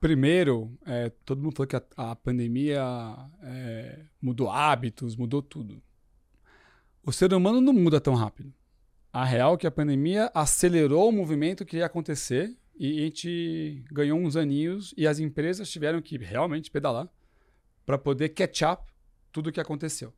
[0.00, 2.82] Primeiro, é, todo mundo falou que a, a pandemia
[3.40, 5.80] é, mudou hábitos, mudou tudo.
[7.08, 8.52] O ser humano não muda tão rápido.
[9.10, 13.82] A real é que a pandemia acelerou o movimento que ia acontecer e a gente
[13.90, 17.08] ganhou uns aninhos e as empresas tiveram que realmente pedalar
[17.86, 18.92] para poder catch up
[19.32, 20.12] tudo o que aconteceu.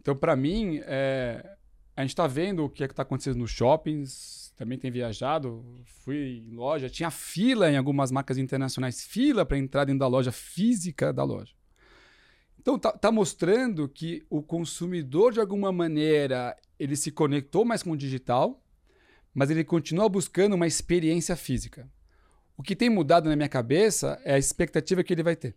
[0.00, 1.48] Então, para mim, é,
[1.94, 5.64] a gente está vendo o que é está acontecendo nos shoppings, também tem viajado,
[6.02, 10.32] fui em loja, tinha fila em algumas marcas internacionais, fila para entrar dentro da loja
[10.32, 11.54] física da loja.
[12.60, 17.92] Então tá, tá, mostrando que o consumidor de alguma maneira ele se conectou mais com
[17.92, 18.62] o digital,
[19.32, 21.90] mas ele continua buscando uma experiência física.
[22.58, 25.56] O que tem mudado na minha cabeça é a expectativa que ele vai ter,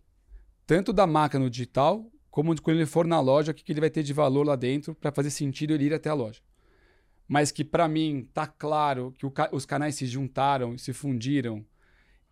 [0.66, 3.90] tanto da marca no digital como quando ele for na loja, o que ele vai
[3.90, 6.40] ter de valor lá dentro para fazer sentido ele ir até a loja.
[7.28, 11.64] Mas que para mim tá claro que ca os canais se juntaram, se fundiram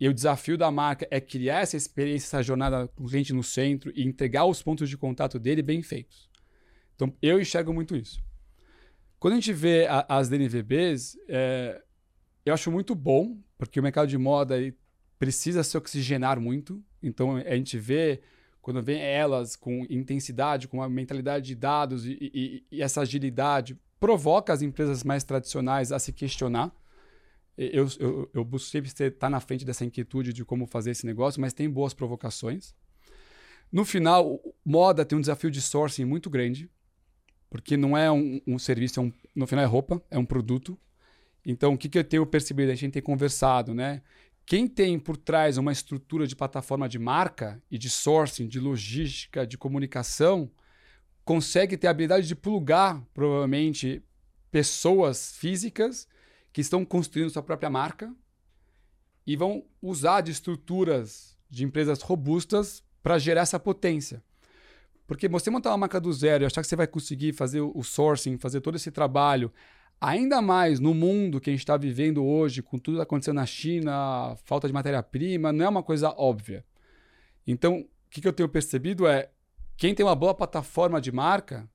[0.02, 3.44] e o desafio da marca é criar essa experiência, essa jornada com o cliente no
[3.44, 6.28] centro e entregar os pontos de contato dele bem feitos.
[6.96, 8.20] Então, eu enxergo muito isso.
[9.20, 11.80] Quando a gente vê a, as DNVBs, é,
[12.44, 14.56] eu acho muito bom, porque o mercado de moda
[15.20, 16.82] precisa se oxigenar muito.
[17.00, 18.22] Então, a gente vê,
[18.60, 23.78] quando vem elas com intensidade, com uma mentalidade de dados e, e, e essa agilidade,
[24.00, 26.74] provoca as empresas mais tradicionais a se questionar
[27.56, 31.06] eu, eu, eu busco sempre estar tá na frente dessa inquietude de como fazer esse
[31.06, 32.74] negócio, mas tem boas provocações.
[33.70, 36.70] No final, moda tem um desafio de sourcing muito grande,
[37.48, 40.78] porque não é um, um serviço, é um, no final é roupa, é um produto.
[41.44, 42.70] Então, o que, que eu tenho percebido?
[42.70, 44.02] A gente tem conversado, né?
[44.44, 49.46] Quem tem por trás uma estrutura de plataforma de marca e de sourcing, de logística,
[49.46, 50.50] de comunicação,
[51.24, 54.02] consegue ter a habilidade de plugar, provavelmente,
[54.50, 56.08] pessoas físicas
[56.52, 58.14] que estão construindo sua própria marca
[59.26, 64.22] e vão usar de estruturas de empresas robustas para gerar essa potência.
[65.06, 67.82] Porque você montar uma marca do zero e achar que você vai conseguir fazer o
[67.82, 69.52] sourcing, fazer todo esse trabalho,
[70.00, 74.34] ainda mais no mundo que a gente está vivendo hoje, com tudo acontecendo na China,
[74.44, 76.64] falta de matéria-prima, não é uma coisa óbvia.
[77.46, 79.30] Então, o que, eu tenho percebido é
[79.76, 81.68] quem tem uma boa plataforma de marca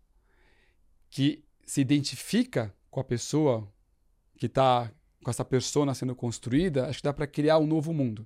[1.09, 3.71] que se identifica com a pessoa,
[4.37, 4.91] que está
[5.23, 8.25] com essa persona sendo construída, acho que dá para criar um novo mundo.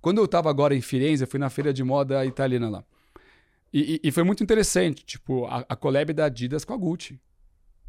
[0.00, 2.84] Quando eu estava agora em Firenze, eu fui na feira de moda italiana lá.
[3.72, 7.20] E, e, e foi muito interessante, tipo, a, a collab da Adidas com a Gucci.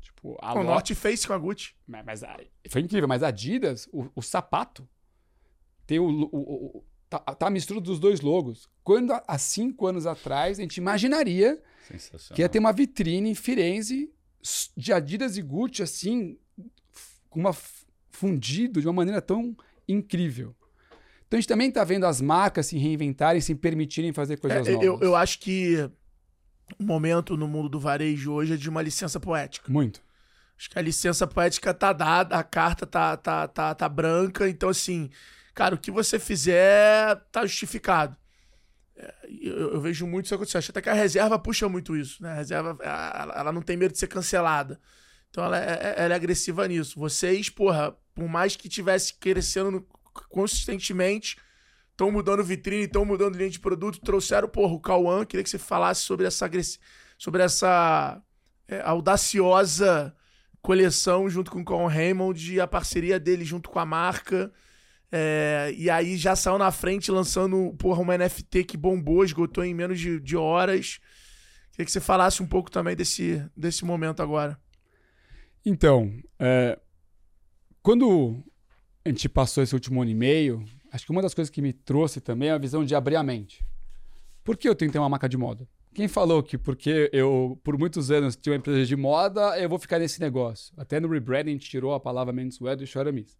[0.02, 0.64] Tipo, a o.
[0.64, 1.76] Norte fez com a Gucci.
[1.88, 2.38] Mas, mas a...
[2.70, 4.88] foi incrível, mas a Adidas, o, o sapato,
[5.86, 8.70] tem o, o, o tá, tá, a mistura dos dois logos.
[8.84, 11.62] Quando há cinco anos atrás a gente imaginaria
[12.34, 14.12] que ia ter uma vitrine em Firenze
[14.76, 16.38] de Adidas e Gucci assim
[17.40, 17.56] uma
[18.12, 19.56] fundido de uma maneira tão
[19.88, 20.56] incrível.
[21.28, 24.72] Então a gente também está vendo as marcas se reinventarem, se permitirem fazer coisas é,
[24.72, 24.86] novas.
[24.86, 25.90] Eu, eu acho que
[26.80, 29.72] o momento no mundo do varejo hoje é de uma licença poética.
[29.72, 30.02] Muito.
[30.58, 34.70] Acho que a licença poética tá dada, a carta tá, tá, tá, tá branca, então
[34.70, 35.10] assim,
[35.54, 38.16] cara, o que você fizer tá justificado.
[38.96, 40.58] É, eu, eu, vejo muito isso acontecer.
[40.58, 42.32] Acho até que a reserva puxa muito isso, né?
[42.32, 44.80] A reserva, ela, ela não tem medo de ser cancelada.
[45.36, 46.98] Então ela é, é, ela é agressiva nisso.
[46.98, 49.86] Vocês, porra, por mais que tivesse crescendo
[50.30, 51.36] consistentemente,
[51.92, 55.58] estão mudando vitrine, estão mudando linha de produto, trouxeram, porra, o Cauã, queria que você
[55.58, 56.50] falasse sobre essa
[57.18, 58.22] sobre essa
[58.66, 60.16] é, audaciosa
[60.62, 64.54] coleção junto com o Con Raymond e a parceria dele junto com a marca.
[65.12, 69.74] É, e aí já saiu na frente lançando porra, uma NFT que bombou, esgotou em
[69.74, 71.02] menos de, de horas.
[71.74, 74.58] Queria que você falasse um pouco também desse, desse momento agora.
[75.66, 76.80] Então, é,
[77.82, 78.44] quando
[79.04, 81.74] a gente passou esse último ano e meio, acho que uma das coisas que me
[81.74, 83.66] trouxe também é a visão de abrir a mente.
[84.44, 85.68] Por que eu tenho que ter uma marca de moda?
[85.96, 89.80] Quem falou que porque eu, por muitos anos, tinha uma empresa de moda, eu vou
[89.80, 90.72] ficar nesse negócio?
[90.78, 93.36] Até no rebranding a gente tirou a palavra menswear do Choramis.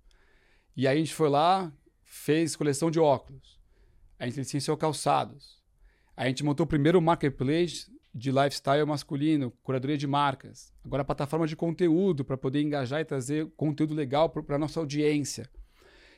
[0.76, 1.72] E aí a gente foi lá,
[2.04, 3.60] fez coleção de óculos.
[4.18, 5.62] A gente licenciou calçados.
[6.18, 10.72] A gente montou o primeiro marketplace de lifestyle masculino, curadoria de marcas.
[10.86, 14.80] Agora a plataforma de conteúdo para poder engajar e trazer conteúdo legal para a nossa
[14.80, 15.50] audiência.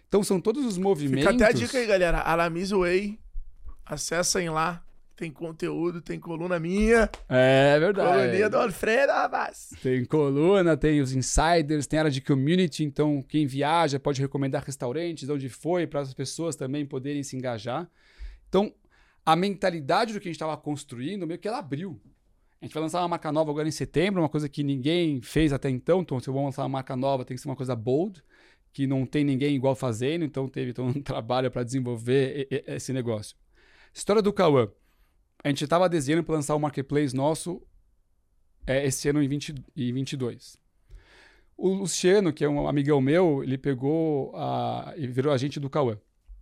[0.07, 1.31] Então são todos os movimentos.
[1.31, 2.19] Fica até a dica aí, galera.
[2.19, 3.19] Alamis Way.
[3.83, 4.83] Acessem lá.
[5.15, 7.09] Tem conteúdo, tem coluna minha.
[7.27, 8.07] É verdade.
[8.07, 9.73] Coluninha do Alfredo Abbas.
[9.81, 12.83] Tem coluna, tem os insiders, tem área de community.
[12.83, 17.89] Então, quem viaja pode recomendar restaurantes, onde foi, para as pessoas também poderem se engajar.
[18.47, 18.71] Então,
[19.27, 21.99] a mentalidade do que a gente estava construindo, meio que ela abriu.
[22.61, 25.51] A gente vai lançar uma marca nova agora em setembro, uma coisa que ninguém fez
[25.51, 25.99] até então.
[25.99, 28.23] Então, se eu vou lançar uma marca nova, tem que ser uma coisa bold,
[28.71, 30.23] que não tem ninguém igual fazendo.
[30.23, 33.35] Então, teve então, um trabalho para desenvolver esse negócio.
[33.93, 34.71] História do Cauã.
[35.43, 37.61] A gente estava desenhando para lançar o um marketplace nosso
[38.65, 40.57] é, esse ano em 2022.
[41.57, 45.99] O Luciano, que é um amigão meu, ele pegou a, e virou agente do Cauã.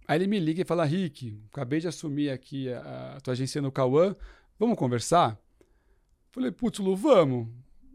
[0.07, 3.61] Aí ele me liga e fala: Rick, acabei de assumir aqui a, a tua agência
[3.61, 4.15] no Cauã,
[4.59, 5.39] vamos conversar?
[6.31, 7.47] Falei, putz, Lu, vamos.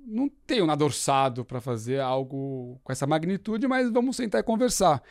[0.07, 5.03] Não tenho nada orçado para fazer algo com essa magnitude, mas vamos sentar e conversar.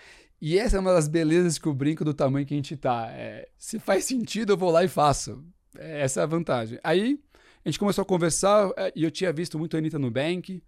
[0.41, 3.09] E essa é uma das belezas que eu brinco do tamanho que a gente tá.
[3.11, 5.43] É, se faz sentido, eu vou lá e faço.
[5.77, 6.79] É, essa é a vantagem.
[6.83, 7.19] Aí
[7.63, 10.63] a gente começou a conversar é, e eu tinha visto muito a Anitta no Bank.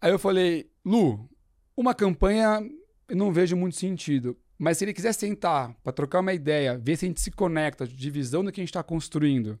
[0.00, 1.28] Aí eu falei, Lu,
[1.76, 2.60] uma campanha
[3.08, 4.36] eu não vejo muito sentido.
[4.58, 7.86] Mas se ele quiser sentar para trocar uma ideia, ver se a gente se conecta,
[7.86, 9.58] de visão do que a gente está construindo,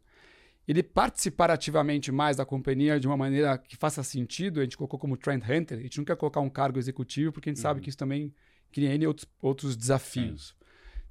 [0.66, 4.98] ele participar ativamente mais da companhia de uma maneira que faça sentido, a gente colocou
[4.98, 7.62] como trend hunter, a gente não quer colocar um cargo executivo, porque a gente uhum.
[7.62, 8.34] sabe que isso também
[8.72, 10.56] cria N outros, outros desafios.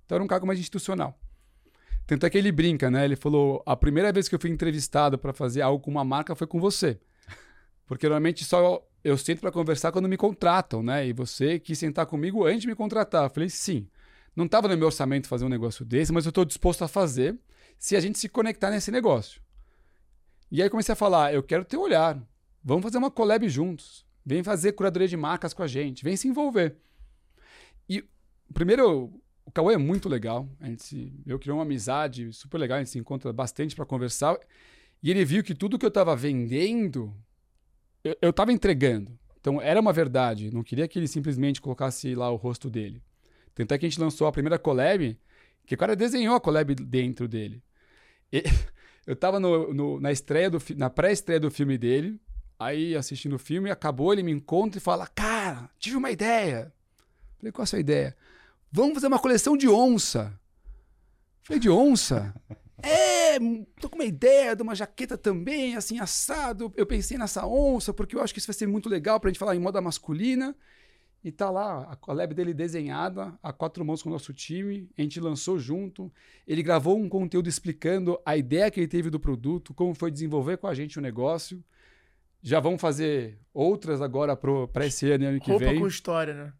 [0.06, 1.18] Então era um cargo mais institucional.
[2.06, 3.06] Tanto é que ele brinca, né?
[3.06, 6.36] Ele falou: a primeira vez que eu fui entrevistado para fazer algo com uma marca
[6.36, 7.00] foi com você.
[7.88, 11.08] Porque normalmente só eu sento para conversar quando me contratam, né?
[11.08, 13.26] E você quis sentar comigo antes de me contratar.
[13.26, 13.88] Eu falei, sim.
[14.36, 17.38] Não estava no meu orçamento fazer um negócio desse, mas eu estou disposto a fazer
[17.78, 19.40] se a gente se conectar nesse negócio.
[20.52, 22.20] E aí comecei a falar, eu quero teu olhar.
[22.64, 24.04] Vamos fazer uma collab juntos.
[24.26, 26.04] Vem fazer curadoria de marcas com a gente.
[26.04, 26.76] Vem se envolver.
[27.88, 28.04] E
[28.56, 29.14] primeiro,
[29.46, 30.50] o Cauê é muito legal.
[30.60, 32.78] A gente se, eu criei uma amizade super legal.
[32.78, 34.36] A gente se encontra bastante para conversar.
[35.04, 37.16] E ele viu que tudo que eu estava vendendo
[38.22, 39.18] eu estava entregando.
[39.40, 40.54] Então era uma verdade.
[40.54, 43.02] Não queria que ele simplesmente colocasse lá o rosto dele.
[43.54, 45.18] Tanto é que a gente lançou a primeira collab,
[45.66, 47.64] que o cara desenhou a collab dentro dele.
[48.32, 48.44] E,
[49.08, 52.20] eu estava no, no, na estreia do na pré-estreia do filme dele,
[52.60, 56.74] aí assistindo o filme, acabou, ele me encontra e fala: Cara, tive uma ideia.
[57.38, 58.16] Falei, qual a sua ideia?
[58.72, 60.34] Vamos fazer uma coleção de onça.
[61.44, 62.34] Falei, de onça?
[62.84, 63.40] É,
[63.80, 66.74] tô com uma ideia de uma jaqueta também, assim, assado.
[66.76, 69.40] Eu pensei nessa onça, porque eu acho que isso vai ser muito legal pra gente
[69.40, 70.56] falar em moda masculina.
[71.24, 74.88] E tá lá a collab dele desenhada, a quatro mãos com o nosso time.
[74.96, 76.14] A gente lançou junto.
[76.46, 80.58] Ele gravou um conteúdo explicando a ideia que ele teve do produto, como foi desenvolver
[80.58, 81.64] com a gente o negócio.
[82.44, 85.74] Já vamos fazer outras agora para esse ano e ano que Roupa vem.
[85.74, 86.54] Roupa com história, né?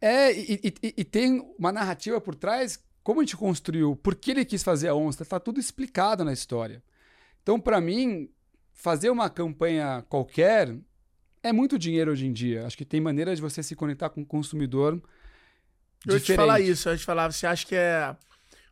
[0.00, 4.30] É, e, e, e, tem uma narrativa por trás como a gente construiu, por que
[4.30, 6.82] ele quis fazer a onça, está tudo explicado na história.
[7.42, 8.28] Então, para mim,
[8.72, 10.76] fazer uma campanha qualquer
[11.42, 12.66] é muito dinheiro hoje em dia.
[12.66, 15.00] Acho que tem maneira de você se conectar com o consumidor.
[16.06, 18.14] Eu te falar isso, eu te falar, você acha que é.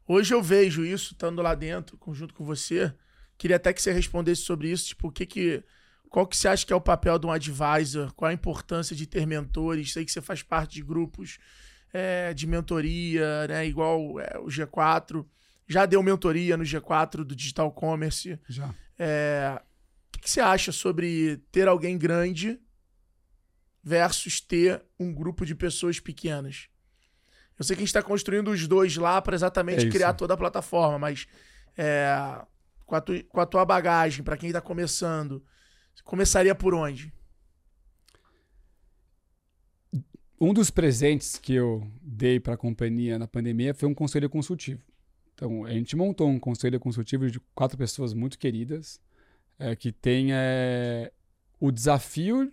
[0.06, 2.92] Hoje eu vejo isso estando lá dentro, junto com você.
[3.36, 5.62] Queria até que você respondesse sobre isso, tipo, o que que.
[6.10, 8.12] Qual que você acha que é o papel de um advisor?
[8.14, 9.92] Qual a importância de ter mentores?
[9.92, 11.38] Sei que você faz parte de grupos
[11.92, 13.66] é, de mentoria, né?
[13.66, 15.24] Igual é, o G4.
[15.66, 18.38] Já deu mentoria no G4 do Digital Commerce.
[18.48, 18.74] Já.
[18.98, 19.60] É,
[20.16, 22.58] o que você acha sobre ter alguém grande
[23.82, 26.68] versus ter um grupo de pessoas pequenas?
[27.58, 30.34] Eu sei que a gente está construindo os dois lá para exatamente é criar toda
[30.34, 31.26] a plataforma, mas
[31.76, 32.40] é,
[32.86, 35.44] com, a tu, com a tua bagagem, para quem está começando,
[36.04, 37.12] começaria por onde?
[40.40, 44.80] Um dos presentes que eu dei para a companhia na pandemia foi um conselho consultivo.
[45.34, 49.00] Então, a gente montou um conselho consultivo de quatro pessoas muito queridas,
[49.58, 51.12] é, que tem é,
[51.58, 52.52] o desafio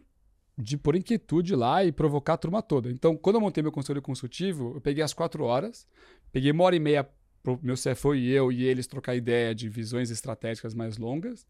[0.57, 2.89] de pôr inquietude lá e provocar a turma toda.
[2.89, 5.87] Então, quando eu montei meu conselho consultivo, eu peguei as quatro horas,
[6.31, 7.07] peguei uma hora e meia
[7.43, 11.45] para meu CFO e eu e eles trocar ideia de visões estratégicas mais longas,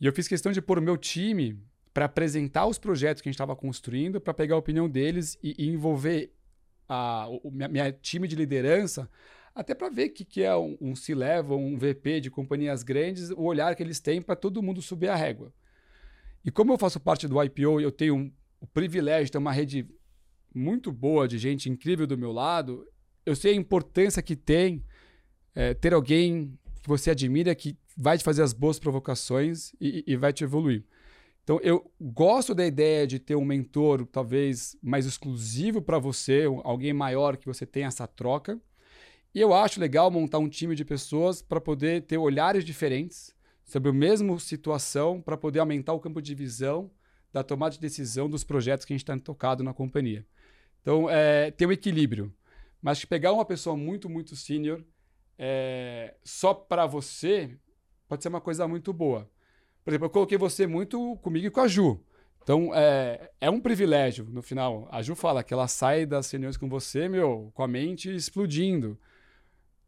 [0.00, 1.58] e eu fiz questão de pôr o meu time
[1.94, 5.54] para apresentar os projetos que a gente estava construindo, para pegar a opinião deles e,
[5.56, 6.32] e envolver
[6.88, 9.08] a, o minha, minha, time de liderança,
[9.54, 13.30] até para ver o que, que é um, um C-level, um VP de companhias grandes,
[13.30, 15.54] o olhar que eles têm para todo mundo subir a régua.
[16.44, 19.38] E como eu faço parte do IPO e eu tenho um, o privilégio de ter
[19.38, 19.88] uma rede
[20.52, 22.84] muito boa de gente incrível do meu lado,
[23.24, 24.84] eu sei a importância que tem
[25.54, 30.16] é, ter alguém que você admira que vai te fazer as boas provocações e, e
[30.16, 30.84] vai te evoluir.
[31.44, 36.94] Então, eu gosto da ideia de ter um mentor, talvez mais exclusivo para você, alguém
[36.94, 38.58] maior que você tenha essa troca.
[39.34, 43.90] E eu acho legal montar um time de pessoas para poder ter olhares diferentes sobre
[43.90, 46.90] a mesma situação, para poder aumentar o campo de visão
[47.30, 50.26] da tomada de decisão dos projetos que a gente está tocado na companhia.
[50.80, 52.32] Então, é, tem um equilíbrio.
[52.80, 54.82] Mas pegar uma pessoa muito, muito senior
[55.38, 57.58] é, só para você
[58.08, 59.28] pode ser uma coisa muito boa.
[59.84, 62.00] Por exemplo, eu coloquei você muito comigo e com a Ju.
[62.42, 64.88] Então, é, é um privilégio, no final.
[64.90, 68.98] A Ju fala que ela sai das reuniões com você, meu, com a mente explodindo.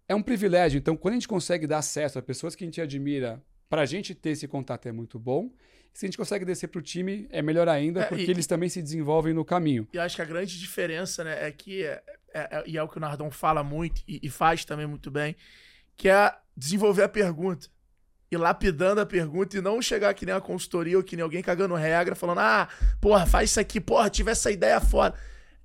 [0.09, 0.78] É um privilégio.
[0.78, 3.86] Então, quando a gente consegue dar acesso a pessoas que a gente admira, para a
[3.86, 5.51] gente ter esse contato é muito bom.
[5.93, 8.47] Se a gente consegue descer para o time, é melhor ainda, É, porque e- eles
[8.47, 9.89] também se desenvolvem no caminho.
[9.93, 12.02] E acho que a grande diferença, né, é que, é,
[12.35, 15.10] é- é- e é o que o Nardão fala muito e, e faz também muito
[15.10, 15.35] bem,
[15.97, 17.68] que é desenvolver a pergunta.
[18.31, 21.43] Ir lapidando a pergunta e não chegar que nem a consultoria ou que nem alguém
[21.43, 22.69] cagando regra, falando, ah,
[23.01, 25.15] porra, faz isso aqui, porra, tive essa ideia fora.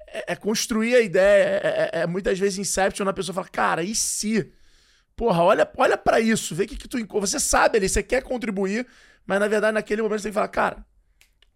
[0.08, 3.84] É, é construir a ideia, é, é- é muitas vezes Inception, a pessoa fala, cara,
[3.84, 4.52] e se?
[5.16, 6.98] Porra, olha, olha para isso, vê o que, que tu.
[7.20, 8.88] Você sabe ali, você quer contribuir,
[9.26, 10.86] mas na verdade naquele momento você tem que falar, cara,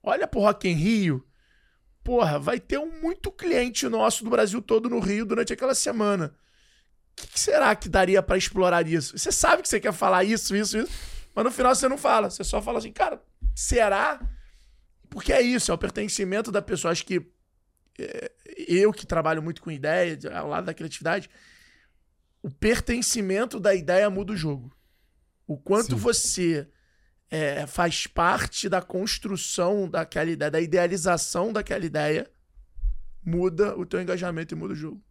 [0.04, 1.26] olha pro Rock in Rio,
[2.04, 6.36] porra, vai ter um muito cliente nosso do Brasil todo no Rio durante aquela semana.
[7.18, 9.18] O que, que será que daria pra explorar isso?
[9.18, 10.92] Você sabe que você quer falar isso, isso, isso,
[11.34, 12.30] mas no final você não fala.
[12.30, 13.22] Você só fala assim, cara,
[13.56, 14.20] será?
[15.10, 16.92] Porque é isso, é o pertencimento da pessoa.
[16.92, 17.26] Acho que
[17.98, 18.32] é,
[18.68, 21.30] eu que trabalho muito com ideia, de- ao lado da criatividade,
[22.44, 24.76] o pertencimento da ideia muda o jogo.
[25.48, 26.02] O quanto Sim.
[26.02, 26.68] você
[27.32, 32.30] é, faz parte da construção daquela ideia, da idealização daquela ideia,
[33.24, 35.02] muda o teu engajamento e muda o jogo.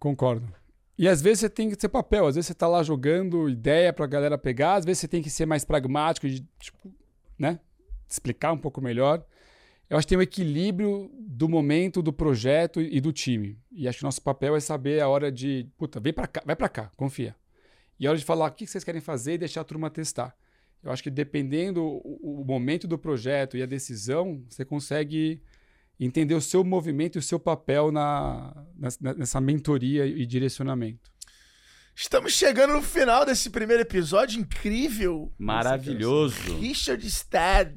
[0.00, 0.52] Concordo.
[0.96, 3.92] E às vezes você tem que ser papel, às vezes você tá lá jogando ideia
[3.92, 6.94] pra galera pegar, às vezes você tem que ser mais pragmático, de, tipo,
[7.38, 7.58] né?
[8.08, 9.24] Explicar um pouco melhor.
[9.90, 13.58] Eu acho que tem um equilíbrio do momento, do projeto e do time.
[13.72, 16.56] E acho que nosso papel é saber a hora de, puta, vem pra cá, vai
[16.56, 17.34] pra cá, confia.
[17.98, 20.36] E a hora de falar o que vocês querem fazer e deixar a turma testar.
[20.82, 25.42] Eu acho que dependendo o, o momento do projeto e a decisão, você consegue
[25.98, 31.10] entender o seu movimento e o seu papel na, nessa- nessa mentoria e direcionamento.
[31.94, 35.32] Estamos chegando no final desse primeiro episódio incrível.
[35.38, 36.56] Maravilhoso.
[36.58, 37.72] Richard Stad.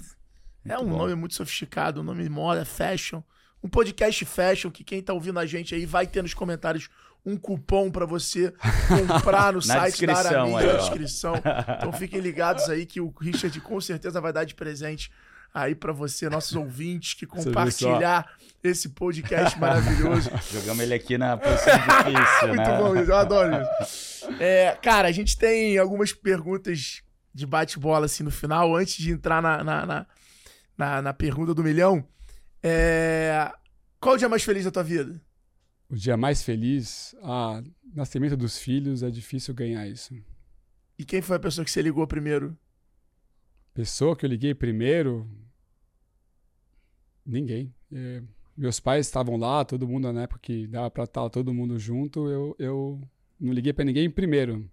[0.65, 0.97] É um bom.
[0.97, 3.21] nome muito sofisticado, um nome moda, fashion.
[3.63, 6.89] Um podcast fashion que quem tá ouvindo a gente aí vai ter nos comentários
[7.25, 8.53] um cupom pra você
[8.87, 11.33] comprar no site da Aramis, aí, na descrição.
[11.77, 15.11] Então fiquem ligados aí que o Richard com certeza vai dar de presente
[15.53, 18.29] aí pra você, nossos ouvintes, que compartilhar
[18.63, 20.29] esse podcast maravilhoso.
[20.51, 22.77] Jogamos ele aqui na posição difícil, Muito né?
[22.77, 24.27] bom isso, eu adoro isso.
[24.39, 27.01] É, cara, a gente tem algumas perguntas
[27.33, 30.05] de bate-bola assim no final, antes de entrar na, na, na,
[30.77, 32.03] na- na pergunta do milhão.
[32.63, 33.51] É,
[33.99, 35.21] Qual o dia mais feliz da tua vida?
[35.89, 37.61] O dia mais feliz, ah,
[37.95, 40.13] nascimento dos filhos, é difícil ganhar isso.
[40.99, 42.57] E quem foi a pessoa que você ligou primeiro?
[43.77, 45.29] Pessoa que eu liguei primeiro,
[47.23, 47.71] ninguém.
[47.93, 48.23] É,
[48.57, 52.27] meus pais estavam lá, todo mundo na época que dava pra estar todo mundo junto,
[52.27, 52.99] eu, eu
[53.39, 54.67] não liguei pra ninguém primeiro.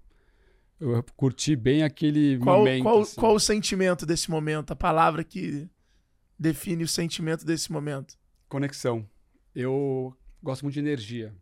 [0.81, 2.83] Eu curti bem aquele Qual, momento.
[2.83, 3.21] qual, assim.
[3.21, 4.71] qual o sentimento desse momento?
[4.71, 5.69] A palavra que
[6.39, 8.17] define o sentimento desse momento?
[8.49, 9.07] Conexão.
[9.55, 11.37] Eu gosto muito de energia.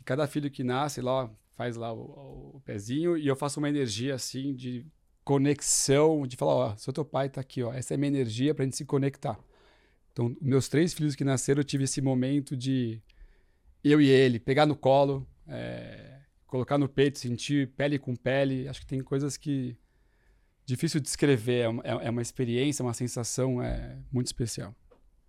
[0.00, 3.68] E cada filho que nasce lá faz lá o, o pezinho e eu faço uma
[3.68, 4.84] energia assim de
[5.26, 8.54] conexão, de falar, ó, seu teu pai tá aqui, ó, essa é a minha energia
[8.54, 9.36] pra gente se conectar.
[10.12, 13.02] Então, meus três filhos que nasceram, eu tive esse momento de
[13.82, 18.68] eu e ele, pegar no colo, é, colocar no peito, sentir pele com pele.
[18.68, 19.76] Acho que tem coisas que
[20.64, 24.76] difícil de descrever, é uma, é- é uma experiência, uma sensação é, muito especial.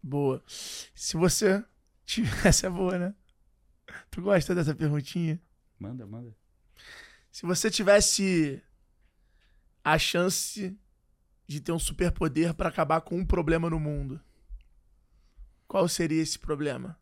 [0.01, 0.43] Boa.
[0.47, 1.63] Se você.
[2.45, 3.15] Essa é boa, né?
[4.11, 5.41] Tu gosta dessa perguntinha?
[5.79, 6.35] Manda, manda.
[7.31, 8.61] Se você tivesse
[9.87, 10.77] a chance
[11.47, 14.19] de ter um superpoder pra acabar com um problema no mundo,
[15.65, 16.99] qual seria esse problema?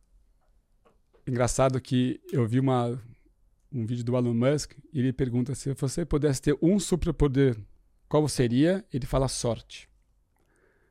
[1.25, 3.01] Engraçado que eu vi uma,
[3.71, 7.57] um vídeo do Elon Musk e ele pergunta se você pudesse ter um superpoder,
[8.07, 8.85] qual seria?
[8.93, 9.89] Ele fala sorte.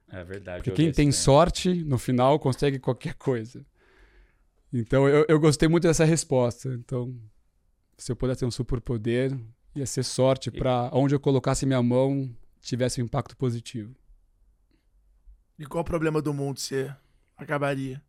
[0.08, 0.64] É verdade.
[0.64, 3.64] Porque quem tem sorte, no final, consegue qualquer coisa.
[4.72, 6.74] Então eu, eu gostei muito dessa resposta.
[6.74, 7.16] Então,
[7.96, 9.38] se eu pudesse ter um superpoder,
[9.74, 13.94] ia ser sorte para onde eu colocasse minha mão tivesse um impacto positivo.
[15.58, 16.94] E qual problema do mundo você
[17.36, 18.02] acabaria?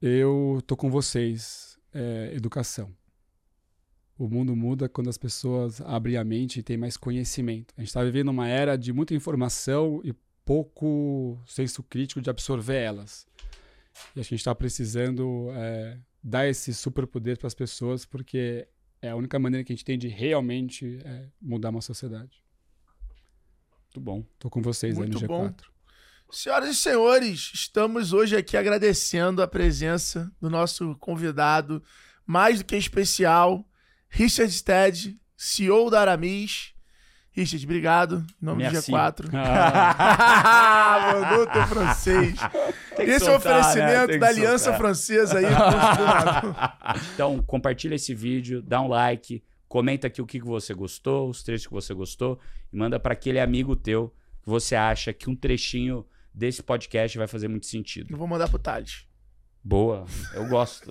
[0.00, 1.76] Eu tô com vocês.
[1.92, 2.94] É, educação.
[4.16, 7.72] O mundo muda quando as pessoas abrem a mente e têm mais conhecimento.
[7.76, 10.12] A gente está vivendo uma era de muita informação e
[10.44, 13.26] pouco senso crítico de absorver elas.
[14.14, 18.68] E a gente está precisando é, dar esse superpoder para as pessoas, porque
[19.00, 22.42] é a única maneira que a gente tem de realmente é, mudar uma sociedade.
[23.86, 24.24] Muito bom.
[24.38, 25.26] Tô com vocês aí Muito no G4.
[25.26, 25.54] bom.
[26.30, 31.82] Senhoras e senhores, estamos hoje aqui agradecendo a presença do nosso convidado,
[32.26, 33.66] mais do que especial,
[34.10, 36.74] Richard Stead, CEO da Aramis.
[37.32, 38.26] Richard, obrigado.
[38.42, 38.92] Em nome do Merci.
[38.92, 39.30] G4.
[39.32, 42.38] Ah, Mandou o teu francês.
[43.02, 43.60] Esse é o soltar, né?
[43.60, 44.80] oferecimento que da Aliança soltar.
[44.80, 45.46] Francesa aí.
[47.14, 51.42] Então, compartilha esse vídeo, dá um like, comenta aqui o que que você gostou, os
[51.42, 52.38] trechos que você gostou
[52.72, 57.26] e manda para aquele amigo teu que você acha que um trechinho desse podcast vai
[57.26, 58.10] fazer muito sentido.
[58.10, 59.06] Eu vou mandar pro Thales.
[59.62, 60.90] Boa, eu gosto.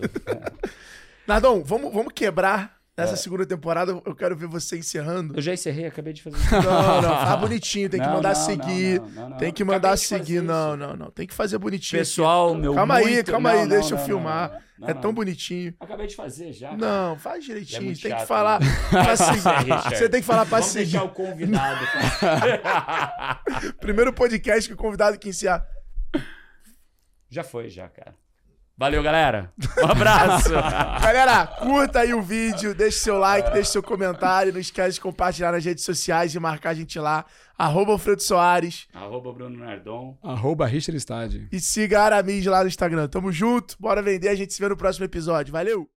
[1.25, 3.15] Nardon, vamos, vamos quebrar nessa É.
[3.15, 3.91] segunda temporada.
[4.05, 5.35] Eu quero ver você encerrando.
[5.35, 6.37] eu já encerrei, acabei de fazer.
[6.51, 8.99] Não, não, faz bonitinho, tem que Não, mandar não, seguir.
[9.01, 10.41] não, não, não, Tem que mandar seguir.
[10.41, 10.77] Não, isso.
[10.77, 11.11] não, não.
[11.11, 11.99] Tem que fazer bonitinho.
[12.01, 14.51] Pessoal, meu Calma aí, muito- calma aí, Não, deixa não, eu não, filmar.
[14.51, 15.73] não, não, é tão bonitinho.
[15.79, 16.69] Acabei de fazer já.
[16.69, 16.77] cara.
[16.79, 17.83] Não, faz É direitinho.
[17.83, 18.67] muito tem que falar né?
[18.89, 19.97] pra Isso é, seguir.
[19.97, 20.91] Você tem que falar pra Vamos seguir.
[20.91, 21.85] deixar o convidado.
[23.79, 25.65] Primeiro podcast que o convidado que iniciar.
[27.29, 28.15] já foi, já, cara.
[28.77, 29.51] Valeu, galera.
[29.83, 30.51] Um abraço.
[31.01, 34.53] Galera, curta aí o vídeo, deixe seu like, deixe seu comentário.
[34.53, 37.25] Não esquece de compartilhar nas redes sociais e marcar a gente lá.
[37.57, 38.87] Arroba Alfredo Soares.
[38.93, 40.15] Arroba Bruno Nardon.
[40.23, 41.47] Arroba Richard Stade.
[41.51, 43.07] E siga a Aramis lá no Instagram.
[43.07, 44.29] Tamo junto, bora vender.
[44.29, 45.51] A gente se vê no próximo episódio.
[45.51, 45.89] Valeu!